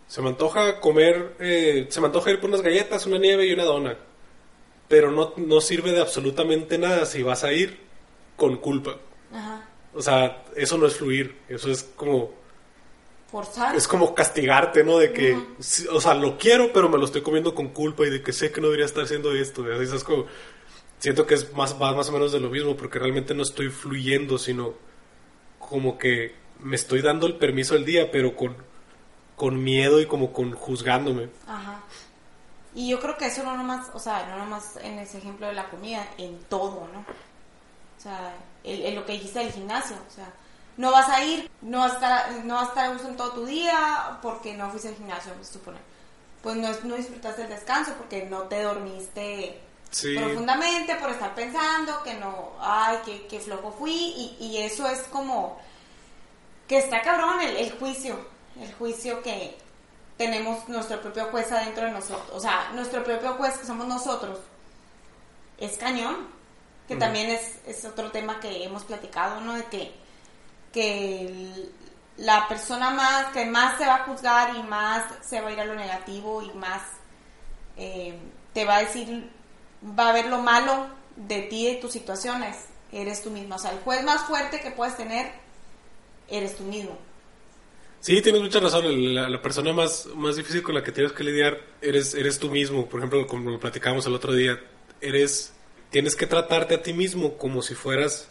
se 0.07 0.23
me 0.23 0.29
antoja 0.29 0.81
comer, 0.81 1.35
eh, 1.41 1.87
se 1.89 2.01
me 2.01 2.07
antoja 2.07 2.31
ir 2.31 2.41
por 2.41 2.51
unas 2.51 2.63
galletas, 2.63 3.07
una 3.07 3.19
nieve 3.19 3.47
y 3.47 3.53
una 3.53 3.65
dona, 3.65 3.97
pero 4.89 5.11
no, 5.11 5.33
no 5.37 5.61
sirve 5.61 5.93
de 5.93 6.01
absolutamente 6.01 6.79
nada 6.79 7.07
si 7.07 7.23
vas 7.23 7.45
a 7.45 7.53
ir 7.53 7.81
con 8.37 8.57
culpa. 8.59 8.97
Ajá. 9.33 9.69
O 9.95 10.03
sea, 10.03 10.45
eso 10.57 10.77
no 10.77 10.87
es 10.87 10.97
fluir, 10.97 11.37
eso 11.49 11.71
es 11.71 11.85
como 11.97 12.45
es 13.75 13.89
como 13.89 14.15
castigarte, 14.15 14.85
¿no? 14.85 14.99
De 14.99 15.13
que, 15.13 15.37
o 15.91 16.01
sea, 16.01 16.15
lo 16.15 16.39
quiero, 16.39 16.73
pero 16.73 16.89
me 16.89 16.99
lo 16.99 17.05
estoy 17.05 17.23
comiendo 17.23 17.55
con 17.55 17.69
culpa 17.69 18.07
y 18.07 18.11
de 18.11 18.23
que 18.23 18.33
sé 18.33 18.53
que 18.53 18.61
no 18.61 18.69
debería 18.69 18.87
estar 18.87 19.05
haciendo 19.05 19.33
esto. 19.35 19.69
es 19.81 20.05
como, 20.05 20.27
siento 20.99 21.27
que 21.27 21.35
es 21.35 21.53
más, 21.53 21.77
más 21.79 22.09
o 22.09 22.13
menos 22.13 22.31
de 22.31 22.39
lo 22.39 22.49
mismo, 22.49 22.77
porque 22.77 22.99
realmente 23.01 23.35
no 23.35 23.43
estoy 23.43 23.71
fluyendo, 23.71 24.39
sino 24.39 24.75
como 25.59 25.99
que 25.99 26.35
me 26.65 26.77
estoy 26.77 27.03
dando 27.03 27.27
el 27.27 27.37
permiso 27.37 27.75
del 27.75 27.85
día, 27.85 28.11
pero 28.11 28.35
con, 28.35 28.57
con 29.37 29.63
miedo 29.63 30.01
y 30.01 30.07
como 30.07 30.33
con 30.33 30.53
juzgándome. 30.53 31.29
Ajá. 31.47 31.81
Y 32.75 32.89
yo 32.89 32.99
creo 32.99 33.17
que 33.17 33.27
eso 33.27 33.45
no 33.45 33.57
nomás, 33.57 33.91
o 33.95 33.99
sea, 33.99 34.27
no 34.27 34.39
nomás 34.39 34.77
en 34.83 34.99
ese 34.99 35.19
ejemplo 35.19 35.47
de 35.47 35.53
la 35.53 35.69
comida, 35.69 36.09
en 36.19 36.39
todo, 36.45 36.89
¿no? 36.93 37.01
O 37.01 38.01
sea, 38.01 38.35
en 38.65 38.95
lo 38.95 39.05
que 39.05 39.13
dijiste 39.13 39.39
del 39.39 39.53
gimnasio, 39.53 39.97
o 39.97 40.11
sea, 40.11 40.33
no 40.77 40.91
vas 40.91 41.09
a 41.09 41.23
ir, 41.23 41.51
no 41.61 41.81
vas 41.81 41.93
a 41.93 41.95
estar, 41.95 42.45
no 42.45 42.55
vas 42.55 42.65
a 42.65 42.69
estar 42.69 42.85
a 42.87 42.93
gusto 42.93 43.09
en 43.09 43.17
todo 43.17 43.33
tu 43.33 43.47
día 43.47 44.19
porque 44.23 44.55
no 44.55 44.71
fuiste 44.71 44.89
al 44.89 44.97
gimnasio, 44.97 45.33
me 45.39 45.45
supone. 45.45 45.79
Pues 46.43 46.57
no, 46.57 46.69
no 46.85 46.97
disfrutaste 46.97 47.43
el 47.43 47.49
descanso 47.49 47.93
porque 47.97 48.25
no 48.25 48.43
te 48.43 48.63
dormiste 48.63 49.61
profundamente 50.17 50.97
por 50.97 51.11
estar 51.11 51.35
pensando 51.35 52.03
que 52.03 52.15
no, 52.15 52.55
ay, 52.59 52.99
que, 53.29 53.39
flojo 53.39 53.71
fui 53.71 53.93
y, 53.93 54.37
y, 54.41 54.59
eso 54.59 54.89
es 54.89 55.03
como 55.05 55.61
que 56.69 56.79
está 56.79 57.03
cabrón 57.03 57.41
el, 57.41 57.57
el 57.57 57.73
juicio, 57.79 58.17
el 58.61 58.73
juicio 58.75 59.23
que 59.23 59.57
tenemos 60.17 60.69
nuestro 60.69 61.01
propio 61.01 61.27
juez 61.27 61.51
adentro 61.53 61.85
de 61.87 61.93
nosotros, 61.93 62.31
o 62.33 62.41
sea, 62.41 62.71
nuestro 62.75 63.03
propio 63.03 63.35
juez 63.35 63.59
que 63.59 63.67
somos 63.67 63.87
nosotros, 63.87 64.39
es 65.59 65.77
cañón, 65.77 66.29
que 66.89 66.97
también 66.97 67.31
es, 67.31 67.59
es 67.67 67.85
otro 67.85 68.11
tema 68.11 68.41
que 68.41 68.65
hemos 68.65 68.85
platicado, 68.85 69.41
¿no? 69.41 69.55
De 69.55 69.65
que 69.65 70.05
que 70.75 71.71
la 72.17 72.49
persona 72.49 72.91
más 72.91 73.27
que 73.27 73.47
más 73.47 73.79
se 73.79 73.87
va 73.87 73.95
a 73.95 74.05
juzgar 74.05 74.57
y 74.57 74.63
más 74.65 75.05
se 75.23 75.41
va 75.41 75.49
a 75.49 75.53
ir 75.53 75.61
a 75.61 75.65
lo 75.65 75.77
negativo 75.77 76.43
y 76.43 76.53
más 76.53 76.83
eh, 77.77 78.19
te 78.53 78.65
va 78.65 78.77
a 78.77 78.81
decir, 78.81 79.31
va 79.99 80.09
a 80.09 80.13
ver 80.13 80.27
lo 80.27 80.39
malo 80.39 80.89
de 81.15 81.43
ti 81.43 81.69
y 81.69 81.75
de 81.75 81.81
tus 81.81 81.93
situaciones, 81.93 82.57
eres 82.91 83.23
tú 83.23 83.31
mismo. 83.31 83.55
O 83.55 83.59
sea, 83.59 83.71
el 83.71 83.81
juez 83.81 84.03
más 84.03 84.23
fuerte 84.23 84.61
que 84.61 84.73
puedes 84.73 84.97
tener, 84.97 85.33
eres 86.29 86.57
tú 86.57 86.65
mismo. 86.65 86.99
Sí, 88.05 88.21
tienes 88.21 88.43
mucha 88.43 88.61
razón. 88.61 89.15
La, 89.15 89.41
persona 89.41 89.73
más, 89.73 90.07
más 90.15 90.37
difícil 90.37 90.63
con 90.63 90.75
la 90.75 90.83
que 90.83 90.93
tienes 90.93 91.13
que 91.13 91.25
lidiar 91.25 91.59
eres, 91.81 92.15
eres 92.15 92.39
tú 92.39 92.51
mismo. 92.51 92.87
Por 92.87 93.01
ejemplo, 93.01 93.27
como 93.27 93.51
lo 93.51 93.59
platicamos 93.59 94.07
el 94.07 94.15
otro 94.15 94.35
día, 94.35 94.61
eres, 95.01 95.55
tienes 95.89 96.15
que 96.15 96.27
tratarte 96.27 96.75
a 96.75 96.83
ti 96.83 96.93
mismo 96.93 97.39
como 97.39 97.63
si 97.63 97.75
fueras 97.75 98.29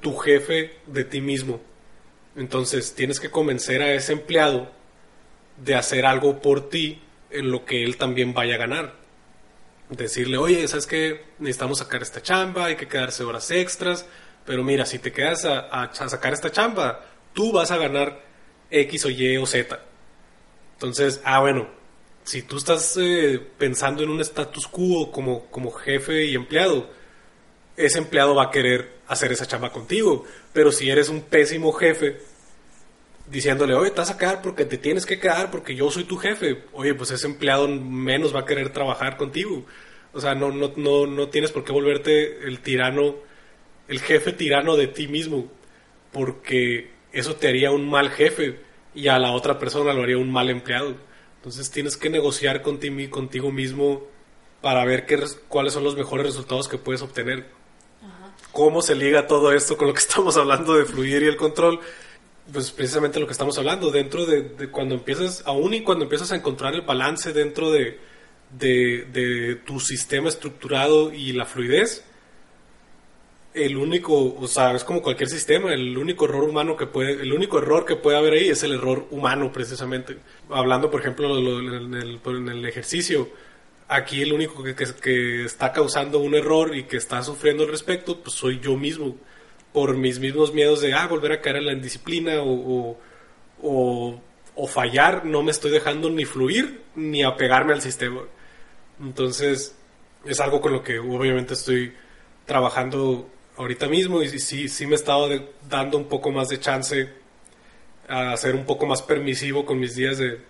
tu, 0.00 0.16
jefe 0.16 0.76
de 0.86 1.02
ti 1.02 1.20
mismo. 1.20 1.60
Entonces, 2.36 2.94
tienes 2.94 3.18
que 3.18 3.30
convencer 3.30 3.82
a 3.82 3.92
ese 3.94 4.12
empleado 4.12 4.70
de 5.56 5.74
hacer 5.74 6.06
algo 6.06 6.40
por 6.40 6.68
ti 6.68 7.02
en 7.30 7.50
lo 7.50 7.64
que 7.64 7.82
él 7.82 7.96
también 7.96 8.32
vaya 8.32 8.54
a 8.54 8.58
ganar. 8.58 8.94
Decirle, 9.88 10.36
oye, 10.36 10.68
¿sabes 10.68 10.86
qué? 10.86 11.24
Necesitamos 11.40 11.78
sacar 11.78 12.00
esta 12.02 12.22
chamba, 12.22 12.66
hay 12.66 12.76
que 12.76 12.86
quedarse 12.86 13.24
horas 13.24 13.50
extras, 13.50 14.06
pero 14.46 14.62
mira, 14.62 14.86
si 14.86 15.00
te 15.00 15.10
quedas 15.10 15.44
a- 15.44 15.82
a 15.82 16.08
sacar 16.08 16.32
esta 16.32 16.52
chamba, 16.52 17.04
tú 17.32 17.52
vas 17.52 17.70
a 17.70 17.76
ganar 17.76 18.22
X 18.70 19.04
o 19.06 19.10
Y 19.10 19.36
o 19.36 19.46
Z. 19.46 19.80
Entonces, 20.74 21.20
ah, 21.24 21.40
bueno, 21.40 21.68
si 22.24 22.42
tú 22.42 22.56
estás 22.56 22.96
eh, 23.00 23.40
pensando 23.58 24.02
en 24.02 24.10
un 24.10 24.20
status 24.20 24.66
quo 24.66 25.10
como, 25.10 25.46
como 25.46 25.70
jefe 25.70 26.24
y 26.26 26.34
empleado, 26.34 26.90
ese 27.76 27.98
empleado 27.98 28.34
va 28.34 28.44
a 28.44 28.50
querer 28.50 29.00
hacer 29.08 29.32
esa 29.32 29.46
chamba 29.46 29.72
contigo. 29.72 30.24
Pero 30.52 30.72
si 30.72 30.90
eres 30.90 31.08
un 31.08 31.22
pésimo 31.22 31.72
jefe, 31.72 32.20
diciéndole, 33.30 33.74
oye, 33.74 33.90
te 33.90 34.00
vas 34.00 34.10
a 34.10 34.18
quedar 34.18 34.42
porque 34.42 34.64
te 34.64 34.78
tienes 34.78 35.06
que 35.06 35.18
quedar 35.18 35.50
porque 35.50 35.74
yo 35.74 35.90
soy 35.90 36.04
tu 36.04 36.16
jefe, 36.16 36.64
oye, 36.72 36.94
pues 36.94 37.10
ese 37.10 37.26
empleado 37.26 37.68
menos 37.68 38.34
va 38.34 38.40
a 38.40 38.44
querer 38.44 38.70
trabajar 38.72 39.16
contigo. 39.16 39.64
O 40.12 40.20
sea, 40.20 40.34
no, 40.34 40.50
no, 40.50 40.72
no, 40.76 41.06
no 41.06 41.28
tienes 41.28 41.52
por 41.52 41.64
qué 41.64 41.72
volverte 41.72 42.46
el 42.46 42.60
tirano, 42.60 43.16
el 43.88 44.00
jefe 44.00 44.32
tirano 44.32 44.76
de 44.76 44.88
ti 44.88 45.06
mismo, 45.06 45.50
porque 46.12 46.90
eso 47.12 47.36
te 47.36 47.48
haría 47.48 47.70
un 47.70 47.88
mal 47.88 48.10
jefe 48.10 48.60
y 48.94 49.08
a 49.08 49.18
la 49.18 49.32
otra 49.32 49.58
persona 49.58 49.92
lo 49.92 50.02
haría 50.02 50.18
un 50.18 50.30
mal 50.30 50.50
empleado. 50.50 50.94
Entonces 51.36 51.70
tienes 51.70 51.96
que 51.96 52.10
negociar 52.10 52.62
conti- 52.62 53.08
contigo 53.08 53.50
mismo 53.50 54.02
para 54.60 54.84
ver 54.84 55.06
qué, 55.06 55.18
cuáles 55.48 55.72
son 55.72 55.84
los 55.84 55.96
mejores 55.96 56.26
resultados 56.26 56.68
que 56.68 56.78
puedes 56.78 57.02
obtener. 57.02 57.46
¿Cómo 58.52 58.82
se 58.82 58.94
liga 58.94 59.26
todo 59.26 59.52
esto 59.52 59.76
con 59.76 59.88
lo 59.88 59.94
que 59.94 60.00
estamos 60.08 60.36
hablando 60.36 60.74
de 60.74 60.84
fluir 60.84 61.22
y 61.22 61.26
el 61.26 61.36
control? 61.36 61.80
Pues 62.52 62.70
precisamente 62.72 63.20
lo 63.20 63.26
que 63.26 63.32
estamos 63.32 63.56
hablando, 63.58 63.90
dentro 63.90 64.26
de, 64.26 64.42
de 64.42 64.68
cuando 64.70 64.96
empiezas, 64.96 65.42
aún 65.46 65.72
y 65.72 65.82
cuando 65.82 66.04
empiezas 66.04 66.32
a 66.32 66.36
encontrar 66.36 66.74
el 66.74 66.80
balance 66.82 67.32
dentro 67.32 67.70
de, 67.70 67.98
de, 68.58 69.06
de 69.12 69.54
tu 69.64 69.78
sistema 69.78 70.28
estructurado 70.28 71.12
y 71.12 71.32
la 71.32 71.46
fluidez, 71.46 72.04
el 73.54 73.76
único, 73.76 74.34
o 74.38 74.46
sea, 74.46 74.72
es 74.74 74.84
como 74.84 75.02
cualquier 75.02 75.28
sistema, 75.28 75.74
el 75.74 75.96
único 75.98 76.24
error 76.26 76.44
humano 76.48 76.76
que 76.76 76.86
puede, 76.86 77.12
el 77.22 77.32
único 77.32 77.58
error 77.58 77.84
que 77.84 77.96
puede 77.96 78.16
haber 78.16 78.34
ahí 78.34 78.48
es 78.48 78.62
el 78.62 78.74
error 78.74 79.06
humano 79.10 79.50
precisamente. 79.52 80.16
Hablando, 80.48 80.90
por 80.90 81.00
ejemplo, 81.00 81.28
lo- 81.28 81.60
lo- 81.60 81.86
en, 81.86 82.48
el, 82.48 82.64
ejercicio, 82.64 83.28
aquí 83.88 84.22
el 84.22 84.32
único 84.32 84.62
que, 84.62 84.74
que- 84.74 85.44
está 85.44 85.72
causando 85.72 86.20
un 86.20 86.34
error 86.36 86.76
y 86.76 86.84
que 86.84 86.96
está 86.96 87.22
sufriendo 87.24 87.64
al 87.64 87.70
respecto, 87.70 88.20
pues 88.22 88.36
soy 88.36 88.60
yo 88.60 88.76
mismo, 88.76 89.16
por 89.72 89.96
mis 89.96 90.20
mismos 90.20 90.52
miedos 90.54 90.80
de, 90.80 90.94
ah, 90.94 91.06
volver 91.08 91.32
a 91.32 91.40
caer 91.40 91.56
en 91.56 91.66
la 91.66 91.72
indisciplina 91.72 92.42
o- 92.42 92.96
o 94.54 94.66
fallar, 94.66 95.24
no 95.24 95.42
me 95.42 95.50
estoy 95.50 95.70
dejando 95.70 96.10
ni 96.10 96.24
fluir 96.24 96.82
ni 96.94 97.22
apegarme 97.22 97.72
al 97.72 97.80
sistema. 97.80 98.22
Entonces, 99.00 99.74
es 100.24 100.40
algo 100.40 100.60
con 100.60 100.72
lo 100.72 100.82
que 100.82 100.98
obviamente 100.98 101.54
estoy 101.54 101.92
trabajando 102.46 103.28
ahorita 103.60 103.88
mismo 103.88 104.22
y 104.22 104.28
sí, 104.38 104.68
sí 104.68 104.86
me 104.86 104.92
he 104.92 104.96
estado 104.96 105.28
de- 105.28 105.46
dando 105.68 105.98
un 105.98 106.06
poco 106.08 106.30
más 106.30 106.48
de 106.48 106.58
chance 106.60 107.10
a 108.08 108.36
ser 108.36 108.54
un 108.54 108.64
poco 108.64 108.86
más 108.86 109.02
permisivo 109.02 109.64
con 109.64 109.78
mis 109.78 109.94
días 109.94 110.18
de, 110.18 110.40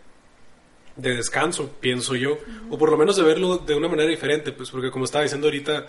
de 0.97 1.15
descanso, 1.17 1.71
pienso 1.81 2.15
yo, 2.17 2.39
o 2.71 2.79
por 2.79 2.91
lo 2.91 2.97
menos 2.97 3.17
de 3.17 3.23
verlo 3.23 3.59
de 3.59 3.75
una 3.75 3.89
manera 3.89 4.09
diferente, 4.09 4.53
pues 4.53 4.71
porque 4.71 4.91
como 4.91 5.05
estaba 5.05 5.23
diciendo 5.23 5.47
ahorita, 5.47 5.87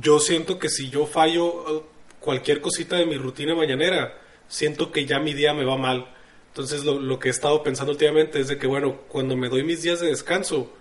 yo 0.00 0.18
siento 0.18 0.58
que 0.58 0.68
si 0.68 0.90
yo 0.90 1.06
fallo 1.06 1.78
eh, 1.78 1.82
cualquier 2.20 2.60
cosita 2.60 2.96
de 2.96 3.06
mi 3.06 3.16
rutina 3.16 3.54
mañanera, 3.54 4.18
siento 4.48 4.92
que 4.92 5.06
ya 5.06 5.18
mi 5.20 5.34
día 5.34 5.54
me 5.54 5.64
va 5.64 5.76
mal. 5.76 6.08
Entonces 6.48 6.84
lo, 6.84 6.98
lo 7.00 7.18
que 7.18 7.28
he 7.28 7.30
estado 7.30 7.62
pensando 7.62 7.92
últimamente 7.92 8.40
es 8.40 8.48
de 8.48 8.58
que, 8.58 8.66
bueno, 8.66 8.96
cuando 9.08 9.36
me 9.36 9.48
doy 9.48 9.62
mis 9.64 9.82
días 9.82 10.00
de 10.00 10.08
descanso, 10.08 10.72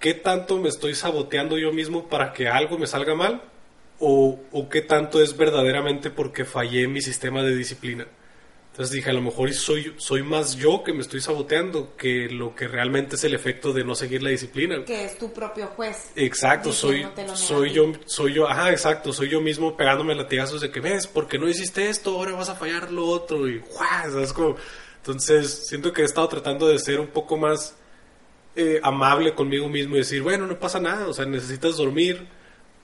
¿qué 0.00 0.14
tanto 0.14 0.58
me 0.58 0.68
estoy 0.68 0.94
saboteando 0.94 1.58
yo 1.58 1.72
mismo 1.72 2.08
para 2.08 2.32
que 2.32 2.48
algo 2.48 2.78
me 2.78 2.86
salga 2.86 3.14
mal? 3.14 3.42
¿O, 3.98 4.38
o 4.52 4.68
qué 4.68 4.82
tanto 4.82 5.22
es 5.22 5.36
verdaderamente 5.36 6.10
porque 6.10 6.44
fallé 6.44 6.82
en 6.82 6.92
mi 6.92 7.00
sistema 7.00 7.42
de 7.42 7.56
disciplina? 7.56 8.06
Entonces 8.76 8.94
dije, 8.94 9.08
a 9.08 9.14
lo 9.14 9.22
mejor 9.22 9.50
soy, 9.54 9.94
soy 9.96 10.22
más 10.22 10.54
yo 10.56 10.84
que 10.84 10.92
me 10.92 11.00
estoy 11.00 11.22
saboteando 11.22 11.96
que 11.96 12.28
lo 12.28 12.54
que 12.54 12.68
realmente 12.68 13.16
es 13.16 13.24
el 13.24 13.32
efecto 13.32 13.72
de 13.72 13.84
no 13.84 13.94
seguir 13.94 14.22
la 14.22 14.28
disciplina. 14.28 14.84
Que 14.84 15.06
es 15.06 15.16
tu 15.16 15.32
propio 15.32 15.68
juez. 15.68 16.10
Exacto, 16.14 16.74
soy, 16.74 17.06
soy 17.32 17.72
yo, 17.72 17.90
soy 18.04 18.34
yo, 18.34 18.46
ajá, 18.46 18.70
exacto, 18.70 19.14
soy 19.14 19.30
yo 19.30 19.40
mismo 19.40 19.78
pegándome 19.78 20.14
latigazos 20.14 20.60
de 20.60 20.70
que 20.70 20.80
ves, 20.80 21.06
porque 21.06 21.38
no 21.38 21.48
hiciste 21.48 21.88
esto, 21.88 22.16
ahora 22.16 22.32
vas 22.32 22.50
a 22.50 22.54
fallar 22.54 22.92
lo 22.92 23.06
otro 23.06 23.48
y 23.48 23.60
¡guau! 23.60 24.12
¿sabes? 24.12 24.34
Como, 24.34 24.56
entonces 24.98 25.68
siento 25.68 25.94
que 25.94 26.02
he 26.02 26.04
estado 26.04 26.28
tratando 26.28 26.68
de 26.68 26.78
ser 26.78 27.00
un 27.00 27.06
poco 27.06 27.38
más 27.38 27.74
eh, 28.56 28.78
amable 28.82 29.34
conmigo 29.34 29.70
mismo 29.70 29.94
y 29.94 30.00
decir, 30.00 30.20
bueno, 30.20 30.46
no 30.46 30.58
pasa 30.58 30.80
nada, 30.80 31.08
o 31.08 31.14
sea, 31.14 31.24
necesitas 31.24 31.78
dormir, 31.78 32.26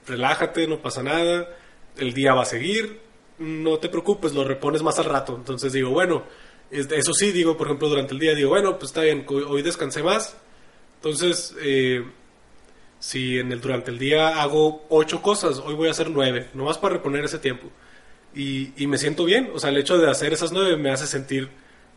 relájate, 0.07 0.67
no 0.67 0.79
pasa 0.81 1.03
nada, 1.03 1.47
el 1.97 2.13
día 2.13 2.33
va 2.33 2.43
a 2.43 2.45
seguir, 2.45 2.99
no 3.39 3.77
te 3.79 3.89
preocupes, 3.89 4.33
lo 4.33 4.43
repones 4.43 4.81
más 4.83 4.99
al 4.99 5.05
rato. 5.05 5.35
Entonces 5.35 5.73
digo, 5.73 5.89
bueno, 5.91 6.23
es- 6.71 6.91
eso 6.91 7.13
sí, 7.13 7.31
digo, 7.31 7.57
por 7.57 7.67
ejemplo, 7.67 7.89
durante 7.89 8.13
el 8.13 8.19
día 8.19 8.33
digo, 8.35 8.49
bueno, 8.49 8.73
pues 8.79 8.91
está 8.91 9.01
bien, 9.01 9.25
hoy 9.29 9.61
descansé 9.61 10.03
más, 10.03 10.35
entonces, 10.95 11.55
eh, 11.61 12.03
si 12.99 13.37
en 13.39 13.51
el, 13.51 13.59
durante 13.59 13.91
el 13.91 13.99
día 13.99 14.41
hago 14.41 14.85
ocho 14.89 15.21
cosas, 15.21 15.59
hoy 15.59 15.73
voy 15.75 15.89
a 15.89 15.91
hacer 15.91 16.09
nueve, 16.09 16.49
nomás 16.53 16.77
para 16.77 16.93
reponer 16.95 17.25
ese 17.25 17.37
tiempo. 17.39 17.67
Y, 18.33 18.71
y 18.81 18.87
me 18.87 18.97
siento 18.97 19.25
bien, 19.25 19.51
o 19.53 19.59
sea, 19.59 19.69
el 19.69 19.77
hecho 19.77 19.97
de 19.97 20.09
hacer 20.09 20.31
esas 20.33 20.51
nueve 20.53 20.77
me 20.77 20.89
hace 20.89 21.05
sentir 21.05 21.49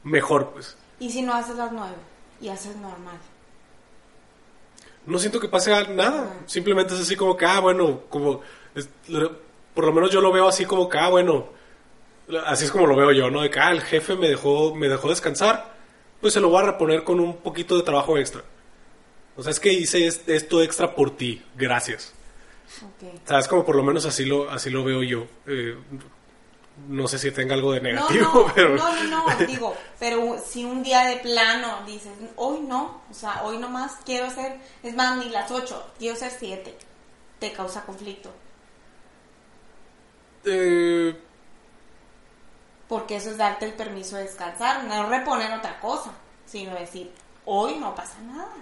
mejor, 0.03 0.51
pues. 0.53 0.77
Y 0.99 1.11
si 1.11 1.23
no 1.23 1.33
haces 1.35 1.57
las 1.57 1.71
nueve 1.73 1.95
y 2.41 2.49
haces 2.49 2.75
normal. 2.77 3.19
No 5.07 5.19
siento 5.19 5.41
que 5.41 5.49
pase 5.49 5.71
nada. 5.89 6.35
Simplemente 6.47 6.95
es 6.95 7.01
así 7.01 7.17
como 7.17 7.37
que, 7.37 7.45
ah, 7.47 7.61
bueno, 7.61 8.03
como, 8.09 8.41
es- 8.75 8.89
por 9.75 9.85
lo 9.85 9.93
menos 9.93 10.11
yo 10.11 10.21
lo 10.21 10.33
veo 10.33 10.49
así 10.49 10.65
como 10.65 10.89
que, 10.89 10.99
ah, 10.99 11.09
bueno, 11.09 11.49
así 12.47 12.65
es 12.65 12.71
como 12.73 12.87
lo 12.87 12.97
veo 12.97 13.13
yo, 13.13 13.31
¿no? 13.31 13.43
De 13.43 13.51
que, 13.51 13.61
ah, 13.61 13.71
el 13.73 13.83
jefe 13.83 14.17
me 14.17 14.29
dejó, 14.29 14.75
me 14.75 14.89
dejó 14.89 15.09
descansar, 15.11 15.75
pues 16.21 16.33
se 16.33 16.41
lo 16.41 16.49
voy 16.49 16.63
a 16.63 16.67
reponer 16.67 17.05
con 17.05 17.21
un 17.21 17.37
poquito 17.39 17.77
de 17.77 17.83
trabajo 17.83 18.19
extra. 18.19 18.43
O 19.37 19.43
sea, 19.43 19.51
es 19.53 19.61
que 19.61 19.73
hice 19.73 20.07
es- 20.07 20.23
esto 20.27 20.63
extra 20.63 20.95
por 20.95 21.17
ti, 21.17 21.43
gracias. 21.57 22.15
Ok. 22.83 23.09
O 23.25 23.29
sea, 23.29 23.39
es 23.39 23.47
como 23.49 23.65
por 23.65 23.77
lo 23.77 23.85
menos 23.85 24.07
así 24.07 24.25
lo, 24.25 24.51
así 24.51 24.71
lo 24.71 24.83
veo 24.83 25.03
yo. 25.03 25.27
Eh, 25.47 25.77
no 26.89 27.09
sé 27.09 27.19
si 27.19 27.31
tenga 27.31 27.55
algo 27.55 27.73
de 27.73 27.81
negativo, 27.81 28.25
no, 28.25 28.47
no, 28.47 28.53
pero... 28.55 28.77
no, 28.77 29.05
no, 29.05 29.29
no, 29.29 29.47
digo, 29.47 29.75
pero 29.99 30.39
si 30.39 30.65
un 30.65 30.83
día 30.83 31.05
de 31.07 31.17
plano 31.17 31.83
dices, 31.87 32.13
hoy 32.37 32.61
no, 32.61 33.03
o 33.11 33.15
sea, 33.15 33.43
hoy 33.45 33.59
nomás 33.59 33.93
quiero 34.05 34.27
hacer, 34.27 34.59
es 34.83 34.95
más, 34.95 35.17
ni 35.19 35.31
las 35.31 35.51
ocho, 35.51 35.93
quiero 35.99 36.15
hacer 36.15 36.33
siete, 36.39 36.77
te 37.39 37.53
causa 37.53 37.85
conflicto. 37.85 38.31
Eh, 40.45 41.17
Porque 42.89 43.17
eso 43.17 43.31
es 43.31 43.37
darte 43.37 43.65
el 43.65 43.75
permiso 43.75 44.17
de 44.17 44.25
descansar, 44.25 44.85
no 44.85 45.09
reponer 45.09 45.53
otra 45.53 45.81
cosa, 45.81 46.13
sino 46.45 46.75
decir, 46.75 47.11
hoy 47.45 47.77
no 47.81 47.95
pasa 47.95 48.21
nada. 48.21 48.53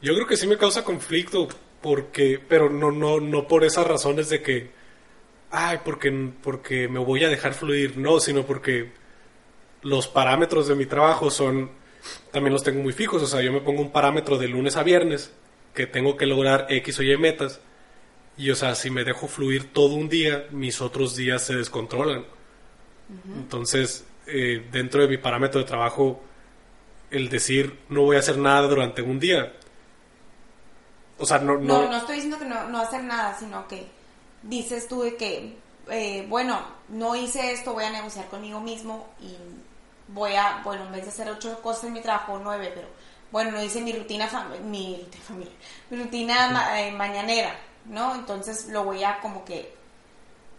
Yo 0.00 0.14
creo 0.14 0.26
que 0.26 0.36
sí 0.36 0.46
me 0.46 0.58
causa 0.58 0.84
conflicto, 0.84 1.48
porque, 1.82 2.38
pero 2.48 2.70
no, 2.70 2.92
no, 2.92 3.18
no 3.18 3.48
por 3.48 3.64
esas 3.64 3.86
razones 3.86 4.28
de 4.28 4.42
que, 4.42 4.75
ay, 5.56 5.80
porque, 5.82 6.12
porque 6.42 6.86
me 6.86 6.98
voy 6.98 7.24
a 7.24 7.30
dejar 7.30 7.54
fluir, 7.54 7.96
no, 7.96 8.20
sino 8.20 8.44
porque 8.44 8.92
los 9.80 10.06
parámetros 10.06 10.68
de 10.68 10.74
mi 10.74 10.84
trabajo 10.84 11.30
son, 11.30 11.70
también 12.30 12.52
los 12.52 12.62
tengo 12.62 12.82
muy 12.82 12.92
fijos, 12.92 13.22
o 13.22 13.26
sea, 13.26 13.40
yo 13.40 13.52
me 13.52 13.62
pongo 13.62 13.80
un 13.80 13.90
parámetro 13.90 14.36
de 14.36 14.48
lunes 14.48 14.76
a 14.76 14.82
viernes, 14.82 15.32
que 15.72 15.86
tengo 15.86 16.18
que 16.18 16.26
lograr 16.26 16.66
X 16.68 16.98
o 16.98 17.02
Y 17.02 17.16
metas, 17.16 17.60
y 18.36 18.50
o 18.50 18.54
sea, 18.54 18.74
si 18.74 18.90
me 18.90 19.02
dejo 19.02 19.28
fluir 19.28 19.72
todo 19.72 19.94
un 19.94 20.10
día, 20.10 20.46
mis 20.50 20.82
otros 20.82 21.16
días 21.16 21.42
se 21.42 21.56
descontrolan. 21.56 22.26
Entonces, 23.34 24.04
eh, 24.26 24.66
dentro 24.70 25.00
de 25.00 25.08
mi 25.08 25.16
parámetro 25.16 25.60
de 25.60 25.66
trabajo, 25.66 26.22
el 27.10 27.30
decir 27.30 27.78
no 27.88 28.02
voy 28.02 28.16
a 28.16 28.18
hacer 28.18 28.36
nada 28.36 28.68
durante 28.68 29.00
un 29.00 29.18
día, 29.18 29.54
o 31.18 31.24
sea, 31.24 31.38
no, 31.38 31.56
No, 31.56 31.82
no, 31.84 31.90
no 31.90 31.96
estoy 31.96 32.16
diciendo 32.16 32.38
que 32.38 32.44
no, 32.44 32.68
no 32.68 32.78
hacer 32.78 33.02
nada, 33.04 33.34
sino 33.38 33.66
que 33.66 33.95
dices 34.42 34.88
tú 34.88 35.02
de 35.02 35.16
que, 35.16 35.58
eh, 35.90 36.26
bueno, 36.28 36.60
no 36.88 37.14
hice 37.16 37.52
esto, 37.52 37.72
voy 37.72 37.84
a 37.84 37.90
negociar 37.90 38.26
conmigo 38.28 38.60
mismo 38.60 39.06
y 39.20 39.36
voy 40.08 40.34
a, 40.34 40.60
bueno, 40.64 40.84
en 40.86 40.92
vez 40.92 41.02
de 41.04 41.08
hacer 41.10 41.28
ocho 41.30 41.60
cosas 41.62 41.84
en 41.84 41.94
mi 41.94 42.00
trabajo, 42.00 42.38
nueve, 42.42 42.70
pero 42.74 42.88
bueno, 43.32 43.50
no 43.52 43.62
hice 43.62 43.80
mi 43.80 43.92
rutina, 43.92 44.28
mi, 44.64 45.06
mi 45.30 45.48
rutina 45.90 46.48
ma- 46.50 46.80
eh, 46.80 46.92
mañanera, 46.92 47.56
¿no? 47.86 48.14
Entonces 48.14 48.66
lo 48.68 48.84
voy 48.84 49.02
a 49.04 49.20
como 49.20 49.44
que, 49.44 49.74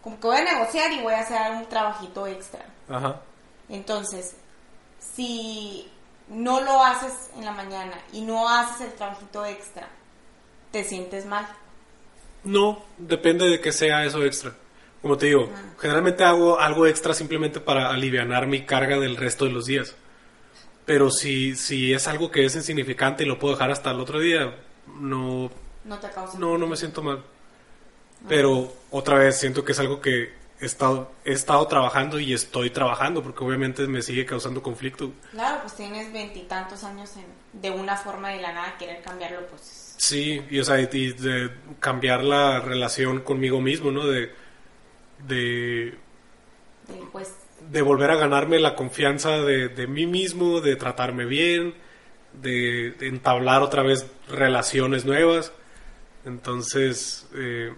como 0.04 0.20
que 0.20 0.28
voy 0.28 0.38
a 0.38 0.44
negociar 0.44 0.92
y 0.92 1.02
voy 1.02 1.14
a 1.14 1.22
hacer 1.22 1.52
un 1.52 1.66
trabajito 1.68 2.28
extra. 2.28 2.66
Ajá. 2.90 3.22
Entonces, 3.70 4.36
si 5.00 5.90
no 6.28 6.60
lo 6.62 6.84
haces 6.84 7.14
en 7.38 7.46
la 7.46 7.52
mañana 7.52 7.98
y 8.12 8.22
no 8.22 8.48
haces 8.50 8.82
el 8.82 8.94
trabajito 8.94 9.46
extra, 9.46 9.88
¿te 10.72 10.84
sientes 10.84 11.26
mal? 11.26 11.48
No, 12.48 12.86
depende 12.98 13.46
de 13.50 13.60
que 13.60 13.72
sea 13.72 14.06
eso 14.06 14.24
extra. 14.24 14.54
Como 15.02 15.18
te 15.18 15.28
digo, 15.28 15.50
generalmente 15.80 16.24
hago 16.24 16.60
algo 16.60 16.88
extra 16.88 17.14
simplemente 17.14 17.60
para 17.60 17.90
aliviar 17.90 18.48
mi 18.48 18.66
carga 18.66 18.98
del 19.00 19.16
resto 19.16 19.46
de 19.46 19.52
los 19.52 19.66
días. 19.66 19.96
Pero 20.86 21.12
si, 21.12 21.56
si 21.56 21.94
es 21.94 22.08
algo 22.08 22.32
que 22.32 22.46
es 22.46 22.56
insignificante 22.56 23.24
y 23.24 23.28
lo 23.28 23.38
puedo 23.38 23.54
dejar 23.54 23.72
hasta 23.72 23.92
el 23.92 24.00
otro 24.00 24.20
día, 24.20 24.56
no... 25.00 25.52
No 25.84 26.00
te 26.00 26.10
causa. 26.10 26.40
No, 26.40 26.58
no 26.58 26.68
me 26.68 26.78
siento 26.78 27.04
mal. 27.04 27.24
Pero 28.28 28.74
otra 28.90 29.20
vez 29.20 29.38
siento 29.38 29.64
que 29.64 29.74
es 29.74 29.80
algo 29.80 30.02
que 30.02 30.34
he 30.60 30.66
estado, 30.66 31.12
he 31.24 31.34
estado 31.34 31.68
trabajando 31.68 32.20
y 32.20 32.34
estoy 32.34 32.70
trabajando 32.70 33.22
porque 33.22 33.44
obviamente 33.44 33.86
me 33.88 34.02
sigue 34.02 34.26
causando 34.26 34.64
conflicto. 34.64 35.12
Claro, 35.32 35.60
pues 35.62 35.76
tienes 35.76 36.12
veintitantos 36.12 36.84
años 36.84 37.12
en, 37.18 37.62
de 37.62 37.70
una 37.70 37.96
forma 37.98 38.30
de 38.30 38.42
la 38.42 38.54
nada 38.54 38.78
querer 38.78 39.02
cambiarlo, 39.02 39.46
pues... 39.48 39.87
Sí, 39.98 40.42
y 40.50 40.60
o 40.60 40.64
sea, 40.64 40.80
y 40.80 40.86
de 40.88 41.50
cambiar 41.80 42.24
la 42.24 42.60
relación 42.60 43.22
conmigo 43.22 43.62
mismo, 43.62 43.92
¿no? 43.92 44.08
De... 44.08 44.32
De, 45.28 45.96
de 46.88 46.96
pues 47.12 47.34
de 47.72 47.82
volver 47.82 48.12
a 48.12 48.16
ganarme 48.16 48.60
la 48.60 48.76
confianza 48.76 49.40
de, 49.40 49.70
de 49.70 49.88
mí 49.88 50.06
mismo, 50.06 50.62
de 50.62 50.76
tratarme 50.76 51.26
bien, 51.26 51.74
de, 52.42 52.96
entablar 53.02 53.62
otra 53.62 53.84
vez 53.84 54.08
relaciones 54.30 55.06
nuevas. 55.06 55.52
Entonces, 56.26 57.28
eh, 57.36 57.74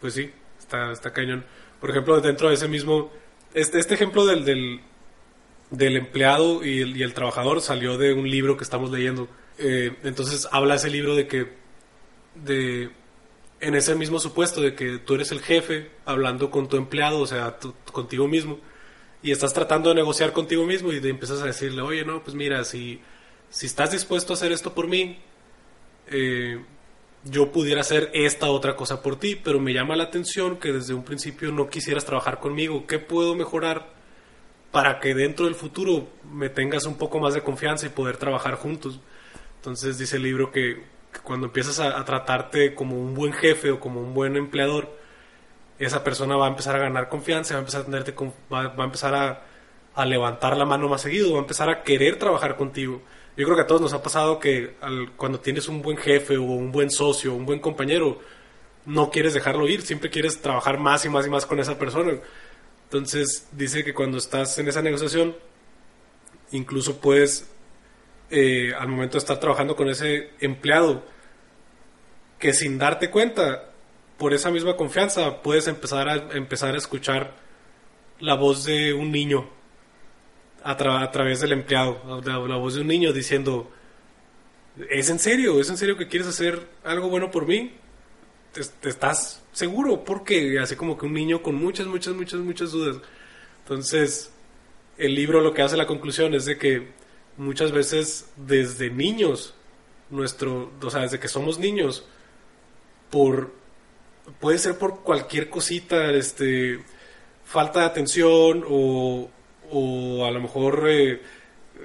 pues 0.00 0.14
sí, 0.14 0.30
está, 0.58 0.92
está 0.92 1.12
cañón. 1.12 1.44
Por 1.80 1.90
ejemplo, 1.90 2.20
dentro 2.20 2.48
de 2.48 2.54
ese 2.54 2.68
mismo, 2.68 3.10
este, 3.54 3.78
este 3.78 3.94
ejemplo 3.94 4.26
del, 4.26 4.44
del, 4.44 4.80
del 5.70 5.96
empleado 5.96 6.64
y 6.64 6.80
el, 6.80 6.96
y 6.96 7.02
el, 7.02 7.14
trabajador 7.14 7.60
salió 7.60 7.98
de 7.98 8.12
un 8.12 8.28
libro 8.30 8.56
que 8.56 8.64
estamos 8.64 8.90
leyendo. 8.90 9.28
Eh, 9.62 9.94
entonces 10.04 10.48
habla 10.50 10.76
ese 10.76 10.88
libro 10.88 11.14
de 11.14 11.28
que, 11.28 11.48
de, 12.34 12.90
en 13.60 13.74
ese 13.74 13.94
mismo 13.94 14.18
supuesto 14.18 14.62
de 14.62 14.74
que 14.74 14.98
tú 14.98 15.14
eres 15.14 15.32
el 15.32 15.40
jefe 15.42 15.90
hablando 16.06 16.50
con 16.50 16.66
tu 16.66 16.78
empleado, 16.78 17.20
o 17.20 17.26
sea, 17.26 17.58
contigo 17.92 18.26
mismo, 18.26 18.58
y 19.22 19.32
estás 19.32 19.52
tratando 19.52 19.90
de 19.90 19.96
negociar 19.96 20.32
contigo 20.32 20.64
mismo 20.64 20.92
y 20.92 21.00
te 21.00 21.10
empiezas 21.10 21.42
a 21.42 21.46
decirle, 21.46 21.82
oye, 21.82 22.06
no, 22.06 22.22
pues 22.24 22.34
mira, 22.34 22.64
si, 22.64 23.00
si 23.50 23.66
estás 23.66 23.92
dispuesto 23.92 24.32
a 24.32 24.36
hacer 24.36 24.50
esto 24.50 24.72
por 24.74 24.88
mí, 24.88 25.18
eh, 26.10 26.64
yo 27.24 27.52
pudiera 27.52 27.82
hacer 27.82 28.10
esta 28.14 28.48
otra 28.48 28.76
cosa 28.76 29.02
por 29.02 29.18
ti, 29.18 29.36
pero 29.36 29.60
me 29.60 29.74
llama 29.74 29.94
la 29.94 30.04
atención 30.04 30.56
que 30.56 30.72
desde 30.72 30.94
un 30.94 31.04
principio 31.04 31.52
no 31.52 31.68
quisieras 31.68 32.06
trabajar 32.06 32.40
conmigo. 32.40 32.86
¿Qué 32.86 32.98
puedo 32.98 33.34
mejorar 33.34 33.92
para 34.72 35.00
que 35.00 35.14
dentro 35.14 35.44
del 35.44 35.54
futuro 35.54 36.08
me 36.32 36.48
tengas 36.48 36.86
un 36.86 36.96
poco 36.96 37.20
más 37.20 37.34
de 37.34 37.42
confianza 37.42 37.84
y 37.84 37.90
poder 37.90 38.16
trabajar 38.16 38.54
juntos? 38.54 39.00
Entonces 39.60 39.98
dice 39.98 40.16
el 40.16 40.22
libro 40.22 40.50
que, 40.50 40.82
cuando 41.22 41.48
empiezas 41.48 41.80
a, 41.80 42.02
tratarte 42.06 42.74
como 42.74 42.98
un 42.98 43.14
buen 43.14 43.34
jefe 43.34 43.70
o 43.70 43.78
como 43.78 44.00
un 44.00 44.14
buen 44.14 44.38
empleador, 44.38 44.96
esa 45.78 46.02
persona 46.02 46.34
va 46.36 46.46
a 46.46 46.48
empezar 46.48 46.76
a 46.76 46.78
ganar 46.78 47.10
confianza, 47.10 47.52
va 47.52 47.58
a 47.58 47.60
empezar 47.60 47.82
a, 47.82 47.84
tenerte, 47.84 48.14
va, 48.50 48.72
a 48.74 48.84
empezar 48.84 49.14
a, 49.14 50.04
levantar 50.06 50.56
la 50.56 50.64
mano 50.64 50.88
más 50.88 51.02
seguido, 51.02 51.32
va 51.32 51.38
a 51.38 51.42
empezar 51.42 51.68
a 51.68 51.82
querer 51.82 52.18
trabajar 52.18 52.56
contigo. 52.56 53.02
Yo 53.36 53.44
creo 53.44 53.54
que 53.54 53.62
a 53.62 53.66
todos 53.66 53.82
nos 53.82 53.92
ha 53.92 54.02
pasado 54.02 54.38
que 54.38 54.76
cuando 55.16 55.40
tienes 55.40 55.68
un 55.68 55.82
buen 55.82 55.98
jefe 55.98 56.38
o 56.38 56.42
un 56.42 56.72
buen 56.72 56.90
socio, 56.90 57.34
un 57.34 57.44
buen 57.44 57.58
compañero, 57.60 58.18
no 58.86 59.10
quieres 59.10 59.34
dejarlo 59.34 59.68
ir, 59.68 59.82
siempre 59.82 60.08
quieres 60.08 60.40
trabajar 60.40 60.78
más 60.78 61.04
y 61.04 61.10
más 61.10 61.26
y 61.26 61.30
más 61.30 61.44
con 61.44 61.60
esa 61.60 61.78
persona. 61.78 62.14
Entonces 62.84 63.46
dice 63.52 63.84
que 63.84 63.92
cuando 63.92 64.16
estás 64.16 64.58
en 64.58 64.68
esa 64.68 64.80
negociación, 64.80 65.36
incluso 66.50 66.98
puedes, 66.98 67.46
eh, 68.30 68.72
al 68.78 68.88
momento 68.88 69.14
de 69.14 69.18
estar 69.18 69.40
trabajando 69.40 69.76
con 69.76 69.88
ese 69.88 70.30
empleado, 70.40 71.04
que 72.38 72.52
sin 72.52 72.78
darte 72.78 73.10
cuenta 73.10 73.70
por 74.18 74.34
esa 74.34 74.50
misma 74.50 74.76
confianza 74.76 75.42
puedes 75.42 75.66
empezar 75.66 76.08
a, 76.08 76.36
empezar 76.36 76.74
a 76.74 76.78
escuchar 76.78 77.34
la 78.18 78.34
voz 78.34 78.64
de 78.64 78.92
un 78.92 79.10
niño 79.10 79.48
a, 80.62 80.76
tra 80.76 81.02
a 81.02 81.10
través 81.10 81.40
del 81.40 81.52
empleado, 81.52 82.02
la, 82.24 82.38
la, 82.38 82.56
voz 82.56 82.74
de 82.74 82.82
un 82.82 82.86
niño 82.86 83.12
diciendo, 83.12 83.70
¿es 84.90 85.08
en 85.10 85.18
serio? 85.18 85.58
¿Es 85.60 85.70
en 85.70 85.76
serio 85.76 85.96
que 85.96 86.06
quieres 86.06 86.28
hacer 86.28 86.68
algo 86.84 87.08
bueno 87.08 87.30
por 87.30 87.46
mí? 87.46 87.72
¿Te, 88.52 88.88
estás 88.88 89.42
seguro? 89.52 90.04
Porque 90.04 90.58
así 90.58 90.76
como 90.76 90.98
que 90.98 91.06
un 91.06 91.14
niño 91.14 91.42
con 91.42 91.54
muchas, 91.54 91.86
muchas, 91.86 92.14
muchas, 92.14 92.40
muchas 92.40 92.72
dudas. 92.72 92.98
Entonces, 93.64 94.32
el 94.98 95.14
libro 95.14 95.40
lo 95.40 95.54
que 95.54 95.62
hace 95.62 95.76
la 95.76 95.86
conclusión 95.86 96.34
es 96.34 96.44
de 96.44 96.58
que 96.58 96.88
muchas 97.40 97.72
veces 97.72 98.26
desde 98.36 98.90
niños, 98.90 99.54
nuestro, 100.10 100.70
o 100.82 100.90
sea, 100.90 101.00
desde 101.00 101.18
que 101.18 101.28
somos 101.28 101.58
niños, 101.58 102.04
por 103.10 103.52
puede 104.38 104.58
ser 104.58 104.78
por 104.78 105.00
cualquier 105.00 105.48
cosita, 105.48 106.10
este, 106.12 106.84
falta 107.44 107.80
de 107.80 107.86
atención 107.86 108.64
o, 108.68 109.30
o 109.70 110.24
a 110.24 110.30
lo 110.30 110.40
mejor 110.40 110.84
eh, 110.86 111.22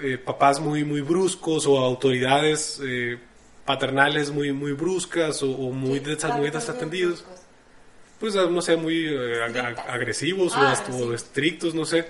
eh, 0.02 0.18
papás 0.18 0.60
muy, 0.60 0.84
muy 0.84 1.02
bruscos 1.02 1.66
o 1.66 1.80
autoridades 1.80 2.82
eh, 2.84 3.18
paternales 3.66 4.32
muy, 4.32 4.52
muy 4.52 4.74
bruscas 4.74 5.42
o, 5.42 5.50
o 5.52 5.72
muy, 5.72 6.00
sí, 6.00 6.06
des, 6.06 6.26
muy 6.36 6.50
desatendidos. 6.52 7.24
Pues 8.20 8.36
no 8.36 8.62
sé, 8.62 8.76
muy 8.76 9.08
ag 9.08 9.80
agresivos 9.90 10.54
ah, 10.56 10.74
o, 10.90 10.94
sí. 10.94 11.04
o 11.04 11.14
estrictos, 11.14 11.74
no 11.74 11.86
sé, 11.86 12.06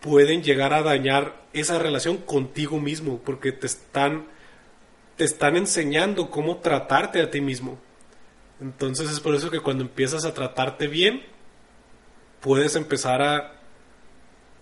pueden 0.00 0.42
llegar 0.42 0.72
a 0.72 0.82
dañar 0.82 1.40
esa 1.52 1.78
relación 1.78 2.18
contigo 2.18 2.78
mismo 2.78 3.20
porque 3.24 3.52
te 3.52 3.66
están, 3.66 4.26
te 5.16 5.24
están 5.24 5.56
enseñando 5.56 6.30
cómo 6.30 6.58
tratarte 6.58 7.20
a 7.20 7.30
ti 7.30 7.40
mismo. 7.40 7.78
Entonces 8.60 9.10
es 9.10 9.20
por 9.20 9.34
eso 9.34 9.50
que 9.50 9.60
cuando 9.60 9.84
empiezas 9.84 10.24
a 10.24 10.34
tratarte 10.34 10.86
bien, 10.86 11.22
puedes 12.40 12.76
empezar 12.76 13.22
a, 13.22 13.60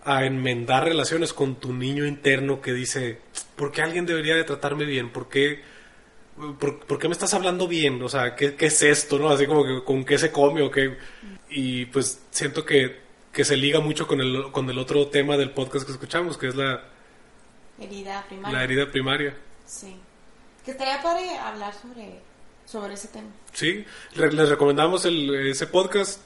a 0.05 0.25
enmendar 0.25 0.85
relaciones 0.85 1.33
con 1.33 1.57
tu 1.57 1.73
niño 1.73 2.07
interno 2.07 2.61
que 2.61 2.73
dice, 2.73 3.19
¿por 3.57 3.73
qué 3.73 3.83
alguien 3.83 4.07
debería 4.07 4.35
de 4.35 4.45
tratarme 4.45 4.85
bien? 4.85 5.11
¿Por 5.11 5.29
qué, 5.29 5.61
por, 6.59 6.99
qué 6.99 7.09
me 7.09 7.13
estás 7.13 7.35
hablando 7.35 7.67
bien? 7.67 8.01
O 8.03 8.09
sea, 8.09 8.35
¿qué, 8.35 8.55
¿qué, 8.55 8.67
es 8.67 8.83
esto? 8.83 9.19
¿no? 9.19 9.29
Así 9.31 9.47
como 9.47 9.65
que 9.65 9.85
con 9.85 10.05
qué 10.05 10.19
se 10.19 10.31
come 10.31 10.63
o 10.63 10.71
qué. 10.71 10.97
Y 11.51 11.87
pues 11.87 12.23
siento 12.31 12.65
que, 12.65 13.08
que 13.39 13.45
se 13.45 13.57
liga 13.57 13.79
mucho 13.79 14.09
con 14.09 14.21
el, 14.21 14.51
con 14.51 14.69
el 14.69 14.77
otro 14.81 15.07
tema 15.07 15.37
del 15.37 15.53
podcast 15.53 15.87
que 15.87 15.93
escuchamos, 15.93 16.37
que 16.37 16.49
es 16.49 16.57
la 16.57 16.83
herida 17.79 18.25
primaria. 18.27 18.59
La 18.59 18.65
herida 18.65 18.91
primaria. 18.91 19.39
Sí. 19.65 19.95
Que 20.65 20.73
estaría 20.73 21.01
padre 21.01 21.39
hablar 21.39 21.73
sobre 21.73 22.19
sobre 22.65 22.95
ese 22.95 23.07
tema. 23.07 23.29
Sí, 23.53 23.85
les 24.17 24.49
recomendamos 24.49 25.05
el, 25.05 25.33
ese 25.51 25.69
podcast. 25.69 26.21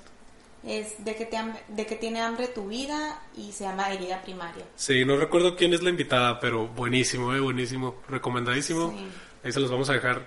Es 0.66 1.04
de 1.04 1.14
que, 1.14 1.26
te, 1.26 1.36
de 1.68 1.84
que 1.84 1.96
tiene 1.96 2.22
hambre 2.22 2.48
tu 2.48 2.68
vida 2.68 3.20
y 3.36 3.52
se 3.52 3.64
llama 3.64 3.92
Herida 3.92 4.22
Primaria. 4.22 4.64
Sí, 4.74 5.04
no 5.04 5.18
recuerdo 5.18 5.54
quién 5.54 5.74
es 5.74 5.82
la 5.82 5.90
invitada, 5.90 6.40
pero 6.40 6.66
buenísimo, 6.66 7.34
eh, 7.34 7.40
buenísimo, 7.40 8.00
recomendadísimo. 8.08 8.90
Sí. 8.90 9.06
Ahí 9.44 9.52
se 9.52 9.60
los 9.60 9.70
vamos 9.70 9.90
a 9.90 9.92
dejar 9.92 10.26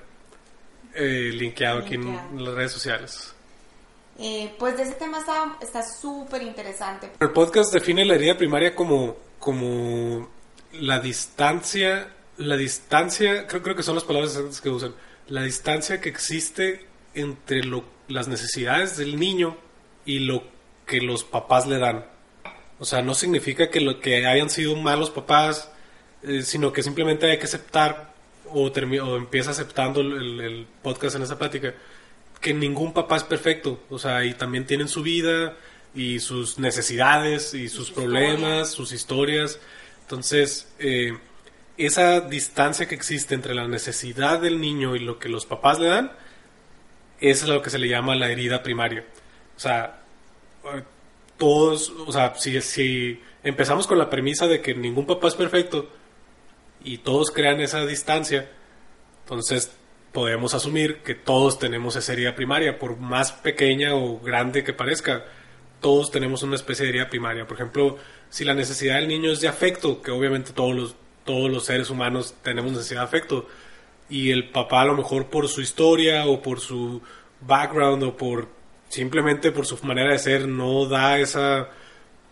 eh, 0.93 1.31
linkeado, 1.33 1.79
aquí 1.79 1.95
en, 1.95 2.15
las 2.45 2.53
redes 2.53 2.73
sociales. 2.73 3.34
Eh, 4.17 4.53
pues 4.57 4.77
de 4.77 4.83
ese 4.83 4.93
tema 4.93 5.19
está 5.61 5.83
súper 5.83 6.41
interesante. 6.41 7.11
El 7.19 7.31
podcast 7.31 7.73
define 7.73 8.05
la 8.05 8.15
herida 8.15 8.37
primaria 8.37 8.73
como, 8.73 9.17
como 9.39 10.29
la 10.73 10.99
distancia, 10.99 12.13
la 12.37 12.55
distancia, 12.55 13.47
creo, 13.47 13.61
creo 13.61 13.75
que 13.75 13.83
son 13.83 13.95
las 13.95 14.03
palabras 14.03 14.61
que 14.61 14.69
usan, 14.69 14.93
la 15.27 15.41
distancia 15.43 15.99
que 15.99 16.09
existe 16.09 16.85
entre 17.13 17.63
lo, 17.63 17.83
las 18.07 18.27
necesidades 18.27 18.97
del 18.97 19.19
niño 19.19 19.57
y 20.05 20.19
lo 20.19 20.43
que 20.85 21.01
los 21.01 21.23
papás 21.23 21.67
le 21.67 21.79
dan. 21.79 22.05
O 22.79 22.85
sea, 22.85 23.01
no 23.01 23.13
significa 23.13 23.69
que, 23.69 23.81
lo, 23.81 23.99
que 23.99 24.25
hayan 24.25 24.49
sido 24.49 24.75
malos 24.75 25.09
papás, 25.09 25.71
eh, 26.23 26.41
sino 26.41 26.73
que 26.73 26.83
simplemente 26.83 27.29
hay 27.29 27.37
que 27.37 27.45
aceptar, 27.45 28.13
o, 28.51 28.67
o 28.67 29.17
empieza 29.17 29.51
aceptando 29.51 30.01
el, 30.01 30.39
el, 30.41 30.67
podcast 30.81 31.15
en 31.15 31.23
esa 31.23 31.37
plática, 31.37 31.73
que 32.41 32.53
ningún 32.53 32.93
papá 32.93 33.17
es 33.17 33.23
perfecto. 33.23 33.79
O 33.89 33.99
sea, 33.99 34.23
y 34.25 34.33
también 34.33 34.65
tienen 34.65 34.87
su 34.87 35.01
vida 35.01 35.55
y 35.93 36.19
sus 36.19 36.59
necesidades 36.59 37.53
y 37.53 37.69
sus, 37.69 37.91
problemas, 37.91 38.71
sus 38.71 38.91
historias. 38.91 39.59
Entonces, 40.01 40.73
eh, 40.79 41.17
esa 41.77 42.21
distancia 42.21 42.87
que 42.87 42.95
existe 42.95 43.35
entre 43.35 43.53
la 43.53 43.67
necesidad 43.67 44.39
del 44.39 44.59
niño 44.59 44.95
y 44.95 44.99
lo 44.99 45.19
que 45.19 45.29
los 45.29 45.45
papás 45.45 45.79
le 45.79 45.87
dan, 45.87 46.11
es 47.19 47.47
lo 47.47 47.61
que 47.61 47.69
se 47.69 47.79
le 47.79 47.87
llama 47.87 48.15
la 48.15 48.29
herida 48.29 48.61
primaria. 48.61 49.05
O 49.55 49.59
sea, 49.59 50.01
todos, 51.37 51.89
o 51.89 52.11
sea, 52.11 52.35
si, 52.35 52.59
si 52.61 53.21
empezamos 53.43 53.87
con 53.87 53.97
la 53.97 54.09
premisa 54.09 54.47
de 54.47 54.61
que 54.61 54.75
ningún 54.75 55.05
papá 55.05 55.27
es 55.27 55.35
perfecto 55.35 55.89
y 56.83 56.99
todos 56.99 57.31
crean 57.31 57.61
esa 57.61 57.85
distancia, 57.85 58.49
entonces 59.23 59.71
podemos 60.15 60.53
asumir 60.53 60.99
que 61.03 61.13
todos 61.13 61.59
tenemos 61.59 61.97
esa 61.97 62.13
herida 62.13 62.35
primaria, 62.35 62.79
por 62.79 62.97
más 62.97 63.33
pequeña 63.33 63.95
o 63.95 64.17
grande 64.21 64.63
que 64.63 64.71
parezca, 64.71 65.25
todos 65.81 66.09
tenemos 66.09 66.41
una 66.41 66.55
especie 66.55 66.85
de 66.85 66.91
herida 66.91 67.09
primaria. 67.09 67.45
Por 67.45 67.57
ejemplo, 67.57 67.97
si 68.29 68.45
la 68.45 68.53
necesidad 68.53 68.95
del 68.95 69.09
niño 69.09 69.29
es 69.33 69.41
de 69.41 69.49
afecto, 69.49 70.01
que 70.01 70.11
obviamente 70.11 70.53
todos 70.53 70.73
los, 70.73 70.95
todos 71.25 71.51
los 71.51 71.65
seres 71.65 71.89
humanos 71.89 72.33
tenemos 72.41 72.71
necesidad 72.71 73.01
de 73.01 73.05
afecto, 73.07 73.47
y 74.09 74.31
el 74.31 74.51
papá 74.51 74.83
a 74.83 74.85
lo 74.85 74.95
mejor 74.95 75.25
por 75.25 75.49
su 75.49 75.59
historia 75.59 76.25
o 76.27 76.41
por 76.41 76.61
su 76.61 77.01
background 77.41 78.01
o 78.03 78.15
por 78.15 78.47
simplemente 78.87 79.51
por 79.51 79.65
su 79.65 79.77
manera 79.83 80.11
de 80.11 80.19
ser 80.19 80.47
no 80.47 80.85
da 80.85 81.19
esa 81.19 81.69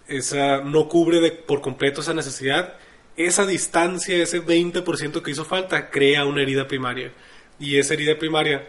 esa 0.08 0.62
no 0.62 0.88
cubre 0.88 1.20
de, 1.20 1.32
por 1.32 1.62
completo 1.62 2.02
esa 2.02 2.14
necesidad 2.14 2.76
esa 3.18 3.46
distancia 3.46 4.16
ese 4.16 4.42
20% 4.44 5.22
que 5.22 5.32
hizo 5.32 5.46
falta 5.46 5.90
crea 5.90 6.26
una 6.26 6.44
herida 6.44 6.68
primaria 6.68 7.12
y 7.64 7.80
esa 7.80 7.94
herida 7.94 8.18
primaria 8.20 8.68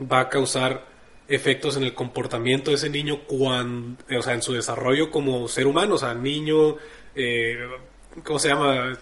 va 0.00 0.20
a 0.20 0.28
causar 0.28 0.84
efectos 1.28 1.76
en 1.76 1.84
el 1.84 1.94
comportamiento 1.94 2.72
de 2.72 2.76
ese 2.76 2.90
niño 2.90 3.20
cuando, 3.26 4.02
o 4.18 4.22
sea, 4.22 4.34
en 4.34 4.42
su 4.42 4.52
desarrollo 4.52 5.10
como 5.10 5.46
ser 5.46 5.68
humano, 5.68 5.94
o 5.94 5.98
sea, 5.98 6.14
niño, 6.14 6.76
eh, 7.14 7.56
¿cómo 8.24 8.40
se 8.40 8.48
llama? 8.48 8.98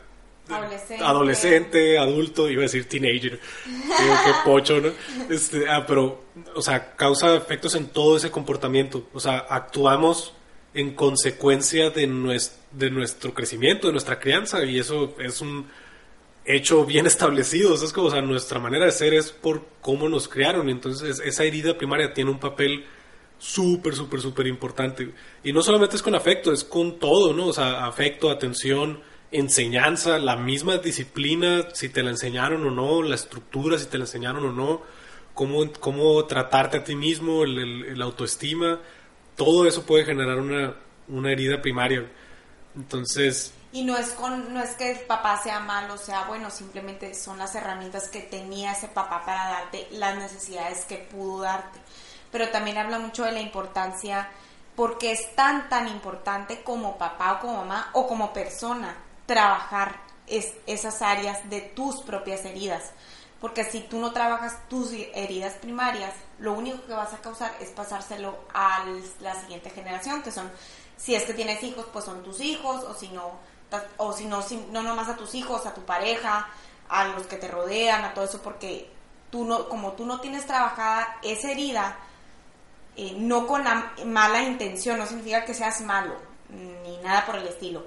Adolescente. 0.49 1.05
Adolescente, 1.05 1.99
adulto, 1.99 2.51
iba 2.51 2.61
a 2.61 2.65
decir 2.65 2.89
teenager, 2.89 3.41
qué 3.65 4.33
pocho, 4.45 4.81
¿no? 4.81 4.91
Este, 5.31 5.67
ah, 5.69 5.87
pero, 5.87 6.25
o 6.55 6.61
sea, 6.61 6.95
causa 6.95 7.35
efectos 7.35 7.75
en 7.75 7.87
todo 7.89 8.19
ese 8.19 8.31
comportamiento, 8.31 9.09
o 9.15 9.21
sea, 9.21 9.47
actuamos 9.49 10.35
en 10.75 10.95
consecuencia 10.95 11.89
de 11.89 12.07
nuestro, 12.07 12.63
de 12.73 12.91
nuestro 12.91 13.33
crecimiento, 13.33 13.87
de 13.87 13.95
nuestra 13.95 14.21
crianza, 14.21 14.63
y 14.65 14.79
eso 14.79 15.17
es 15.19 15.41
un 15.41 15.67
hecho 16.47 16.85
bien 16.85 17.07
establecido, 17.07 17.75
es 17.75 17.93
como, 17.93 18.11
nuestra 18.23 18.61
manera 18.61 18.87
de 18.87 18.93
ser 18.93 19.15
es 19.15 19.33
por 19.33 19.67
cómo 19.81 20.09
nos 20.09 20.29
criaron, 20.29 20.69
entonces 20.69 21.21
esa 21.25 21.45
herida 21.45 21.77
primaria 21.77 22.15
tiene 22.15 22.31
un 22.31 22.39
papel 22.39 22.85
súper, 23.39 23.95
súper, 23.95 24.21
súper 24.21 24.47
importante, 24.47 25.13
y 25.43 25.53
no 25.53 25.63
solamente 25.63 25.97
es 25.97 26.03
con 26.03 26.15
afecto, 26.15 26.53
es 26.53 26.65
con 26.65 26.99
todo, 26.99 27.35
¿no? 27.35 27.49
O 27.49 27.53
sea, 27.53 27.85
afecto, 27.87 28.31
atención, 28.31 29.01
enseñanza, 29.33 30.19
la 30.19 30.37
misma 30.37 30.79
disciplina, 30.79 31.69
si 31.75 31.89
te 31.89 32.03
la 32.03 32.11
enseñaron 32.11 32.65
o 32.65 32.71
no, 32.71 33.03
la 33.03 33.17
estructura, 33.17 33.79
si 33.79 33.87
te 33.87 33.99
la 33.99 34.05
enseñaron 34.05 34.45
o 34.47 34.53
no, 34.53 34.83
cómo, 35.35 35.71
cómo 35.81 36.25
tratarte 36.27 36.79
a 36.79 36.85
ti 36.85 36.95
mismo, 36.95 37.43
el, 37.43 38.01
autoestima, 38.01 38.81
todo 39.35 39.67
eso 39.67 39.85
puede 39.85 40.05
generar 40.05 40.39
una, 40.39 40.77
una 41.09 41.33
herida 41.33 41.61
primaria. 41.61 42.07
Entonces... 42.77 43.53
Y 43.77 43.85
no 43.85 43.95
es, 43.99 44.13
con, 44.13 44.55
no 44.55 44.63
es 44.63 44.71
que 44.71 44.93
el 44.93 45.01
papá 45.01 45.39
sea 45.43 45.61
malo, 45.61 45.99
sea 45.99 46.25
bueno, 46.25 46.51
simplemente 46.51 47.15
son 47.15 47.37
las 47.37 47.55
herramientas 47.55 48.09
que 48.09 48.23
tenía 48.23 48.73
ese 48.73 48.89
papá 48.89 49.23
para 49.27 49.51
darte 49.51 49.87
las 49.91 50.17
necesidades 50.17 50.87
que 50.87 50.97
pudo 50.97 51.43
darte. 51.43 51.79
Pero 52.33 52.49
también 52.49 52.79
habla 52.79 52.99
mucho 52.99 53.25
de 53.25 53.33
la 53.33 53.41
importancia, 53.43 54.31
porque 54.77 55.13
es 55.13 55.37
tan, 55.37 55.69
tan 55.69 55.89
importante 55.89 56.63
como 56.63 56.97
papá 56.97 57.35
o 57.35 57.41
como 57.41 57.59
mamá 57.59 57.91
o 57.93 58.07
como 58.09 58.33
persona 58.33 58.97
trabajar 59.27 60.01
es, 60.27 60.55
esas 60.67 61.03
áreas 61.03 61.51
de 61.51 61.61
tus 61.61 62.01
propias 62.01 62.47
heridas. 62.47 62.93
Porque 63.43 63.63
si 63.63 63.81
tú 63.81 63.99
no 63.99 64.11
trabajas 64.13 64.57
tus 64.71 64.91
heridas 64.93 65.53
primarias, 65.53 66.15
lo 66.39 66.55
único 66.55 66.83
que 66.87 66.95
vas 66.95 67.13
a 67.13 67.19
causar 67.19 67.55
es 67.61 67.69
pasárselo 67.73 68.39
a 68.55 68.87
la 69.21 69.39
siguiente 69.39 69.69
generación, 69.69 70.23
que 70.23 70.33
son, 70.33 70.51
si 70.97 71.15
es 71.15 71.25
que 71.25 71.35
tienes 71.35 71.63
hijos, 71.63 71.85
pues 71.93 72.07
son 72.07 72.23
tus 72.23 72.41
hijos, 72.41 72.83
o 72.85 72.95
si 72.95 73.09
no, 73.09 73.55
o 73.97 74.13
si 74.13 74.27
no, 74.27 74.43
si, 74.43 74.57
no 74.71 74.83
nomás 74.83 75.09
a 75.09 75.17
tus 75.17 75.35
hijos, 75.35 75.67
a 75.67 75.75
tu 75.75 75.83
pareja, 75.83 76.49
a 76.89 77.09
los 77.09 77.27
que 77.27 77.37
te 77.37 77.49
rodean, 77.49 78.05
a 78.05 78.15
todo 78.15 78.25
eso, 78.25 78.43
porque 78.43 78.91
tú 79.31 79.45
no, 79.45 79.69
como 79.69 79.93
tú 79.93 80.07
no 80.07 80.21
tienes 80.21 80.47
trabajada 80.47 81.19
esa 81.23 81.51
herida, 81.51 81.97
eh, 82.97 83.15
no 83.17 83.47
con 83.47 83.65
la 83.65 83.93
mala 84.07 84.43
intención, 84.43 84.99
no 84.99 85.07
significa 85.07 85.45
que 85.45 85.55
seas 85.55 85.81
malo, 85.81 86.15
ni 86.49 86.97
nada 86.99 87.27
por 87.27 87.37
el 87.37 87.47
estilo, 87.47 87.87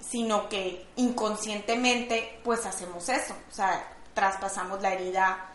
sino 0.00 0.48
que 0.48 0.86
inconscientemente 0.96 2.40
pues 2.44 2.64
hacemos 2.66 3.08
eso, 3.08 3.34
o 3.50 3.52
sea, 3.52 3.86
traspasamos 4.14 4.80
la 4.80 4.92
herida 4.92 5.46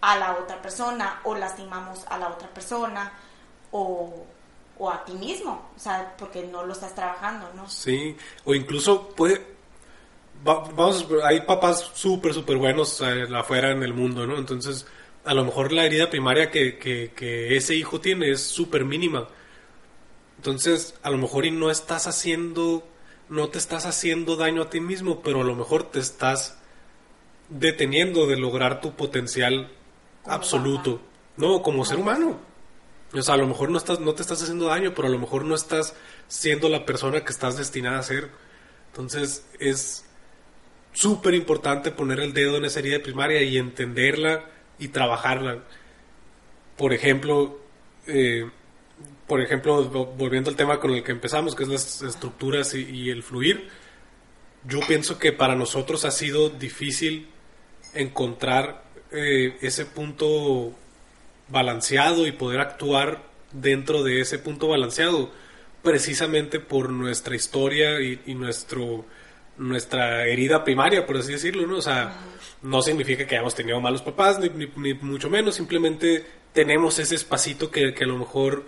a 0.00 0.16
la 0.16 0.36
otra 0.36 0.62
persona 0.62 1.20
o 1.24 1.34
lastimamos 1.34 2.06
a 2.08 2.18
la 2.18 2.28
otra 2.28 2.48
persona 2.48 3.12
o, 3.72 4.24
o 4.78 4.90
a 4.90 5.04
ti 5.04 5.12
mismo, 5.12 5.70
o 5.76 5.78
sea, 5.78 6.14
porque 6.18 6.44
no 6.44 6.64
lo 6.64 6.72
estás 6.72 6.94
trabajando, 6.94 7.50
¿no? 7.54 7.68
Sí, 7.68 8.16
o 8.44 8.54
incluso 8.54 9.08
puede, 9.08 9.44
vamos, 10.42 11.06
hay 11.24 11.40
papás 11.42 11.90
súper, 11.94 12.32
súper 12.32 12.56
buenos 12.56 13.00
eh, 13.00 13.26
afuera 13.34 13.72
en 13.72 13.82
el 13.82 13.94
mundo, 13.94 14.26
¿no? 14.26 14.38
Entonces, 14.38 14.86
a 15.24 15.34
lo 15.34 15.44
mejor 15.44 15.72
la 15.72 15.84
herida 15.84 16.10
primaria 16.10 16.50
que, 16.50 16.78
que, 16.78 17.12
que 17.14 17.56
ese 17.56 17.74
hijo 17.74 18.00
tiene 18.00 18.30
es 18.30 18.42
súper 18.42 18.84
mínima. 18.84 19.28
Entonces, 20.36 20.94
a 21.02 21.10
lo 21.10 21.18
mejor 21.18 21.44
y 21.44 21.50
no 21.50 21.70
estás 21.70 22.06
haciendo 22.06 22.84
no 23.28 23.48
te 23.48 23.58
estás 23.58 23.86
haciendo 23.86 24.36
daño 24.36 24.62
a 24.62 24.70
ti 24.70 24.80
mismo, 24.80 25.20
pero 25.20 25.42
a 25.42 25.44
lo 25.44 25.54
mejor 25.54 25.84
te 25.84 25.98
estás 25.98 26.58
deteniendo 27.48 28.26
de 28.26 28.36
lograr 28.36 28.80
tu 28.80 28.92
potencial 28.94 29.70
absoluto, 30.24 31.00
no 31.36 31.62
como 31.62 31.84
ser 31.84 31.98
humano. 31.98 32.38
O 33.12 33.22
sea, 33.22 33.34
a 33.34 33.38
lo 33.38 33.46
mejor 33.46 33.70
no 33.70 33.78
estás 33.78 34.00
no 34.00 34.14
te 34.14 34.22
estás 34.22 34.42
haciendo 34.42 34.66
daño, 34.66 34.92
pero 34.94 35.08
a 35.08 35.10
lo 35.10 35.18
mejor 35.18 35.44
no 35.44 35.54
estás 35.54 35.94
siendo 36.28 36.68
la 36.68 36.84
persona 36.84 37.24
que 37.24 37.32
estás 37.32 37.56
destinada 37.56 37.98
a 37.98 38.02
ser. 38.02 38.28
Entonces, 38.92 39.46
es 39.58 40.04
súper 40.92 41.34
importante 41.34 41.90
poner 41.90 42.20
el 42.20 42.32
dedo 42.32 42.56
en 42.56 42.64
esa 42.64 42.80
herida 42.80 43.02
primaria 43.02 43.42
y 43.42 43.56
entenderla 43.56 44.44
y 44.78 44.88
trabajarla. 44.88 45.62
Por 46.76 46.92
ejemplo, 46.92 47.60
eh, 48.06 48.48
por 49.26 49.40
ejemplo, 49.40 49.84
volviendo 50.16 50.50
al 50.50 50.56
tema 50.56 50.80
con 50.80 50.92
el 50.92 51.02
que 51.02 51.12
empezamos, 51.12 51.54
que 51.54 51.64
es 51.64 51.68
las 51.68 52.02
estructuras 52.02 52.74
y, 52.74 53.10
el 53.10 53.22
fluir, 53.22 53.68
yo 54.64 54.80
pienso 54.88 55.18
que 55.18 55.32
para 55.32 55.54
nosotros 55.54 56.04
ha 56.04 56.10
sido 56.10 56.48
difícil 56.48 57.28
encontrar 57.94 58.84
eh, 59.12 59.56
ese 59.60 59.84
punto 59.86 60.72
balanceado 61.48 62.26
y 62.26 62.32
poder 62.32 62.60
actuar 62.60 63.22
dentro 63.52 64.02
de 64.02 64.20
ese 64.20 64.38
punto 64.38 64.68
balanceado, 64.68 65.30
precisamente 65.82 66.60
por 66.60 66.90
nuestra 66.90 67.34
historia 67.34 68.00
y, 68.00 68.34
nuestro 68.34 69.04
nuestra 69.56 70.26
herida 70.26 70.62
primaria, 70.62 71.04
por 71.04 71.16
así 71.16 71.32
decirlo, 71.32 71.66
¿no? 71.66 71.78
O 71.78 71.82
sea, 71.82 72.16
no 72.62 72.80
significa 72.80 73.26
que 73.26 73.34
hayamos 73.34 73.56
tenido 73.56 73.80
malos 73.80 74.02
papás, 74.02 74.38
ni, 74.38 74.94
mucho 75.02 75.28
menos, 75.28 75.56
simplemente 75.56 76.24
tenemos 76.52 77.00
ese 77.00 77.16
espacito 77.16 77.68
que, 77.68 77.92
que 77.92 78.04
a 78.04 78.06
lo 78.06 78.18
mejor 78.18 78.66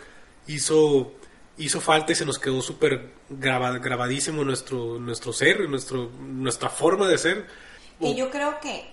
hizo, 0.49 1.13
hizo 1.59 1.81
falta 1.81 2.11
y 2.11 2.17
se 2.17 2.27
nos 2.27 2.41
quedó 2.41 2.61
súper 2.61 3.13
grabadísimo 3.29 4.43
nuestro, 4.43 4.99
nuestro 4.99 5.33
ser, 5.33 5.69
nuestro, 5.69 6.11
nuestra 6.19 6.69
forma 6.69 7.07
de 7.07 7.19
ser. 7.19 7.47
Y 8.01 8.17
yo 8.17 8.31
creo 8.31 8.59
que 8.61 8.91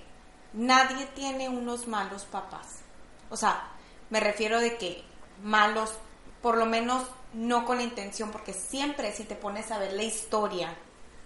nadie 0.53 1.07
tiene 1.15 1.49
unos 1.49 1.87
malos 1.87 2.25
papás. 2.25 2.81
O 3.29 3.37
sea, 3.37 3.71
me 4.09 4.19
refiero 4.19 4.59
de 4.59 4.77
que 4.77 5.03
malos, 5.43 5.93
por 6.41 6.57
lo 6.57 6.65
menos 6.65 7.03
no 7.33 7.65
con 7.65 7.77
la 7.77 7.83
intención, 7.83 8.31
porque 8.31 8.53
siempre 8.53 9.11
si 9.11 9.23
te 9.23 9.35
pones 9.35 9.71
a 9.71 9.79
ver 9.79 9.93
la 9.93 10.03
historia 10.03 10.75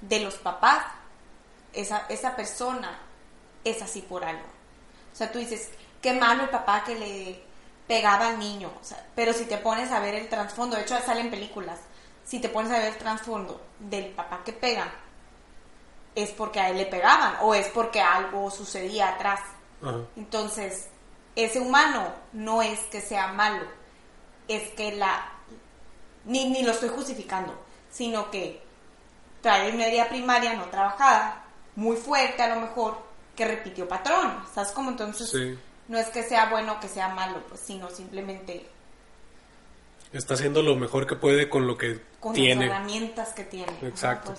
de 0.01 0.19
los 0.19 0.35
papás, 0.35 0.85
esa, 1.73 2.05
esa 2.09 2.35
persona 2.35 2.99
es 3.63 3.81
así 3.81 4.01
por 4.01 4.25
algo. 4.25 4.45
O 5.13 5.15
sea, 5.15 5.31
tú 5.31 5.39
dices, 5.39 5.69
qué 6.01 6.13
malo 6.13 6.43
el 6.43 6.49
papá 6.49 6.83
que 6.83 6.95
le 6.95 7.43
pegaba 7.87 8.29
al 8.29 8.39
niño. 8.39 8.71
pero 9.15 9.33
si 9.33 9.45
te 9.45 9.57
pones 9.57 9.91
a 9.91 9.99
ver 9.99 10.15
el 10.15 10.29
trasfondo, 10.29 10.75
de 10.75 10.83
hecho 10.83 10.97
salen 11.05 11.29
películas, 11.29 11.79
si 12.23 12.39
te 12.39 12.49
pones 12.49 12.71
a 12.71 12.77
ver 12.77 12.93
el 12.93 12.97
trasfondo 12.97 13.61
del 13.79 14.07
papá 14.07 14.41
que 14.45 14.53
pega, 14.53 14.89
es 16.15 16.31
porque 16.31 16.59
a 16.59 16.69
él 16.69 16.77
le 16.77 16.85
pegaban 16.85 17.35
o 17.41 17.53
es 17.53 17.67
porque 17.67 18.01
algo 18.01 18.49
sucedía 18.49 19.09
atrás. 19.09 19.41
Entonces, 20.15 20.87
ese 21.35 21.59
humano 21.59 22.13
no 22.33 22.61
es 22.61 22.79
que 22.91 23.01
sea 23.01 23.27
malo, 23.33 23.65
es 24.47 24.69
que 24.71 24.95
la... 24.95 25.31
Ni, 26.25 26.49
ni 26.49 26.63
lo 26.63 26.71
estoy 26.71 26.89
justificando, 26.89 27.53
sino 27.89 28.29
que 28.29 28.61
trae 29.41 29.71
una 29.73 29.87
herida 29.87 30.07
primaria 30.07 30.53
no 30.53 30.65
trabajada, 30.65 31.43
muy 31.75 31.97
fuerte 31.97 32.43
a 32.43 32.55
lo 32.55 32.61
mejor, 32.61 32.97
que 33.35 33.45
repitió 33.45 33.87
patrón. 33.87 34.43
¿Sabes 34.53 34.71
cómo 34.71 34.91
entonces? 34.91 35.33
no 35.87 35.97
es 35.97 36.07
que 36.07 36.23
sea 36.23 36.49
bueno 36.49 36.73
o 36.73 36.79
que 36.79 36.87
sea 36.87 37.09
malo, 37.09 37.41
pues, 37.49 37.61
sino 37.61 37.89
simplemente... 37.89 38.65
Está 40.13 40.35
haciendo 40.35 40.61
lo 40.61 40.75
mejor 40.75 41.07
que 41.07 41.15
puede 41.15 41.49
con 41.49 41.67
lo 41.67 41.77
que 41.77 42.01
con 42.19 42.33
tiene. 42.33 42.67
las 42.67 42.75
herramientas 42.75 43.33
que 43.33 43.43
tiene. 43.45 43.73
Exacto. 43.81 44.33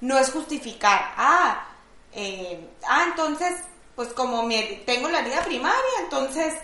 No 0.00 0.18
es 0.18 0.30
justificar, 0.30 1.12
ah, 1.16 1.66
eh, 2.12 2.68
ah, 2.88 3.04
entonces, 3.08 3.52
pues 3.96 4.08
como 4.08 4.48
tengo 4.86 5.08
la 5.08 5.22
vida 5.22 5.44
primaria, 5.44 6.00
entonces 6.02 6.54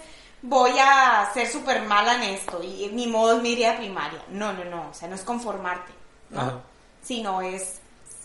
voy 0.43 0.73
a 0.79 1.31
ser 1.35 1.47
súper 1.49 1.83
mala 1.83 2.15
en 2.17 2.35
esto 2.35 2.61
y 2.63 2.89
mi 2.93 3.07
modo 3.07 3.37
es 3.37 3.43
mi 3.43 3.55
vida 3.55 3.77
primaria. 3.77 4.23
No, 4.31 4.53
no, 4.53 4.65
no, 4.65 4.91
o 4.91 4.95
sea, 4.95 5.09
no 5.09 5.15
es 5.15 5.23
conformarte, 5.23 5.93
¿no? 6.31 6.63
Sino 7.03 7.43
es 7.43 7.81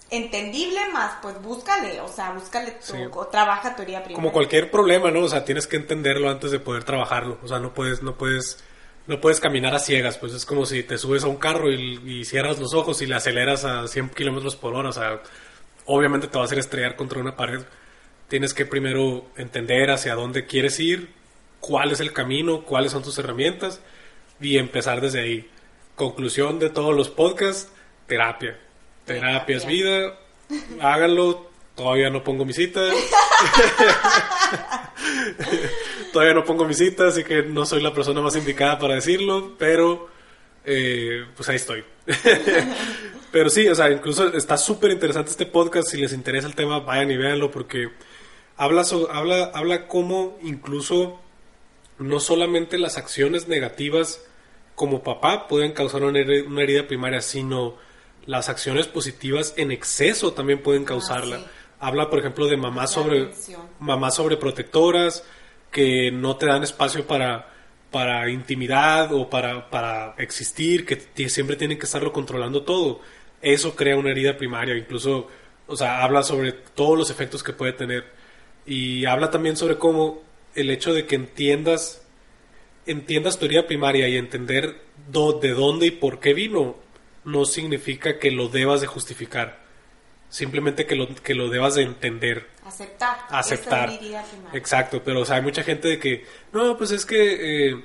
entendible 0.09 0.79
más, 0.91 1.13
pues 1.21 1.41
búscale, 1.41 1.99
o 1.99 2.07
sea, 2.07 2.31
búscale 2.31 2.71
tu, 2.85 3.19
o 3.19 3.27
trabaja 3.27 3.75
teoría 3.75 3.99
primero. 4.03 4.15
Como 4.15 4.31
cualquier 4.31 4.69
problema, 4.69 5.09
¿no? 5.11 5.21
O 5.21 5.29
sea, 5.29 5.43
tienes 5.43 5.67
que 5.67 5.77
entenderlo 5.77 6.29
antes 6.29 6.51
de 6.51 6.59
poder 6.59 6.83
trabajarlo. 6.83 7.39
O 7.43 7.47
sea, 7.47 7.59
no 7.59 7.73
puedes, 7.73 8.03
no 8.03 8.15
puedes 8.15 8.63
no 9.05 9.19
puedes 9.19 9.41
caminar 9.41 9.75
a 9.75 9.79
ciegas, 9.79 10.17
pues 10.17 10.33
es 10.33 10.45
como 10.45 10.65
si 10.65 10.83
te 10.83 10.97
subes 10.97 11.25
a 11.25 11.27
un 11.27 11.35
carro 11.35 11.69
y, 11.69 11.99
y 12.05 12.25
cierras 12.25 12.57
los 12.59 12.73
ojos 12.73 13.01
y 13.01 13.05
le 13.05 13.15
aceleras 13.15 13.65
a 13.65 13.85
100 13.85 14.11
kilómetros 14.11 14.55
por 14.55 14.73
hora, 14.75 14.89
o 14.89 14.93
sea, 14.93 15.21
obviamente 15.85 16.27
te 16.27 16.37
va 16.37 16.43
a 16.43 16.45
hacer 16.45 16.59
estrellar 16.59 16.95
contra 16.95 17.19
una 17.19 17.35
pared. 17.35 17.63
Tienes 18.27 18.53
que 18.53 18.65
primero 18.65 19.25
entender 19.35 19.91
hacia 19.91 20.15
dónde 20.15 20.45
quieres 20.45 20.79
ir, 20.79 21.09
cuál 21.59 21.91
es 21.91 21.99
el 21.99 22.13
camino, 22.13 22.63
cuáles 22.63 22.91
son 22.91 23.03
tus 23.03 23.17
herramientas 23.17 23.81
y 24.39 24.57
empezar 24.57 25.01
desde 25.01 25.21
ahí. 25.21 25.49
Conclusión 25.95 26.59
de 26.59 26.69
todos 26.69 26.95
los 26.95 27.09
podcasts, 27.09 27.71
terapia. 28.07 28.59
Terapia 29.05 29.57
es 29.57 29.65
vida, 29.65 30.17
háganlo, 30.81 31.49
todavía 31.75 32.09
no 32.09 32.23
pongo 32.23 32.45
mi 32.45 32.53
cita. 32.53 32.81
todavía 36.13 36.33
no 36.33 36.43
pongo 36.43 36.65
mi 36.65 36.73
cita, 36.73 37.07
así 37.07 37.23
que 37.23 37.43
no 37.43 37.65
soy 37.65 37.81
la 37.81 37.93
persona 37.93 38.21
más 38.21 38.35
indicada 38.35 38.79
para 38.79 38.95
decirlo, 38.95 39.55
pero 39.57 40.09
eh, 40.65 41.25
pues 41.35 41.49
ahí 41.49 41.57
estoy. 41.57 41.83
pero 43.31 43.49
sí, 43.49 43.67
o 43.67 43.75
sea, 43.75 43.89
incluso 43.91 44.33
está 44.33 44.57
súper 44.57 44.91
interesante 44.91 45.31
este 45.31 45.45
podcast, 45.45 45.89
si 45.89 45.97
les 45.97 46.13
interesa 46.13 46.47
el 46.47 46.55
tema, 46.55 46.79
vayan 46.79 47.11
y 47.11 47.17
véanlo 47.17 47.51
porque 47.51 47.89
habla, 48.57 48.83
so- 48.83 49.11
habla, 49.11 49.51
habla 49.53 49.87
cómo 49.87 50.37
incluso 50.43 51.19
no 51.99 52.19
solamente 52.19 52.77
las 52.77 52.97
acciones 52.97 53.47
negativas 53.47 54.21
como 54.75 55.03
papá 55.03 55.47
pueden 55.47 55.71
causar 55.73 56.03
una 56.03 56.19
heri- 56.19 56.45
una 56.47 56.63
herida 56.63 56.87
primaria, 56.87 57.21
sino 57.21 57.75
las 58.25 58.49
acciones 58.49 58.87
positivas 58.87 59.53
en 59.57 59.71
exceso 59.71 60.33
también 60.33 60.61
pueden 60.63 60.85
causarla. 60.85 61.37
sí. 61.39 61.45
Habla, 61.79 62.09
por 62.09 62.19
ejemplo, 62.19 62.47
de 62.47 62.55
mamás 62.55 62.91
sobre 62.91 63.29
mamás 63.79 64.15
sobreprotectoras 64.15 65.23
que 65.71 66.11
no 66.11 66.37
te 66.37 66.45
dan 66.45 66.63
espacio 66.63 67.05
para 67.05 67.49
para 67.91 68.27
intimidad 68.31 69.13
o 69.13 69.29
para, 69.29 69.69
para 69.69 70.15
existir, 70.17 70.83
que 70.83 71.29
siempre 71.29 71.55
tienen 71.55 71.77
que 71.77 71.85
estarlo 71.85 72.11
controlando 72.11 72.63
todo. 72.63 73.01
Eso 73.39 73.75
crea 73.75 73.95
una 73.97 74.09
herida 74.09 74.35
primaria, 74.35 74.75
incluso, 74.75 75.27
o 75.67 75.75
sea, 75.77 76.01
habla 76.03 76.23
sobre 76.23 76.53
todos 76.53 76.97
los 76.97 77.11
efectos 77.11 77.43
que 77.43 77.53
puede 77.53 77.73
tener. 77.73 78.05
Y 78.65 79.05
habla 79.05 79.29
también 79.31 79.57
sobre 79.57 79.77
cómo 79.77 80.21
el 80.55 80.69
hecho 80.69 80.93
de 80.93 81.05
que 81.05 81.15
entiendas 81.15 82.01
entiendas 82.85 83.41
herida 83.41 83.65
primaria 83.65 84.07
y 84.09 84.17
entender 84.17 84.81
do- 85.09 85.39
de 85.39 85.51
dónde 85.53 85.85
y 85.87 85.91
por 85.91 86.19
qué 86.19 86.33
vino, 86.33 86.75
no 87.23 87.45
significa 87.45 88.19
que 88.19 88.29
lo 88.31 88.49
debas 88.49 88.81
de 88.81 88.87
justificar. 88.87 89.63
Simplemente 90.29 90.85
que 90.85 90.95
lo, 90.95 91.13
que 91.15 91.33
lo 91.35 91.49
debas 91.49 91.75
de 91.75 91.83
entender 91.83 92.47
Aceptar. 92.65 93.17
aceptar. 93.29 93.89
Exacto, 94.53 95.01
pero 95.03 95.21
o 95.21 95.25
sea, 95.25 95.37
hay 95.37 95.41
mucha 95.43 95.63
gente 95.63 95.87
de 95.87 95.99
que, 95.99 96.25
no, 96.51 96.75
pues 96.77 96.91
es 96.91 97.05
que 97.05 97.69
eh, 97.71 97.83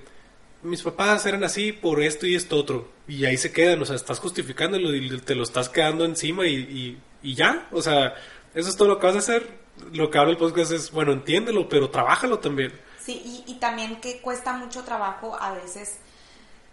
mis 0.62 0.83
papás 0.83 1.24
eran 1.26 1.45
así 1.45 1.72
por 1.72 2.03
esto 2.03 2.26
y 2.26 2.35
esto 2.35 2.57
otro. 2.57 2.91
Y 3.07 3.24
ahí 3.26 3.37
se 3.37 3.53
quedan, 3.53 3.81
o 3.83 3.85
sea, 3.85 3.97
estás 3.97 4.18
justificándolo 4.18 4.95
y 4.95 5.20
te 5.20 5.35
lo 5.35 5.43
estás 5.45 5.68
quedando 5.68 6.05
encima 6.05 6.47
y, 6.47 6.55
y, 6.55 6.99
y 7.22 7.35
ya. 7.35 7.68
O 7.70 7.83
sea, 7.83 8.14
eso 8.55 8.68
es 8.68 8.76
todo 8.76 8.89
lo 8.89 8.99
que 8.99 9.07
vas 9.07 9.16
a 9.16 9.20
hacer. 9.20 9.47
Lo 9.93 10.11
que 10.11 10.18
habla 10.18 10.33
el 10.33 10.39
podcast 10.39 10.72
es, 10.72 10.91
bueno, 10.91 11.12
entiéndelo, 11.12 11.68
pero 11.68 11.91
trabájalo 11.91 12.39
también. 12.39 12.72
Sí, 13.01 13.22
y, 13.24 13.53
y 13.53 13.55
también 13.55 14.01
que 14.01 14.20
cuesta 14.20 14.53
mucho 14.53 14.85
trabajo 14.85 15.37
a 15.41 15.53
veces 15.53 15.99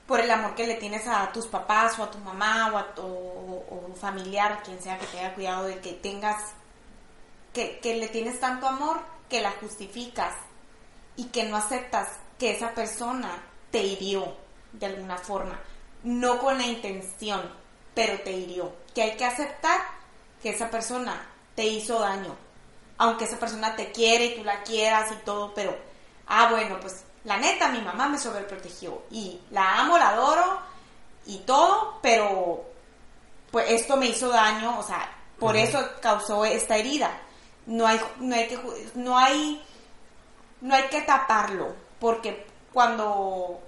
por 0.08 0.20
el 0.20 0.30
amor 0.30 0.56
que 0.56 0.68
le 0.68 0.76
tienes 0.76 1.08
a 1.08 1.32
tus 1.32 1.47
papás 1.47 1.97
o 1.97 2.03
a 2.03 2.12
tu 2.12 2.20
mamá 2.20 2.72
o 2.74 2.78
a 2.78 2.93
tu 2.93 3.95
familiar, 3.99 4.62
quien 4.64 4.82
sea 4.82 4.99
que 4.99 5.06
te 5.08 5.20
haya 5.20 5.34
cuidado 5.34 5.66
de 5.66 5.80
que 5.80 5.93
tengas, 5.93 6.53
que, 7.53 7.80
que 7.80 7.95
le 7.95 8.08
tienes 8.10 8.39
tanto 8.39 8.68
amor 8.68 8.99
que 9.30 9.41
la 9.41 9.51
justificas 9.51 10.34
y 11.16 11.26
que 11.26 11.45
no 11.45 11.58
aceptas 11.58 12.10
que 12.38 12.51
esa 12.51 12.74
persona 12.74 13.32
te 13.72 13.82
hirió 13.82 14.36
de 14.74 14.86
alguna 14.86 15.18
forma, 15.18 15.60
no 16.03 16.39
con 16.39 16.58
la 16.58 16.66
intención, 16.66 17.41
pero 17.93 18.20
te 18.22 18.32
hirió, 18.32 18.74
que 18.93 19.01
hay 19.01 19.18
que 19.18 19.26
aceptar 19.26 19.80
que 20.41 20.49
esa 20.49 20.70
persona 20.70 21.26
te 21.56 21.66
hizo 21.66 21.99
daño, 21.99 22.36
aunque 22.98 23.26
esa 23.26 23.39
persona 23.39 23.76
te 23.76 23.91
quiere 23.91 24.26
y 24.26 24.36
tú 24.36 24.43
la 24.43 24.64
quieras 24.64 25.12
y 25.12 25.26
todo, 25.26 25.54
pero, 25.54 25.78
ah, 26.28 26.50
bueno, 26.50 26.80
pues 26.80 27.04
la 27.24 27.38
neta, 27.38 27.70
mi 27.70 27.82
mamá 27.82 28.08
me 28.08 28.20
sobreprotegió 28.20 29.04
y 29.12 29.41
la 29.52 29.80
amo, 29.80 29.98
la 29.98 30.10
adoro 30.10 30.60
y 31.26 31.39
todo, 31.39 32.00
pero 32.02 32.64
pues 33.52 33.72
esto 33.72 33.98
me 33.98 34.08
hizo 34.08 34.30
daño, 34.30 34.80
o 34.80 34.84
sea, 34.84 35.10
por 35.39 35.56
eso 35.56 35.80
causó 36.02 36.46
esta 36.46 36.78
herida. 36.78 37.22
No 37.66 37.88
hay, 37.88 38.00
no 38.20 38.36
hay 38.36 38.48
que, 38.48 38.60
no 38.93 39.18
hay, 39.18 39.64
no 40.62 40.76
hay 40.76 40.84
que 40.84 41.02
taparlo, 41.02 41.76
porque 42.00 42.46
cuando 42.72 43.60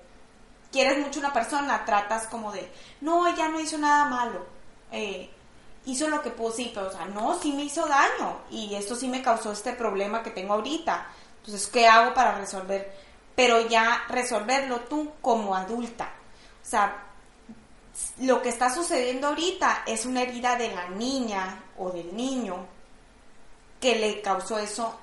quieres 0.72 1.00
mucho 1.00 1.20
a 1.20 1.24
una 1.24 1.34
persona, 1.34 1.84
tratas 1.86 2.28
como 2.28 2.52
de, 2.52 2.72
no, 3.02 3.28
ella 3.28 3.48
no 3.48 3.60
hizo 3.60 3.78
nada 3.78 4.06
malo, 4.06 4.46
eh, 4.92 5.32
hizo 5.88 6.08
lo 6.08 6.22
que 6.22 6.30
pudo, 6.30 6.52
sí, 6.52 6.72
pero, 6.74 6.88
o 6.88 6.92
sea, 6.92 7.06
no, 7.06 7.38
sí 7.40 7.52
me 7.54 7.64
hizo 7.64 7.86
daño, 7.88 8.42
y 8.52 8.76
esto 8.76 8.96
sí 8.96 9.08
me 9.08 9.22
causó 9.22 9.52
este 9.52 9.74
problema 9.74 10.22
que 10.24 10.30
tengo 10.32 10.54
ahorita. 10.54 11.08
Entonces, 11.40 11.68
¿qué 11.68 11.88
hago 11.88 12.14
para 12.14 12.38
resolver? 12.38 12.94
Pero 13.36 13.62
ya 13.68 14.04
resolverlo 14.10 14.82
tú 14.82 15.14
como 15.22 15.56
adulta. 15.56 16.12
O 16.62 16.70
sea, 16.70 17.04
lo 18.20 18.42
que 18.42 18.50
está 18.50 18.74
sucediendo 18.74 19.28
ahorita 19.28 19.84
es 19.88 20.06
una 20.06 20.22
herida 20.22 20.56
de 20.56 20.74
la 20.76 20.88
niña 20.90 21.64
o 21.78 21.90
del 21.90 22.16
niño 22.16 22.66
que 23.80 23.96
le 23.96 24.22
causó 24.22 24.58
eso 24.60 25.00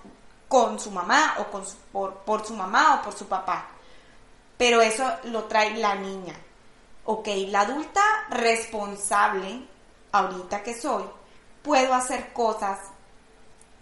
con 0.48 0.78
su 0.78 0.90
mamá 0.90 1.36
o 1.38 1.44
con 1.50 1.66
su- 1.66 1.76
por, 1.92 2.14
por 2.18 2.44
su 2.46 2.54
mamá 2.54 2.96
o 2.96 3.02
por 3.04 3.14
su 3.16 3.26
papá. 3.26 3.68
Pero 4.58 4.80
eso 4.82 5.10
lo 5.24 5.44
trae 5.44 5.76
la 5.76 5.94
niña. 5.94 6.34
Ok, 7.06 7.28
la 7.48 7.60
adulta 7.62 8.02
responsable, 8.30 9.66
ahorita 10.14 10.62
que 10.62 10.74
soy, 10.80 11.04
puedo 11.62 11.92
hacer 11.92 12.32
cosas 12.32 12.78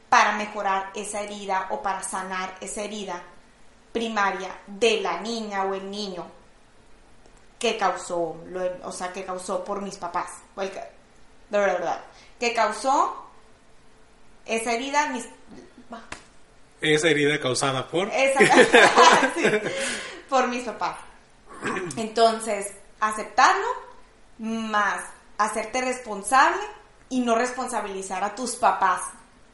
para 0.09 0.33
mejorar 0.33 0.91
esa 0.95 1.21
herida 1.21 1.67
o 1.71 1.83
para 1.83 2.03
sanar 2.03 2.55
esa 2.61 2.83
herida 2.83 3.23
primaria 3.93 4.49
de 4.67 5.01
la 5.03 5.21
niña 5.21 5.65
o 5.65 5.75
el 5.75 5.91
niño 5.91 6.27
que 7.59 7.77
causó, 7.77 8.37
lo- 8.47 8.89
o 8.89 8.93
sea, 8.93 9.13
que 9.13 9.25
causó 9.25 9.63
por 9.63 9.83
mis 9.83 9.97
papás, 9.97 10.31
o 10.57 10.63
el 10.63 10.71
que- 10.71 10.81
de 11.51 11.59
verdad, 11.59 11.73
de 11.75 11.79
verdad, 11.79 12.01
que 12.41 12.55
causó 12.55 13.27
esa 14.47 14.73
herida, 14.73 15.09
mis, 15.11 15.29
Esa 16.81 17.09
herida 17.11 17.39
causada 17.39 17.87
por... 17.87 18.09
esa, 18.09 18.41
sí, 19.37 19.45
por 20.29 20.49
mis 20.49 20.65
papás. 20.65 20.97
Entonces, 21.97 22.73
aceptarlo, 23.01 23.67
más 24.39 25.01
hacerte 25.45 25.81
responsable 25.81 26.61
y 27.09 27.21
no 27.21 27.35
responsabilizar 27.35 28.25
a 28.25 28.35
tus 28.35 28.57
papás, 28.57 29.03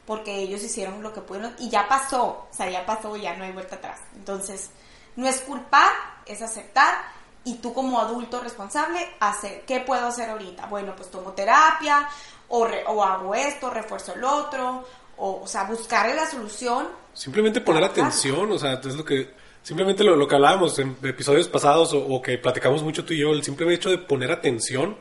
porque 0.05 0.35
ellos 0.35 0.63
hicieron 0.63 1.03
lo 1.03 1.13
que 1.13 1.21
pudieron 1.21 1.53
y 1.59 1.69
ya 1.69 1.87
pasó, 1.87 2.23
o 2.25 2.47
sea, 2.51 2.69
ya 2.69 2.85
pasó, 2.85 3.15
ya 3.15 3.35
no 3.35 3.43
hay 3.43 3.51
vuelta 3.51 3.75
atrás. 3.75 3.99
Entonces, 4.15 4.71
no 5.15 5.27
es 5.27 5.41
culpar, 5.41 5.91
es 6.25 6.41
aceptar 6.41 6.95
y 7.43 7.55
tú 7.55 7.73
como 7.73 7.99
adulto 7.99 8.39
responsable, 8.41 8.99
hacer, 9.19 9.63
¿qué 9.65 9.81
puedo 9.81 10.07
hacer 10.07 10.29
ahorita? 10.29 10.67
Bueno, 10.67 10.93
pues 10.95 11.09
tomo 11.11 11.31
terapia 11.33 12.07
o, 12.47 12.65
re- 12.65 12.83
o 12.87 13.03
hago 13.03 13.35
esto, 13.35 13.69
refuerzo 13.69 14.13
el 14.13 14.23
otro, 14.23 14.85
o, 15.17 15.41
o 15.43 15.47
sea, 15.47 15.63
buscarle 15.65 16.15
la 16.15 16.25
solución 16.25 16.87
Simplemente 17.13 17.59
poner 17.59 17.83
atención, 17.83 18.49
o 18.51 18.57
sea, 18.57 18.73
es 18.73 18.95
lo 18.95 19.03
que... 19.03 19.33
Simplemente 19.61 20.05
lo, 20.05 20.15
lo 20.15 20.25
que 20.25 20.35
hablábamos 20.35 20.79
en 20.79 20.97
episodios 21.03 21.49
pasados 21.49 21.93
o, 21.93 21.99
o 21.99 22.21
que 22.21 22.37
platicamos 22.37 22.81
mucho 22.81 23.03
tú 23.03 23.13
y 23.13 23.19
yo, 23.19 23.31
el 23.31 23.43
simple 23.43 23.71
hecho 23.73 23.89
de 23.89 23.97
poner 23.97 24.31
atención 24.31 24.97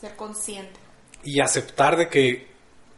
ser 0.00 0.16
consciente. 0.16 0.78
y 1.22 1.40
aceptar 1.40 1.96
de 1.98 2.08
que 2.08 2.48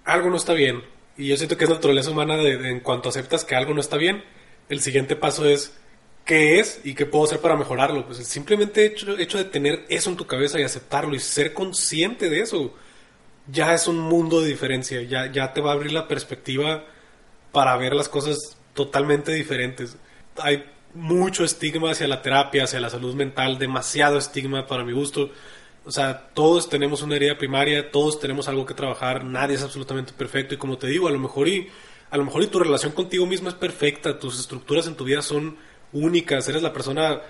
algo 0.05 0.31
no 0.31 0.37
está 0.37 0.53
bien. 0.53 0.83
Y 1.17 1.27
yo 1.29 1.37
siento 1.37 1.57
que 1.57 1.65
es 1.65 1.71
naturaleza 1.71 2.11
humana 2.11 2.37
de, 2.37 2.71
en 2.71 2.81
cuanto 2.81 3.09
aceptas 3.09 3.45
que 3.45 3.57
algo 3.57 3.75
no 3.75 3.81
está 3.81 3.97
bien, 3.97 4.23
el 4.69 4.81
siguiente 4.81 5.17
paso 5.17 5.45
es 5.45 5.77
qué 6.25 6.61
es 6.61 6.81
y 6.85 6.95
qué 6.95 7.05
puedo 7.05 7.25
hacer 7.25 7.41
para 7.41 7.57
mejorarlo. 7.57 8.07
Pues 8.07 8.19
simplemente 8.27 8.87
hecho, 8.87 9.19
hecho 9.19 9.39
de 9.39 9.45
tener 9.45 9.85
eso 9.89 10.11
en 10.11 10.17
tu 10.17 10.27
cabeza 10.27 10.61
y 10.61 10.63
aceptarlo 10.63 11.15
y 11.15 11.19
ser 11.19 11.53
consciente 11.53 12.31
de 12.31 12.41
eso, 12.41 12.75
ya 13.49 13.75
es 13.75 13.89
un 13.89 13.99
mundo 13.99 14.41
de 14.41 14.49
diferencia, 14.49 15.03
ya, 15.03 15.31
ya 15.31 15.53
te 15.53 15.61
va 15.61 15.71
a 15.71 15.75
abrir 15.75 15.93
la 15.93 16.07
perspectiva 16.07 16.85
para 17.51 17.77
ver 17.77 17.95
las 17.95 18.09
cosas 18.09 18.57
totalmente 18.73 19.33
diferentes. 19.33 19.97
Hay 20.39 20.65
mucho 20.95 21.45
estigma 21.45 21.91
hacia 21.91 22.07
la 22.07 22.23
terapia, 22.23 22.65
hacia 22.65 22.81
la 22.81 22.89
salud 22.91 23.15
mental, 23.15 23.59
demasiado 23.59 24.19
estigma 24.19 24.67
para 24.67 24.85
mi 24.85 24.93
gusto. 24.93 25.31
O 25.85 25.91
sea, 25.91 26.29
todos 26.33 26.69
tenemos 26.69 27.03
una 27.03 27.17
herida 27.17 27.37
primaria, 27.37 27.91
todos 27.91 28.21
tenemos 28.21 28.49
algo 28.49 28.65
que 28.65 28.75
trabajar, 28.75 29.25
nadie 29.25 29.57
es 29.57 29.63
absolutamente 29.63 30.13
perfecto 30.13 30.55
y 30.55 30.59
como 30.59 30.79
te 30.79 30.87
digo, 30.87 31.09
a 31.09 31.11
lo 31.11 31.19
mejor 31.19 31.49
y 31.49 31.69
a 32.11 32.17
lo 32.17 32.25
mejor 32.25 32.43
y 32.43 32.47
tu 32.47 32.59
relación 32.59 32.93
contigo 32.93 33.27
misma 33.27 33.49
es 33.49 33.55
perfecta, 33.55 34.19
tus 34.19 34.39
estructuras 34.39 34.87
en 34.87 34.95
tu 34.95 35.05
vida 35.05 35.23
son 35.23 35.57
únicas, 35.93 36.49
eres 36.49 36.63
la 36.63 36.73
persona 36.73 37.21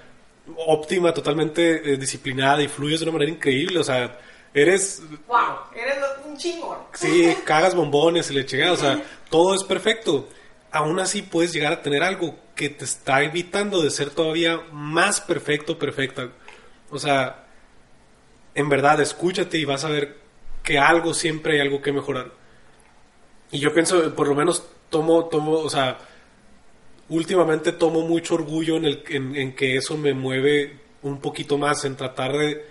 óptima, 0.66 1.14
totalmente 1.14 1.92
eh, 1.92 1.96
disciplinada 1.96 2.62
y 2.62 2.68
fluyes 2.68 3.00
de 3.00 3.04
una 3.04 3.12
manera 3.12 3.30
increíble, 3.30 3.78
o 3.78 3.84
sea, 3.84 4.18
eres 4.52 5.02
¡Wow! 5.28 5.38
Eres 5.74 5.96
un 6.26 6.36
chingón. 6.36 6.78
Sí, 6.92 7.34
cagas 7.44 7.74
bombones 7.74 8.30
y 8.30 8.34
le 8.34 8.44
chingada, 8.44 8.72
o 8.72 8.76
sea, 8.76 9.02
todo 9.30 9.54
es 9.54 9.64
perfecto. 9.64 10.28
aún 10.70 10.98
así 11.00 11.22
puedes 11.22 11.52
llegar 11.52 11.72
a 11.72 11.82
tener 11.82 12.02
algo 12.02 12.34
que 12.54 12.68
te 12.68 12.84
está 12.84 13.22
evitando 13.22 13.82
de 13.82 13.90
ser 13.90 14.10
todavía 14.10 14.60
más 14.72 15.20
perfecto, 15.20 15.78
perfecta. 15.78 16.28
O 16.90 16.98
sea, 16.98 17.41
en 18.54 18.68
verdad, 18.68 19.00
escúchate 19.00 19.58
y 19.58 19.64
vas 19.64 19.84
a 19.84 19.88
ver 19.88 20.16
que 20.62 20.78
algo 20.78 21.14
siempre 21.14 21.54
hay 21.54 21.60
algo 21.60 21.82
que 21.82 21.92
mejorar. 21.92 22.32
Y 23.50 23.58
yo 23.58 23.72
pienso, 23.72 24.14
por 24.14 24.28
lo 24.28 24.34
menos 24.34 24.66
tomo, 24.88 25.26
tomo, 25.26 25.52
o 25.52 25.70
sea, 25.70 25.98
últimamente 27.08 27.72
tomo 27.72 28.02
mucho 28.02 28.34
orgullo 28.34 28.76
en, 28.76 28.84
el, 28.84 29.04
en, 29.08 29.54
que 29.54 29.76
eso 29.76 29.96
me 29.96 30.14
mueve 30.14 30.78
un 31.02 31.20
poquito 31.20 31.58
más, 31.58 31.84
en 31.84 31.96
tratar 31.96 32.32
de, 32.32 32.64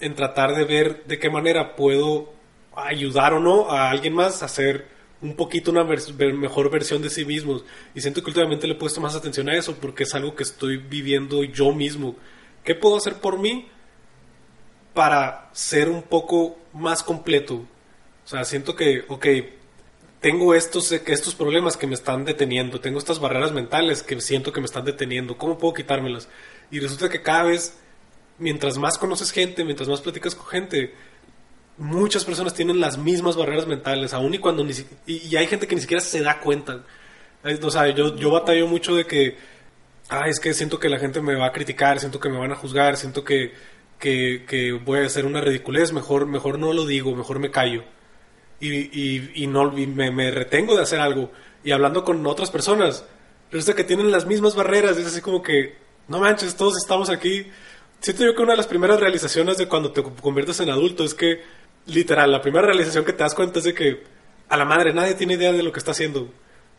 en 0.00 0.14
tratar 0.14 0.54
de 0.54 0.64
ver 0.64 1.04
de 1.04 1.18
qué 1.18 1.30
manera 1.30 1.76
puedo 1.76 2.32
ayudar 2.74 3.34
o 3.34 3.40
no 3.40 3.70
a 3.70 3.90
alguien 3.90 4.14
más 4.14 4.42
a 4.42 4.46
hacer 4.46 4.86
un 5.20 5.36
poquito 5.36 5.70
una 5.70 5.84
mejor 5.84 6.70
versión 6.70 7.00
de 7.00 7.10
sí 7.10 7.24
mismos. 7.24 7.64
Y 7.94 8.00
siento 8.00 8.22
que 8.22 8.30
últimamente 8.30 8.66
le 8.66 8.74
he 8.74 8.78
puesto 8.78 9.00
más 9.00 9.14
atención 9.14 9.48
a 9.48 9.56
eso 9.56 9.76
porque 9.80 10.02
es 10.02 10.14
algo 10.14 10.34
que 10.34 10.42
estoy 10.42 10.78
viviendo 10.78 11.44
yo 11.44 11.72
mismo. 11.72 12.16
¿Qué 12.64 12.74
puedo 12.74 12.96
hacer 12.96 13.14
por 13.14 13.38
mí 13.38 13.68
para 14.94 15.48
ser 15.52 15.88
un 15.88 16.02
poco 16.02 16.56
más 16.72 17.02
completo? 17.02 17.64
O 18.24 18.28
sea, 18.28 18.44
siento 18.44 18.74
que, 18.74 19.04
ok, 19.08 19.26
tengo 20.20 20.54
estos, 20.54 20.92
estos 20.92 21.34
problemas 21.34 21.76
que 21.76 21.88
me 21.88 21.94
están 21.94 22.24
deteniendo, 22.24 22.80
tengo 22.80 22.98
estas 22.98 23.18
barreras 23.18 23.52
mentales 23.52 24.04
que 24.04 24.20
siento 24.20 24.52
que 24.52 24.60
me 24.60 24.66
están 24.66 24.84
deteniendo, 24.84 25.36
¿cómo 25.36 25.58
puedo 25.58 25.74
quitármelas? 25.74 26.28
Y 26.70 26.78
resulta 26.78 27.08
que 27.08 27.22
cada 27.22 27.42
vez, 27.42 27.76
mientras 28.38 28.78
más 28.78 28.98
conoces 28.98 29.32
gente, 29.32 29.64
mientras 29.64 29.88
más 29.88 30.00
platicas 30.00 30.36
con 30.36 30.46
gente, 30.46 30.94
muchas 31.76 32.24
personas 32.24 32.54
tienen 32.54 32.78
las 32.78 32.98
mismas 32.98 33.36
barreras 33.36 33.66
mentales, 33.66 34.14
aún 34.14 34.32
y 34.34 34.38
cuando 34.38 34.62
ni 34.62 34.72
y, 35.06 35.34
hay 35.36 35.48
gente 35.48 35.66
que 35.66 35.74
ni 35.74 35.80
siquiera 35.80 36.00
se 36.00 36.22
da 36.22 36.38
cuenta. 36.38 36.84
O 37.60 37.70
sea, 37.70 37.88
yo, 37.88 38.14
yo 38.16 38.30
batallo 38.30 38.68
mucho 38.68 38.94
de 38.94 39.04
que, 39.04 39.36
ah, 40.08 40.28
es 40.28 40.38
que 40.38 40.54
siento 40.54 40.78
que 40.78 40.88
la 40.88 41.00
gente 41.00 41.20
me 41.20 41.34
va 41.34 41.46
a 41.46 41.52
criticar, 41.52 41.98
siento 41.98 42.20
que 42.20 42.28
me 42.28 42.38
van 42.38 42.52
a 42.52 42.56
juzgar, 42.56 42.96
siento 42.96 43.24
que, 43.24 43.52
que, 44.02 44.80
voy 44.84 45.00
a 45.00 45.06
hacer 45.06 45.24
una 45.24 45.40
ridiculez, 45.40 45.92
mejor, 45.92 46.26
mejor 46.26 46.58
no 46.58 46.72
lo 46.72 46.84
digo, 46.84 47.14
mejor 47.14 47.38
me 47.38 47.50
callo. 47.50 47.84
Y, 48.60 49.42
y, 49.42 49.46
no, 49.46 49.72
me, 49.72 50.10
me, 50.10 50.30
retengo 50.30 50.76
de 50.76 50.82
hacer 50.82 51.00
algo. 51.00 51.30
Y 51.64 51.72
hablando 51.72 52.04
con 52.04 52.24
otras 52.26 52.50
personas, 52.50 53.04
resulta 53.50 53.76
que 53.76 53.84
tienen 53.84 54.10
las 54.10 54.26
mismas 54.26 54.54
barreras, 54.54 54.96
es 54.96 55.06
así 55.06 55.20
como 55.20 55.42
que, 55.42 55.76
no 56.08 56.18
manches, 56.18 56.56
todos 56.56 56.76
estamos 56.76 57.10
aquí. 57.10 57.46
Siento 58.00 58.24
yo 58.24 58.34
que 58.34 58.42
una 58.42 58.52
de 58.52 58.58
las 58.58 58.66
primeras 58.66 59.00
realizaciones 59.00 59.56
de 59.58 59.68
cuando 59.68 59.92
te 59.92 60.02
conviertes 60.02 60.58
en 60.60 60.70
adulto 60.70 61.04
es 61.04 61.14
que 61.14 61.40
literal, 61.86 62.30
la 62.30 62.42
primera 62.42 62.66
realización 62.66 63.04
que 63.04 63.12
te 63.12 63.22
das 63.22 63.34
cuenta 63.34 63.58
es 63.60 63.64
de 63.64 63.74
que 63.74 64.02
a 64.48 64.56
la 64.56 64.64
madre 64.64 64.92
nadie 64.92 65.14
tiene 65.14 65.34
idea 65.34 65.52
de 65.52 65.62
lo 65.62 65.72
que 65.72 65.78
está 65.78 65.92
haciendo. 65.92 66.28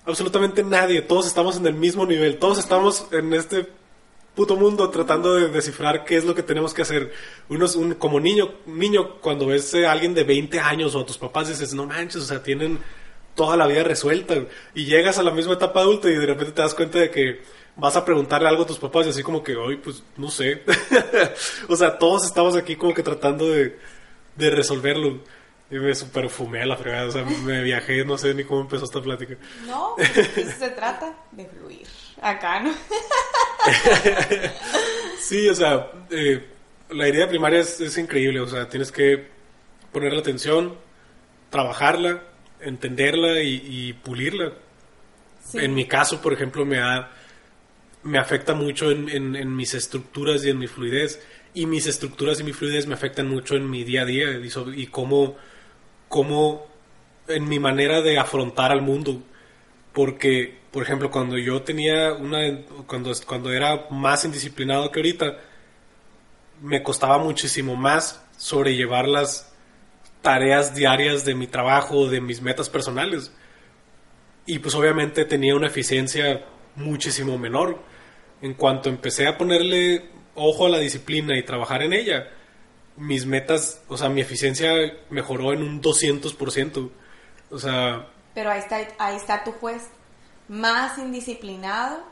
Absolutamente 0.06 0.64
nadie. 0.64 1.02
Todos 1.02 1.28
estamos 1.28 1.58
en 1.58 1.66
el 1.66 1.74
mismo 1.74 2.06
nivel. 2.06 2.38
Todos 2.38 2.60
estamos 2.60 3.08
en 3.12 3.34
este 3.34 3.68
puto 4.36 4.56
mundo 4.56 4.90
tratando 4.90 5.36
de 5.36 5.50
descifrar 5.50 6.06
qué 6.06 6.18
es 6.18 6.26
lo 6.26 6.36
que 6.36 6.44
tenemos 6.44 6.74
que 6.74 6.82
hacer. 6.82 7.12
Uno 7.50 7.66
un, 7.76 7.94
como 7.96 8.20
niño, 8.20 8.54
niño 8.66 9.20
cuando 9.20 9.48
ves 9.48 9.74
a 9.76 9.92
alguien 9.92 10.14
de 10.14 10.24
20 10.24 10.60
años 10.60 10.96
o 10.96 11.02
a 11.02 11.06
tus 11.06 11.18
papás 11.18 11.50
dices, 11.50 11.74
no 11.74 11.86
manches, 11.86 12.24
o 12.24 12.26
sea, 12.26 12.42
tienen 12.42 12.80
toda 13.36 13.58
la 13.58 13.68
vida 13.68 13.84
resuelta. 13.84 14.36
Y 14.74 14.86
llegas 14.86 15.18
a 15.18 15.24
la 15.24 15.32
misma 15.32 15.54
etapa 15.54 15.82
adulta 15.82 16.10
y 16.10 16.16
de 16.16 16.26
repente 16.26 16.54
te 16.54 16.62
das 16.62 16.74
cuenta 16.74 17.00
de 17.00 17.12
que 17.12 17.42
vas 17.76 17.96
a 17.96 18.06
preguntarle 18.06 18.48
algo 18.48 18.64
a 18.64 18.68
tus 18.68 18.80
papás 18.80 19.08
y 19.08 19.10
así 19.10 19.24
como 19.24 19.44
que, 19.44 19.56
hoy 19.56 19.78
pues 19.78 20.04
no 20.18 20.30
sé. 20.30 20.64
o 21.70 21.76
sea, 21.76 21.98
todos 21.98 22.26
estamos 22.26 22.56
aquí 22.56 22.76
como 22.76 22.94
que 22.94 23.04
tratando 23.04 23.48
de 23.50 23.76
resolverlo. 24.50 25.20
Y 25.74 25.80
me 25.80 25.96
super 25.96 26.30
fumé 26.30 26.62
a 26.62 26.68
la 26.68 26.78
fregada, 26.78 27.08
o 27.08 27.12
sea, 27.12 27.24
me 27.24 27.64
viajé, 27.64 28.06
no 28.06 28.16
sé 28.16 28.36
ni 28.36 28.44
cómo 28.44 28.62
empezó 28.62 28.86
esta 28.86 29.02
plática. 29.02 29.38
No, 29.66 29.96
pues, 29.96 30.56
se 30.60 30.70
trata 30.70 31.16
de 31.32 31.48
fluir. 31.48 31.88
Acá, 32.24 32.60
¿no? 32.60 32.72
sí, 35.20 35.48
o 35.50 35.56
sea, 35.56 35.92
eh, 36.10 36.46
la 36.90 37.08
idea 37.08 37.28
primaria 37.28 37.60
es, 37.60 37.98
increíble, 37.98 38.40
o 38.40 38.48
sea, 38.48 38.70
tienes 38.70 38.92
que 38.92 39.28
ponerle 39.92 40.20
atención, 40.20 40.78
trabajarla, 41.50 42.24
entenderla 42.62 43.42
y, 43.42 43.94
pulirla. 43.94 44.54
En 45.54 45.76
mi 45.76 45.86
caso, 45.86 46.22
por 46.22 46.34
ejemplo, 46.34 46.66
me 46.66 46.80
ha, 46.80 47.12
me 48.04 48.18
afecta 48.18 48.54
mucho 48.54 48.90
en, 48.90 49.36
en 49.36 49.56
mis 49.56 49.74
estructuras 49.74 50.46
y 50.46 50.50
en 50.50 50.60
mi 50.60 50.68
fluidez 50.68 51.20
y 51.54 51.66
mis 51.66 51.88
estructuras 51.88 52.40
y 52.40 52.44
mi 52.44 52.54
fluidez 52.54 52.88
me 52.88 52.96
afectan 52.96 53.28
mucho 53.28 53.56
en 53.56 53.70
mi 53.70 53.84
día 53.84 54.02
a 54.02 54.06
día 54.06 54.26
y, 54.76 54.88
cómo, 54.88 55.36
cómo 56.08 56.68
en 57.28 57.48
mi 57.48 57.60
manera 57.60 58.02
de 58.02 58.18
afrontar 58.18 58.72
al 58.72 58.82
mundo. 58.82 59.22
Porque, 59.94 60.58
por 60.74 60.82
ejemplo, 60.82 61.12
cuando 61.12 61.38
yo 61.38 61.62
tenía 61.62 62.14
una, 62.14 62.40
cuando, 62.88 63.12
cuando 63.28 63.52
era 63.52 63.86
más 63.92 64.26
indisciplinado 64.26 64.92
que 64.92 65.00
ahorita, 65.00 65.38
me 66.62 66.82
costaba 66.82 67.20
muchísimo 67.20 67.76
más 67.76 68.26
sobrellevar 68.38 69.08
las 69.08 69.54
tareas 70.24 70.74
diarias 70.74 71.26
de 71.26 71.36
mi 71.36 71.46
trabajo, 71.46 72.10
de 72.10 72.22
mis 72.22 72.42
metas 72.42 72.72
personales. 72.72 73.32
Y 74.48 74.58
pues 74.58 74.74
obviamente 74.74 75.26
tenía 75.26 75.56
una 75.56 75.68
eficiencia 75.68 76.44
muchísimo 76.76 77.38
menor. 77.38 77.78
En 78.42 78.56
cuanto 78.56 78.90
empecé 78.90 79.28
a 79.28 79.38
ponerle 79.38 80.10
ojo 80.34 80.66
a 80.66 80.70
la 80.70 80.80
disciplina 80.80 81.38
y 81.38 81.44
trabajar 81.44 81.84
en 81.84 81.94
ella, 81.94 82.32
mis 82.98 83.28
metas, 83.28 83.84
o 83.88 83.96
sea, 83.96 84.10
mi 84.10 84.22
eficiencia 84.22 84.72
mejoró 85.12 85.54
en 85.54 85.62
un 85.62 85.84
200%. 85.84 86.90
O 87.52 87.60
sea... 87.60 88.08
Pero 88.34 88.50
ahí 88.50 88.60
está, 88.60 88.80
ahí 88.98 89.16
está 89.16 89.44
tu 89.44 89.52
juez, 89.52 89.90
más 90.54 90.98
indisciplinado 90.98 92.04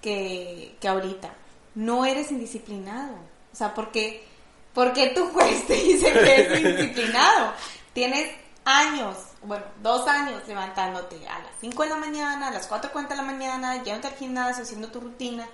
que, 0.00 0.76
que 0.80 0.88
ahorita. 0.88 1.32
No 1.74 2.04
eres 2.04 2.30
indisciplinado. 2.30 3.14
O 3.52 3.56
sea, 3.56 3.74
porque, 3.74 4.26
porque 4.72 5.08
tu 5.08 5.26
juez 5.28 5.66
te 5.66 5.74
dice 5.74 6.12
que 6.12 6.40
eres 6.40 6.60
indisciplinado. 6.64 7.52
Tienes 7.92 8.34
años, 8.64 9.16
bueno, 9.42 9.64
dos 9.82 10.08
años 10.08 10.42
levantándote 10.48 11.16
a 11.28 11.38
las 11.38 11.52
5 11.60 11.82
de 11.82 11.88
la 11.88 11.96
mañana, 11.96 12.48
a 12.48 12.50
las 12.50 12.68
4.40 12.68 13.08
de 13.08 13.16
la 13.16 13.22
mañana, 13.22 13.82
yéndote 13.82 14.08
al 14.08 14.14
gimnasio, 14.14 14.64
haciendo 14.64 14.88
tu 14.88 15.00
rutina 15.00 15.46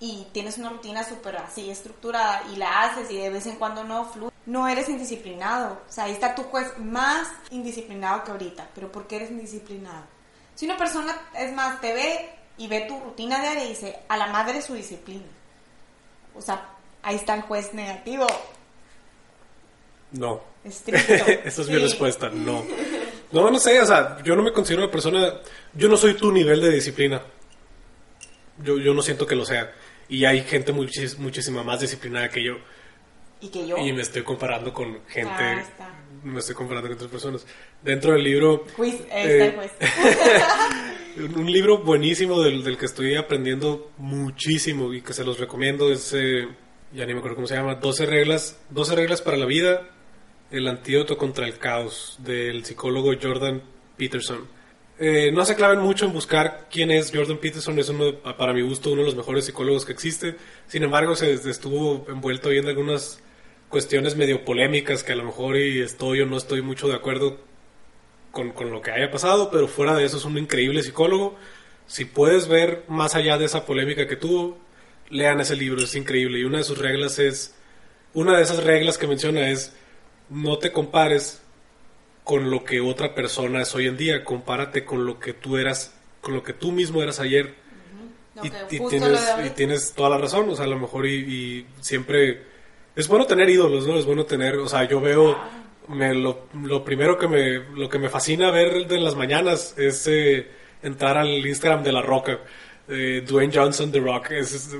y 0.00 0.26
tienes 0.32 0.58
una 0.58 0.70
rutina 0.70 1.04
súper 1.04 1.36
así 1.36 1.70
estructurada 1.70 2.42
y 2.52 2.56
la 2.56 2.82
haces 2.82 3.10
y 3.10 3.16
de 3.16 3.30
vez 3.30 3.46
en 3.46 3.56
cuando 3.56 3.84
no 3.84 4.04
fluye, 4.04 4.32
no 4.46 4.68
eres 4.68 4.88
indisciplinado. 4.88 5.80
O 5.88 5.92
sea, 5.92 6.04
ahí 6.04 6.12
está 6.12 6.34
tu 6.34 6.42
juez 6.44 6.78
más 6.78 7.28
indisciplinado 7.50 8.24
que 8.24 8.30
ahorita. 8.30 8.68
Pero 8.74 8.92
¿por 8.92 9.06
qué 9.06 9.16
eres 9.16 9.30
indisciplinado? 9.30 10.13
Si 10.54 10.66
una 10.66 10.76
persona, 10.76 11.14
es 11.36 11.52
más, 11.52 11.80
te 11.80 11.92
ve 11.92 12.30
y 12.56 12.68
ve 12.68 12.82
tu 12.82 12.98
rutina 13.00 13.40
diaria 13.40 13.64
y 13.64 13.68
dice, 13.70 13.98
a 14.08 14.16
la 14.16 14.28
madre 14.28 14.62
su 14.62 14.74
disciplina. 14.74 15.24
O 16.34 16.40
sea, 16.40 16.70
ahí 17.02 17.16
está 17.16 17.34
el 17.34 17.42
juez 17.42 17.74
negativo. 17.74 18.26
No. 20.12 20.40
Esa 20.64 21.62
es 21.62 21.68
mi 21.68 21.76
respuesta, 21.76 22.30
no. 22.30 22.64
No, 23.32 23.50
no 23.50 23.58
sé, 23.58 23.80
o 23.80 23.86
sea, 23.86 24.22
yo 24.22 24.36
no 24.36 24.42
me 24.42 24.52
considero 24.52 24.84
una 24.84 24.92
persona, 24.92 25.40
yo 25.74 25.88
no 25.88 25.96
soy 25.96 26.14
tu 26.14 26.30
nivel 26.30 26.60
de 26.60 26.70
disciplina. 26.70 27.20
Yo, 28.62 28.78
yo 28.78 28.94
no 28.94 29.02
siento 29.02 29.26
que 29.26 29.34
lo 29.34 29.44
sea. 29.44 29.72
Y 30.08 30.24
hay 30.24 30.42
gente 30.42 30.72
muchísima 30.72 31.64
más 31.64 31.80
disciplinada 31.80 32.28
que 32.28 32.44
yo. 32.44 32.54
Y 33.40 33.48
que 33.48 33.66
yo. 33.66 33.76
Y 33.76 33.92
me 33.92 34.02
estoy 34.02 34.22
comparando 34.22 34.72
con 34.72 35.04
gente. 35.08 35.32
Ah, 35.32 35.64
me 36.24 36.40
estoy 36.40 36.54
comparando 36.54 36.88
con 36.88 36.96
otras 36.96 37.10
personas. 37.10 37.46
Dentro 37.82 38.12
del 38.12 38.24
libro. 38.24 38.64
Eh, 38.78 39.56
un 41.36 41.50
libro 41.50 41.78
buenísimo 41.78 42.40
del, 42.40 42.64
del, 42.64 42.76
que 42.76 42.86
estoy 42.86 43.14
aprendiendo 43.14 43.92
muchísimo 43.98 44.92
y 44.92 45.02
que 45.02 45.12
se 45.12 45.24
los 45.24 45.38
recomiendo 45.38 45.92
es. 45.92 46.12
Eh, 46.14 46.48
ya 46.92 47.06
ni 47.06 47.12
me 47.12 47.18
acuerdo 47.18 47.36
cómo 47.36 47.46
se 47.46 47.54
llama. 47.54 47.76
12 47.76 48.06
reglas, 48.06 48.58
12 48.70 48.96
reglas 48.96 49.22
para 49.22 49.36
la 49.36 49.46
vida. 49.46 49.88
El 50.50 50.66
antídoto 50.66 51.16
contra 51.16 51.46
el 51.46 51.58
caos. 51.58 52.16
Del 52.20 52.64
psicólogo 52.64 53.12
Jordan 53.20 53.62
Peterson. 53.96 54.48
Eh, 54.96 55.32
no 55.32 55.44
se 55.44 55.56
claven 55.56 55.80
mucho 55.80 56.06
en 56.06 56.12
buscar 56.12 56.68
quién 56.70 56.92
es 56.92 57.10
Jordan 57.12 57.38
Peterson, 57.38 57.76
es 57.80 57.88
uno, 57.88 58.14
para 58.38 58.52
mi 58.52 58.62
gusto 58.62 58.92
uno 58.92 59.00
de 59.00 59.06
los 59.06 59.16
mejores 59.16 59.44
psicólogos 59.44 59.84
que 59.84 59.92
existe. 59.92 60.36
Sin 60.68 60.84
embargo, 60.84 61.16
se 61.16 61.32
estuvo 61.32 62.06
envuelto 62.08 62.52
en 62.52 62.68
algunas 62.68 63.20
cuestiones 63.74 64.14
medio 64.14 64.44
polémicas 64.44 65.02
que 65.02 65.14
a 65.14 65.16
lo 65.16 65.24
mejor 65.24 65.56
y 65.56 65.80
estoy 65.80 66.20
o 66.20 66.26
no 66.26 66.36
estoy 66.36 66.62
mucho 66.62 66.86
de 66.86 66.94
acuerdo 66.94 67.40
con, 68.30 68.52
con 68.52 68.70
lo 68.70 68.80
que 68.80 68.92
haya 68.92 69.10
pasado, 69.10 69.50
pero 69.50 69.66
fuera 69.66 69.96
de 69.96 70.04
eso 70.04 70.16
es 70.16 70.24
un 70.24 70.38
increíble 70.38 70.80
psicólogo. 70.84 71.34
Si 71.88 72.04
puedes 72.04 72.46
ver 72.46 72.84
más 72.86 73.16
allá 73.16 73.36
de 73.36 73.46
esa 73.46 73.66
polémica 73.66 74.06
que 74.06 74.14
tuvo, 74.14 74.56
lean 75.10 75.40
ese 75.40 75.56
libro, 75.56 75.82
es 75.82 75.92
increíble. 75.96 76.38
Y 76.38 76.44
una 76.44 76.58
de 76.58 76.62
sus 76.62 76.78
reglas 76.78 77.18
es, 77.18 77.56
una 78.12 78.36
de 78.36 78.44
esas 78.44 78.62
reglas 78.62 78.96
que 78.96 79.08
menciona 79.08 79.48
es, 79.48 79.72
no 80.30 80.56
te 80.58 80.70
compares 80.70 81.42
con 82.22 82.52
lo 82.52 82.62
que 82.62 82.80
otra 82.80 83.12
persona 83.12 83.62
es 83.62 83.74
hoy 83.74 83.88
en 83.88 83.96
día, 83.96 84.22
compárate 84.22 84.84
con 84.84 85.04
lo 85.04 85.18
que 85.18 85.32
tú 85.32 85.56
eras, 85.56 85.96
con 86.20 86.34
lo 86.34 86.44
que 86.44 86.52
tú 86.52 86.70
mismo 86.70 87.02
eras 87.02 87.18
ayer. 87.18 87.56
y, 88.40 88.50
tienes, 88.78 89.34
y, 89.44 89.50
tienes, 89.50 89.94
toda 89.94 90.10
la 90.10 90.18
razón, 90.18 90.48
o 90.48 90.54
sea, 90.54 90.64
a 90.64 90.68
lo 90.68 90.78
mejor 90.78 91.06
y, 91.06 91.66
siempre 91.80 92.53
es 92.96 93.08
bueno 93.08 93.26
tener 93.26 93.48
ídolos, 93.48 93.86
¿no? 93.86 93.96
Es 93.96 94.06
bueno 94.06 94.24
tener, 94.24 94.56
o 94.56 94.68
sea, 94.68 94.88
yo 94.88 95.00
veo 95.00 95.36
me, 95.88 96.14
lo, 96.14 96.46
lo 96.62 96.84
primero 96.84 97.18
que 97.18 97.28
me, 97.28 97.58
lo 97.76 97.88
que 97.88 97.98
me 97.98 98.08
fascina 98.08 98.50
ver 98.50 98.86
de 98.86 98.98
las 98.98 99.14
mañanas 99.14 99.74
es 99.76 100.06
eh, 100.06 100.48
entrar 100.82 101.18
al 101.18 101.44
Instagram 101.44 101.82
de 101.82 101.92
La 101.92 102.02
Roca, 102.02 102.40
eh, 102.88 103.24
Dwayne 103.26 103.52
Johnson, 103.54 103.90
The 103.90 104.00
Rock. 104.00 104.30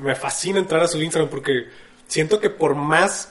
Me 0.02 0.14
fascina 0.14 0.58
entrar 0.58 0.82
a 0.82 0.88
su 0.88 1.00
Instagram 1.00 1.30
porque 1.30 1.66
siento 2.06 2.40
que 2.40 2.50
por 2.50 2.74
más 2.74 3.30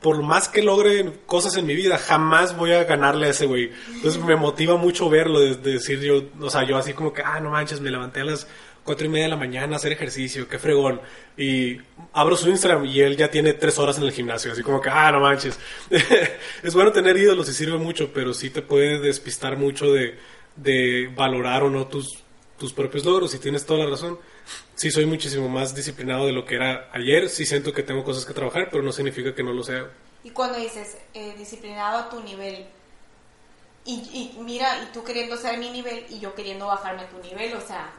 por 0.00 0.22
más 0.22 0.48
que 0.48 0.62
logre 0.62 1.18
cosas 1.26 1.54
en 1.58 1.66
mi 1.66 1.74
vida, 1.74 1.98
jamás 1.98 2.56
voy 2.56 2.72
a 2.72 2.84
ganarle 2.84 3.26
a 3.26 3.28
ese 3.30 3.44
güey. 3.44 3.70
Entonces 3.92 4.22
me 4.24 4.34
motiva 4.34 4.76
mucho 4.76 5.10
verlo, 5.10 5.38
de, 5.38 5.56
de 5.56 5.72
decir 5.72 6.00
yo, 6.00 6.22
o 6.40 6.48
sea, 6.48 6.66
yo 6.66 6.78
así 6.78 6.94
como 6.94 7.12
que, 7.12 7.20
ah, 7.22 7.40
no 7.40 7.50
manches, 7.50 7.78
me 7.82 7.90
levanté 7.90 8.20
a 8.20 8.24
las 8.24 8.46
cuatro 8.84 9.06
y 9.06 9.08
media 9.08 9.24
de 9.24 9.30
la 9.30 9.36
mañana 9.36 9.74
a 9.74 9.76
hacer 9.76 9.92
ejercicio, 9.92 10.48
qué 10.48 10.58
fregón. 10.58 11.00
Y 11.36 11.78
abro 12.12 12.36
su 12.36 12.48
Instagram 12.48 12.86
y 12.86 13.00
él 13.00 13.16
ya 13.16 13.30
tiene 13.30 13.54
tres 13.54 13.78
horas 13.78 13.98
en 13.98 14.04
el 14.04 14.12
gimnasio, 14.12 14.52
así 14.52 14.62
como 14.62 14.80
que, 14.80 14.90
ah, 14.90 15.10
no 15.12 15.20
manches. 15.20 15.58
es 16.62 16.74
bueno 16.74 16.92
tener 16.92 17.16
ídolos 17.16 17.48
y 17.48 17.52
sirve 17.52 17.78
mucho, 17.78 18.12
pero 18.12 18.34
sí 18.34 18.50
te 18.50 18.62
puede 18.62 18.98
despistar 18.98 19.56
mucho 19.56 19.92
de, 19.92 20.18
de 20.56 21.10
valorar 21.14 21.62
o 21.62 21.70
no 21.70 21.86
tus, 21.86 22.22
tus 22.58 22.72
propios 22.72 23.04
logros 23.04 23.34
y 23.34 23.38
tienes 23.38 23.64
toda 23.64 23.84
la 23.84 23.90
razón. 23.90 24.18
Sí, 24.74 24.90
soy 24.90 25.06
muchísimo 25.06 25.48
más 25.48 25.74
disciplinado 25.74 26.26
de 26.26 26.32
lo 26.32 26.44
que 26.44 26.56
era 26.56 26.90
ayer. 26.92 27.28
Sí 27.28 27.46
siento 27.46 27.72
que 27.72 27.82
tengo 27.82 28.02
cosas 28.04 28.24
que 28.24 28.32
trabajar, 28.32 28.68
pero 28.70 28.82
no 28.82 28.92
significa 28.92 29.34
que 29.34 29.42
no 29.42 29.52
lo 29.52 29.62
sea. 29.62 29.90
Y 30.24 30.30
cuando 30.30 30.58
dices 30.58 30.96
eh, 31.14 31.34
disciplinado 31.36 31.98
a 31.98 32.10
tu 32.10 32.20
nivel, 32.22 32.66
y, 33.84 34.34
y 34.36 34.40
mira, 34.42 34.82
y 34.82 34.92
tú 34.92 35.02
queriendo 35.02 35.36
ser 35.36 35.58
mi 35.58 35.70
nivel 35.70 36.04
y 36.10 36.20
yo 36.20 36.34
queriendo 36.34 36.66
bajarme 36.66 37.02
a 37.02 37.08
tu 37.08 37.18
nivel, 37.18 37.54
o 37.54 37.60
sea, 37.60 37.90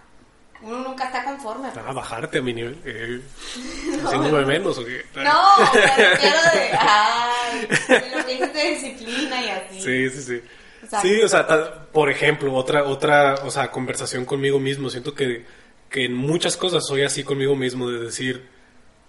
uno 0.63 0.79
nunca 0.79 1.05
está 1.05 1.23
conforme. 1.23 1.69
pues. 1.71 1.85
Ah, 1.87 1.91
bajarte 1.93 2.37
a 2.39 2.41
mi 2.41 2.53
nivel. 2.53 2.77
Eh, 2.85 3.21
haciéndome 4.05 4.45
menos 4.45 4.77
o 4.77 4.85
qué. 4.85 5.03
No, 5.15 5.41
o 5.57 5.65
sea, 5.73 6.17
quiero 6.19 6.37
de, 6.53 6.77
ay, 6.77 8.11
lo 8.15 8.25
que 8.25 8.47
de 8.47 8.69
disciplina 8.75 9.41
y 9.45 9.49
así. 9.49 9.81
Sí, 9.81 10.09
sí, 10.09 10.21
sí. 10.23 10.41
Exacto. 10.83 11.07
Sí, 11.07 11.21
o 11.21 11.27
sea, 11.27 11.45
ta- 11.47 11.85
por 11.91 12.09
ejemplo, 12.09 12.53
otra, 12.53 12.83
otra, 12.85 13.35
o 13.43 13.51
sea, 13.51 13.69
conversación 13.71 14.25
conmigo 14.25 14.59
mismo. 14.59 14.89
Siento 14.89 15.13
que, 15.13 15.45
que 15.89 16.05
en 16.05 16.13
muchas 16.15 16.57
cosas 16.57 16.85
soy 16.87 17.03
así 17.03 17.23
conmigo 17.23 17.55
mismo, 17.55 17.89
de 17.89 17.99
decir, 17.99 18.47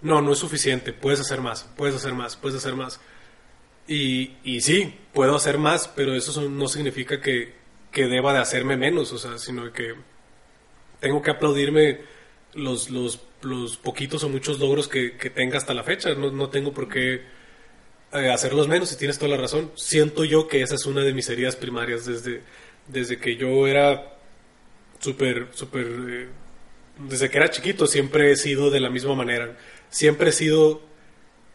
no, 0.02 0.20
no 0.20 0.32
es 0.32 0.38
suficiente, 0.38 0.92
puedes 0.92 1.20
hacer 1.20 1.40
más, 1.40 1.68
puedes 1.76 1.94
hacer 1.96 2.12
más, 2.12 2.36
puedes 2.36 2.58
hacer 2.58 2.74
más. 2.74 3.00
Y, 3.88 4.36
y 4.44 4.60
sí, 4.60 4.94
puedo 5.12 5.34
hacer 5.34 5.58
más, 5.58 5.88
pero 5.88 6.14
eso 6.14 6.40
no 6.48 6.68
significa 6.68 7.20
que, 7.20 7.54
que 7.90 8.06
deba 8.06 8.32
de 8.32 8.38
hacerme 8.40 8.76
menos, 8.76 9.12
o 9.12 9.18
sea, 9.18 9.38
sino 9.38 9.72
que 9.72 9.94
tengo 11.02 11.20
que 11.20 11.32
aplaudirme 11.32 11.98
los, 12.54 12.88
los, 12.88 13.18
los 13.42 13.76
poquitos 13.76 14.22
o 14.22 14.28
muchos 14.28 14.60
logros 14.60 14.86
que, 14.86 15.16
que 15.16 15.30
tenga 15.30 15.58
hasta 15.58 15.74
la 15.74 15.82
fecha. 15.82 16.14
No, 16.14 16.30
no 16.30 16.48
tengo 16.48 16.72
por 16.72 16.88
qué 16.88 17.22
eh, 18.12 18.30
hacerlos 18.30 18.68
menos 18.68 18.92
y 18.92 18.96
tienes 18.96 19.18
toda 19.18 19.32
la 19.32 19.42
razón. 19.42 19.72
Siento 19.74 20.24
yo 20.24 20.46
que 20.46 20.62
esa 20.62 20.76
es 20.76 20.86
una 20.86 21.02
de 21.02 21.12
mis 21.12 21.28
heridas 21.28 21.56
primarias 21.56 22.06
desde, 22.06 22.42
desde 22.86 23.18
que 23.18 23.34
yo 23.34 23.66
era 23.66 24.16
súper, 25.00 25.48
súper... 25.50 25.86
eh, 26.08 26.28
desde 26.98 27.28
que 27.28 27.38
era 27.38 27.50
chiquito 27.50 27.88
siempre 27.88 28.30
he 28.30 28.36
sido 28.36 28.70
de 28.70 28.78
la 28.78 28.88
misma 28.88 29.16
manera. 29.16 29.58
Siempre 29.90 30.28
he 30.28 30.32
sido 30.32 30.82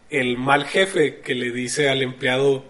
el 0.09 0.37
mal 0.37 0.65
jefe 0.65 1.21
que 1.21 1.35
le 1.35 1.51
dice 1.51 1.87
al 1.87 2.01
empleado, 2.01 2.65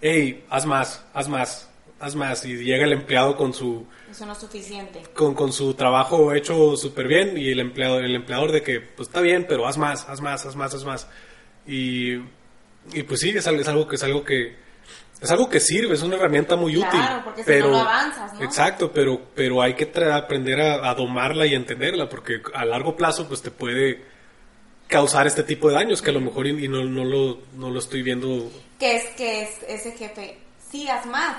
hey, 0.00 0.42
haz 0.50 0.66
más, 0.66 1.06
haz 1.14 1.28
más, 1.28 1.69
haz 2.00 2.16
más. 2.16 2.44
Y 2.44 2.56
llega 2.56 2.84
el 2.84 2.92
empleado 2.92 3.36
con 3.36 3.52
su, 3.54 3.86
Eso 4.10 4.26
no 4.26 4.32
es 4.32 4.38
suficiente. 4.38 5.02
con, 5.14 5.34
con 5.34 5.52
su 5.52 5.74
trabajo 5.74 6.32
hecho 6.32 6.76
súper 6.76 7.06
bien 7.08 7.36
y 7.38 7.50
el 7.50 7.60
empleado, 7.60 8.00
el 8.00 8.14
empleador 8.14 8.52
de 8.52 8.62
que, 8.62 8.80
pues 8.80 9.08
está 9.08 9.20
bien, 9.20 9.46
pero 9.48 9.66
haz 9.66 9.78
más, 9.78 10.08
haz 10.08 10.20
más, 10.20 10.44
haz 10.46 10.56
más, 10.56 10.74
haz 10.74 10.84
más. 10.84 11.08
Y, 11.66 12.14
y 12.92 13.02
pues 13.06 13.20
sí, 13.20 13.30
es 13.30 13.46
algo, 13.46 13.60
es 13.60 13.68
algo 13.68 13.86
que 13.86 13.96
es 13.96 14.02
algo 14.02 14.24
que 14.24 14.56
es 15.20 15.30
algo 15.30 15.50
que 15.50 15.60
sirve, 15.60 15.92
es 15.94 16.02
una 16.02 16.16
herramienta 16.16 16.56
muy 16.56 16.72
Claro, 16.74 16.88
útil. 16.88 17.24
porque 17.24 17.42
si 17.42 17.46
pero, 17.46 17.66
no, 17.66 17.72
no 17.72 17.80
avanzas, 17.80 18.32
¿no? 18.32 18.42
Exacto, 18.42 18.90
pero, 18.90 19.20
pero 19.34 19.60
hay 19.60 19.74
que 19.74 19.84
aprender 20.10 20.58
a, 20.62 20.88
a 20.88 20.94
domarla 20.94 21.44
y 21.44 21.54
entenderla, 21.54 22.08
porque 22.08 22.40
a 22.54 22.64
largo 22.64 22.96
plazo 22.96 23.28
pues 23.28 23.42
te 23.42 23.50
puede 23.50 24.02
causar 24.88 25.26
este 25.26 25.42
tipo 25.42 25.68
de 25.68 25.74
daños 25.74 26.00
que 26.00 26.08
a 26.08 26.14
lo 26.14 26.20
mejor 26.22 26.46
y, 26.46 26.64
y 26.64 26.68
no, 26.68 26.82
no, 26.84 27.04
lo, 27.04 27.38
no 27.54 27.68
lo 27.70 27.78
estoy 27.78 28.00
viendo. 28.02 28.50
que 28.78 28.96
es 28.96 29.04
que 29.16 29.42
es 29.42 29.50
ese 29.68 29.92
jefe, 29.92 30.38
sí, 30.70 30.88
haz 30.88 31.04
más 31.04 31.36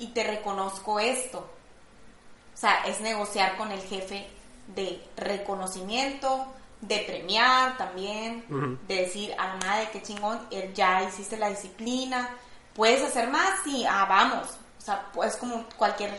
y 0.00 0.08
te 0.08 0.24
reconozco 0.24 0.98
esto. 0.98 1.38
O 1.38 2.56
sea, 2.56 2.84
es 2.86 3.00
negociar 3.00 3.56
con 3.56 3.70
el 3.70 3.80
jefe 3.80 4.26
de 4.74 5.02
reconocimiento, 5.16 6.46
de 6.80 6.98
premiar 7.00 7.76
también, 7.76 8.44
de 8.88 8.96
decir, 8.96 9.34
a 9.38 9.48
la 9.48 9.56
madre, 9.56 9.88
qué 9.92 10.02
chingón, 10.02 10.46
eh, 10.50 10.70
ya 10.74 11.02
hiciste 11.02 11.36
la 11.36 11.50
disciplina, 11.50 12.30
puedes 12.74 13.02
hacer 13.02 13.28
más, 13.28 13.60
sí, 13.64 13.84
ah, 13.88 14.06
vamos. 14.08 14.48
O 14.78 14.82
sea, 14.82 15.10
pues 15.12 15.36
como 15.36 15.64
cualquier 15.76 16.10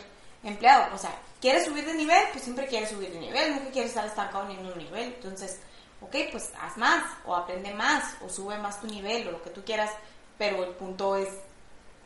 empleado, 0.43 0.93
o 0.93 0.97
sea, 0.97 1.11
quieres 1.39 1.65
subir 1.65 1.85
de 1.85 1.93
nivel, 1.95 2.23
pues 2.31 2.43
siempre 2.43 2.67
quieres 2.67 2.89
subir 2.89 3.11
de 3.11 3.19
nivel, 3.19 3.55
nunca 3.55 3.71
quieres 3.71 3.91
estar 3.91 4.05
estancado 4.05 4.49
en 4.49 4.57
ningún 4.57 4.77
nivel. 4.77 5.13
Entonces, 5.15 5.59
ok, 6.01 6.15
pues 6.31 6.51
haz 6.59 6.77
más, 6.77 7.03
o 7.25 7.35
aprende 7.35 7.73
más, 7.73 8.15
o 8.21 8.29
sube 8.29 8.57
más 8.57 8.79
tu 8.79 8.87
nivel, 8.87 9.27
o 9.27 9.31
lo 9.31 9.41
que 9.43 9.49
tú 9.49 9.63
quieras, 9.63 9.91
pero 10.37 10.63
el 10.63 10.71
punto 10.71 11.15
es... 11.15 11.29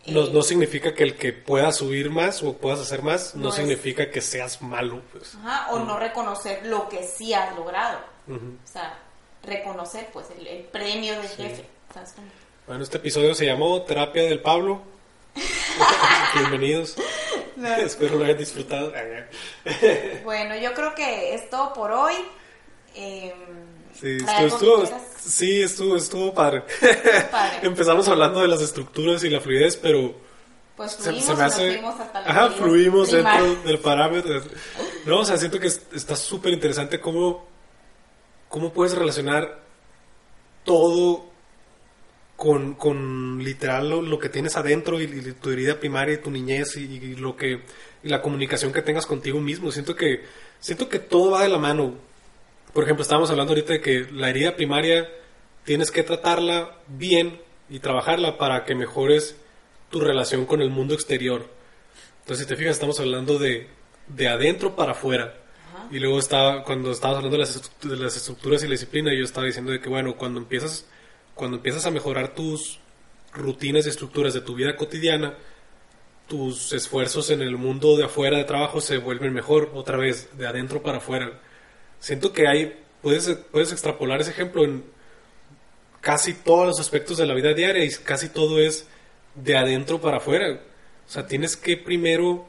eh, 0.05 0.11
No, 0.11 0.27
no 0.27 0.41
significa 0.41 0.93
que 0.93 1.03
el 1.03 1.15
que 1.15 1.33
puedas 1.33 1.77
subir 1.77 2.09
más 2.09 2.41
o 2.43 2.53
puedas 2.57 2.79
hacer 2.79 3.01
más, 3.01 3.35
no, 3.35 3.43
No 3.43 3.49
es- 3.49 3.55
significa 3.55 4.09
que 4.11 4.21
seas 4.21 4.61
malo. 4.61 5.01
Pues. 5.11 5.35
ajá, 5.35 5.71
o 5.71 5.79
no 5.79 5.97
reconocer 5.99 6.65
lo 6.65 6.87
que 6.89 7.03
sí 7.03 7.33
has 7.33 7.55
logrado. 7.55 7.99
Ujú. 8.27 8.57
O 8.63 8.67
sea, 8.67 8.97
reconocer 9.43 10.07
pues 10.13 10.27
el, 10.37 10.47
el 10.47 10.63
premio 10.63 11.13
del 11.19 11.27
jefe. 11.29 11.65
¿sabes? 11.93 12.13
Bueno, 12.67 12.83
este 12.83 12.97
episodio 12.97 13.35
se 13.35 13.45
llamó 13.45 13.81
Terapia 13.83 14.23
del 14.23 14.41
Pablo. 14.41 14.81
Bienvenidos. 16.35 16.95
Espero 17.77 18.15
lo 18.17 18.25
hayan 18.25 18.37
disfrutado. 18.37 18.91
Bueno, 20.23 20.55
yo 20.57 20.73
creo 20.73 20.93
que 20.95 21.33
es 21.35 21.49
todo 21.49 21.73
por 21.73 21.91
hoy. 21.91 22.13
Eh, 22.95 23.33
Sí, 23.99 24.17
¿hay 24.27 24.45
estuvo, 24.47 24.83
estuvo- 24.83 25.01
sí, 25.19 25.61
estuvo, 25.61 25.95
estuvo 25.97 26.33
padre. 26.33 26.63
padre. 27.31 27.59
Empezamos 27.63 28.07
hablando 28.07 28.41
de 28.41 28.47
las 28.47 28.61
estructuras 28.61 29.23
y 29.23 29.29
la 29.29 29.39
fluidez, 29.39 29.77
pero 29.77 30.13
Pues 30.75 30.91
se, 30.91 31.03
fluimos, 31.03 31.25
se 31.25 31.31
me 31.33 31.43
nos 31.43 31.53
hace... 31.53 31.71
fuimos 31.73 31.99
hasta 31.99 32.21
la 32.21 32.27
Ajá, 32.29 32.49
fluimos 32.51 33.09
primar. 33.09 33.41
dentro 33.43 33.63
del 33.65 33.79
parámetro. 33.79 34.41
No, 35.05 35.19
o 35.19 35.25
sea, 35.25 35.37
siento 35.37 35.59
que 35.59 35.67
es- 35.67 35.81
está 35.93 36.15
súper 36.15 36.51
interesante 36.53 36.99
cómo, 36.99 37.47
cómo 38.49 38.73
puedes 38.73 38.93
relacionar 38.95 39.63
todo 40.63 41.25
con, 42.35 42.73
con 42.75 43.41
literal 43.43 43.89
lo, 43.89 44.01
lo 44.01 44.19
que 44.19 44.29
tienes 44.29 44.57
adentro 44.57 44.99
y, 44.99 45.03
y 45.05 45.31
tu 45.33 45.51
herida 45.51 45.79
primaria 45.79 46.15
y 46.15 46.17
tu 46.17 46.31
niñez 46.31 46.75
y, 46.77 46.81
y 46.83 47.15
lo 47.15 47.35
que 47.37 47.61
y 48.03 48.09
la 48.09 48.21
comunicación 48.21 48.73
que 48.73 48.81
tengas 48.81 49.05
contigo 49.05 49.39
mismo. 49.39 49.71
Siento 49.71 49.95
que 49.95 50.23
siento 50.59 50.89
que 50.89 50.99
todo 50.99 51.31
va 51.31 51.43
de 51.43 51.49
la 51.49 51.57
mano. 51.59 51.93
Por 52.75 52.83
ejemplo, 52.83 53.03
estábamos 53.03 53.29
hablando 53.29 53.53
ahorita 53.53 53.71
de 53.71 53.79
que 53.79 54.05
la 54.11 54.29
herida 54.29 54.57
primaria 54.57 55.09
tienes 55.63 55.91
que 55.91 56.03
tratarla 56.03 56.75
bien 56.89 57.39
y 57.69 57.79
trabajarla 57.79 58.37
para 58.37 58.65
que 58.65 58.75
mejores 58.75 59.37
tu 59.89 60.01
relación 60.01 60.45
con 60.45 60.61
el 60.61 60.69
mundo 60.71 60.93
exterior. 60.93 61.47
Entonces, 62.19 62.45
si 62.45 62.49
te 62.49 62.57
fijas, 62.57 62.73
estamos 62.73 62.99
hablando 62.99 63.39
de, 63.39 63.69
de 64.07 64.27
adentro 64.27 64.75
para 64.75 64.91
afuera. 64.91 65.35
Ajá. 65.73 65.87
Y 65.89 65.99
luego 65.99 66.19
estaba, 66.19 66.63
cuando 66.63 66.91
estabas 66.91 67.15
hablando 67.15 67.37
de 67.37 67.43
las, 67.43 67.61
estru- 67.63 67.89
de 67.91 67.95
las 67.95 68.17
estructuras 68.17 68.61
y 68.61 68.65
la 68.65 68.71
disciplina, 68.71 69.13
yo 69.13 69.23
estaba 69.23 69.47
diciendo 69.47 69.71
de 69.71 69.79
que, 69.79 69.87
bueno, 69.87 70.17
cuando 70.17 70.41
empiezas, 70.41 70.85
cuando 71.33 71.55
empiezas 71.55 71.85
a 71.85 71.91
mejorar 71.91 72.35
tus 72.35 72.81
rutinas 73.33 73.85
y 73.85 73.89
estructuras 73.89 74.33
de 74.33 74.41
tu 74.41 74.53
vida 74.53 74.75
cotidiana, 74.75 75.35
tus 76.27 76.73
esfuerzos 76.73 77.29
en 77.29 77.41
el 77.41 77.55
mundo 77.55 77.95
de 77.95 78.03
afuera 78.03 78.37
de 78.37 78.43
trabajo 78.43 78.81
se 78.81 78.97
vuelven 78.97 79.33
mejor, 79.33 79.71
otra 79.73 79.95
vez, 79.95 80.27
de 80.37 80.45
adentro 80.45 80.83
para 80.83 80.97
afuera. 80.97 81.39
Siento 82.05 82.31
que 82.33 82.47
hay, 82.47 82.79
puedes, 83.01 83.27
puedes 83.51 83.71
extrapolar 83.71 84.21
ese 84.21 84.29
ejemplo 84.29 84.63
en 84.63 84.83
casi 86.01 86.35
todos 86.35 86.67
los 86.67 86.79
aspectos 86.79 87.17
de 87.17 87.25
la 87.25 87.33
vida 87.33 87.51
diaria 87.55 87.83
y 87.83 87.89
casi 87.89 88.29
todo 88.29 88.59
es 88.59 88.85
de 89.33 89.57
adentro 89.57 89.99
para 89.99 90.17
afuera. 90.17 90.59
O 91.07 91.09
sea, 91.11 91.25
tienes 91.25 91.57
que 91.57 91.77
primero 91.77 92.45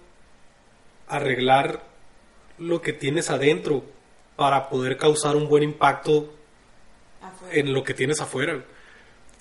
arreglar 1.09 1.85
lo 2.59 2.83
que 2.83 2.93
tienes 2.93 3.31
adentro 3.31 3.83
para 4.37 4.69
poder 4.69 4.99
causar 4.99 5.37
un 5.37 5.49
buen 5.49 5.63
impacto 5.63 6.35
Afuera. 7.23 7.55
en 7.59 7.73
lo 7.73 7.83
que 7.83 7.95
tienes 7.95 8.21
afuera. 8.21 8.63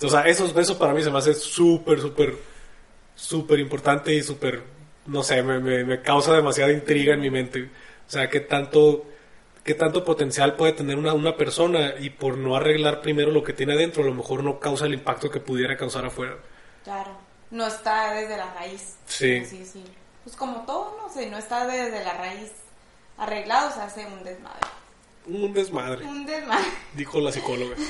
O 0.02 0.08
sea, 0.10 0.22
eso, 0.22 0.46
eso 0.58 0.80
para 0.80 0.94
mí 0.94 1.04
se 1.04 1.12
me 1.12 1.18
hace 1.18 1.34
súper, 1.34 2.00
súper, 2.00 2.36
súper 3.16 3.60
importante 3.60 4.14
y 4.14 4.24
súper, 4.24 4.62
no 5.08 5.24
sé, 5.24 5.44
me, 5.44 5.60
me- 5.60 5.84
me 5.84 6.02
causa 6.02 6.34
demasiada 6.34 6.72
intriga 6.72 7.14
en 7.16 7.20
mi 7.20 7.30
mente. 7.30 7.64
O 8.08 8.10
sea, 8.10 8.30
qué 8.30 8.40
tanto, 8.40 9.06
qué 9.66 9.74
tanto 9.74 10.06
potencial 10.06 10.56
puede 10.56 10.74
tener 10.74 10.96
una, 10.98 11.14
una 11.14 11.36
persona 11.36 11.96
y 12.00 12.12
por 12.12 12.38
no 12.38 12.56
arreglar 12.56 13.02
primero 13.02 13.32
lo 13.32 13.44
que 13.44 13.52
tiene 13.52 13.74
adentro, 13.74 14.04
a 14.04 14.06
lo 14.06 14.14
mejor 14.14 14.44
no 14.44 14.60
causa 14.60 14.86
el 14.86 14.94
impacto 14.94 15.30
que 15.30 15.40
pudiera 15.40 15.76
causar 15.76 16.06
afuera. 16.06 16.38
Claro. 16.84 17.12
No 17.50 17.66
está 17.66 18.14
desde 18.14 18.38
la 18.38 18.54
raíz. 18.54 18.96
Sí. 19.08 19.38
así 19.38 19.60
decirlo. 19.60 19.90
Pues 20.24 20.36
como 20.36 20.66
todo, 20.66 20.96
no 21.02 21.12
sé, 21.12 21.30
no 21.30 21.38
está 21.38 21.66
desde 21.66 22.04
la 22.04 22.14
raíz 22.14 22.52
arreglado, 23.18 23.72
se 23.72 23.82
hace 23.82 24.06
un 24.06 24.24
desmadre. 24.24 24.68
Un 25.28 25.54
desmadre, 25.54 26.06
Un 26.06 26.26
desmadre. 26.28 26.66
dijo 26.94 27.20
la 27.20 27.32
psicóloga. 27.32 27.76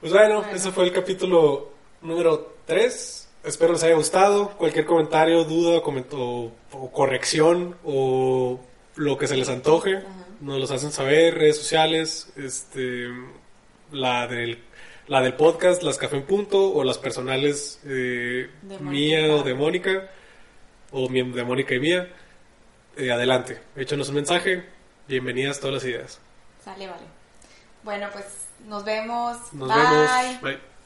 pues 0.00 0.12
bueno, 0.12 0.44
ese 0.52 0.70
fue 0.70 0.84
el 0.84 0.92
capítulo 0.92 1.70
número 2.02 2.54
3. 2.66 3.28
Espero 3.42 3.72
les 3.72 3.82
haya 3.82 3.96
gustado. 3.96 4.50
Cualquier 4.50 4.84
comentario, 4.84 5.42
duda 5.42 5.82
comento, 5.82 6.52
o 6.72 6.92
corrección 6.92 7.76
o 7.84 8.60
lo 8.98 9.16
que 9.16 9.28
se 9.28 9.36
les 9.36 9.48
antoje, 9.48 10.02
nos 10.40 10.58
los 10.60 10.70
hacen 10.70 10.90
saber, 10.90 11.34
redes 11.34 11.56
sociales, 11.56 12.32
este, 12.36 13.08
la 13.92 14.26
del, 14.26 14.58
la 15.06 15.20
del 15.22 15.34
podcast, 15.34 15.82
las 15.82 15.98
Café 15.98 16.16
en 16.16 16.24
Punto, 16.24 16.72
o 16.72 16.82
las 16.82 16.98
personales 16.98 17.80
eh, 17.84 18.50
mía 18.80 19.20
Mónica. 19.20 19.34
o 19.34 19.42
de 19.44 19.54
Mónica, 19.54 20.10
o 20.90 21.08
de 21.08 21.44
Mónica 21.44 21.74
y 21.74 21.80
mía. 21.80 22.08
Eh, 22.96 23.12
adelante, 23.12 23.60
échanos 23.76 24.08
un 24.08 24.16
mensaje. 24.16 24.64
Bienvenidas 25.06 25.60
todas 25.60 25.74
las 25.74 25.84
ideas. 25.84 26.20
Sale, 26.64 26.88
vale. 26.88 27.06
Bueno, 27.84 28.08
pues 28.12 28.26
nos 28.66 28.84
vemos. 28.84 29.36
Nos 29.52 29.68
Bye. 29.68 29.78
vemos. 29.78 30.42
Bye. 30.42 30.77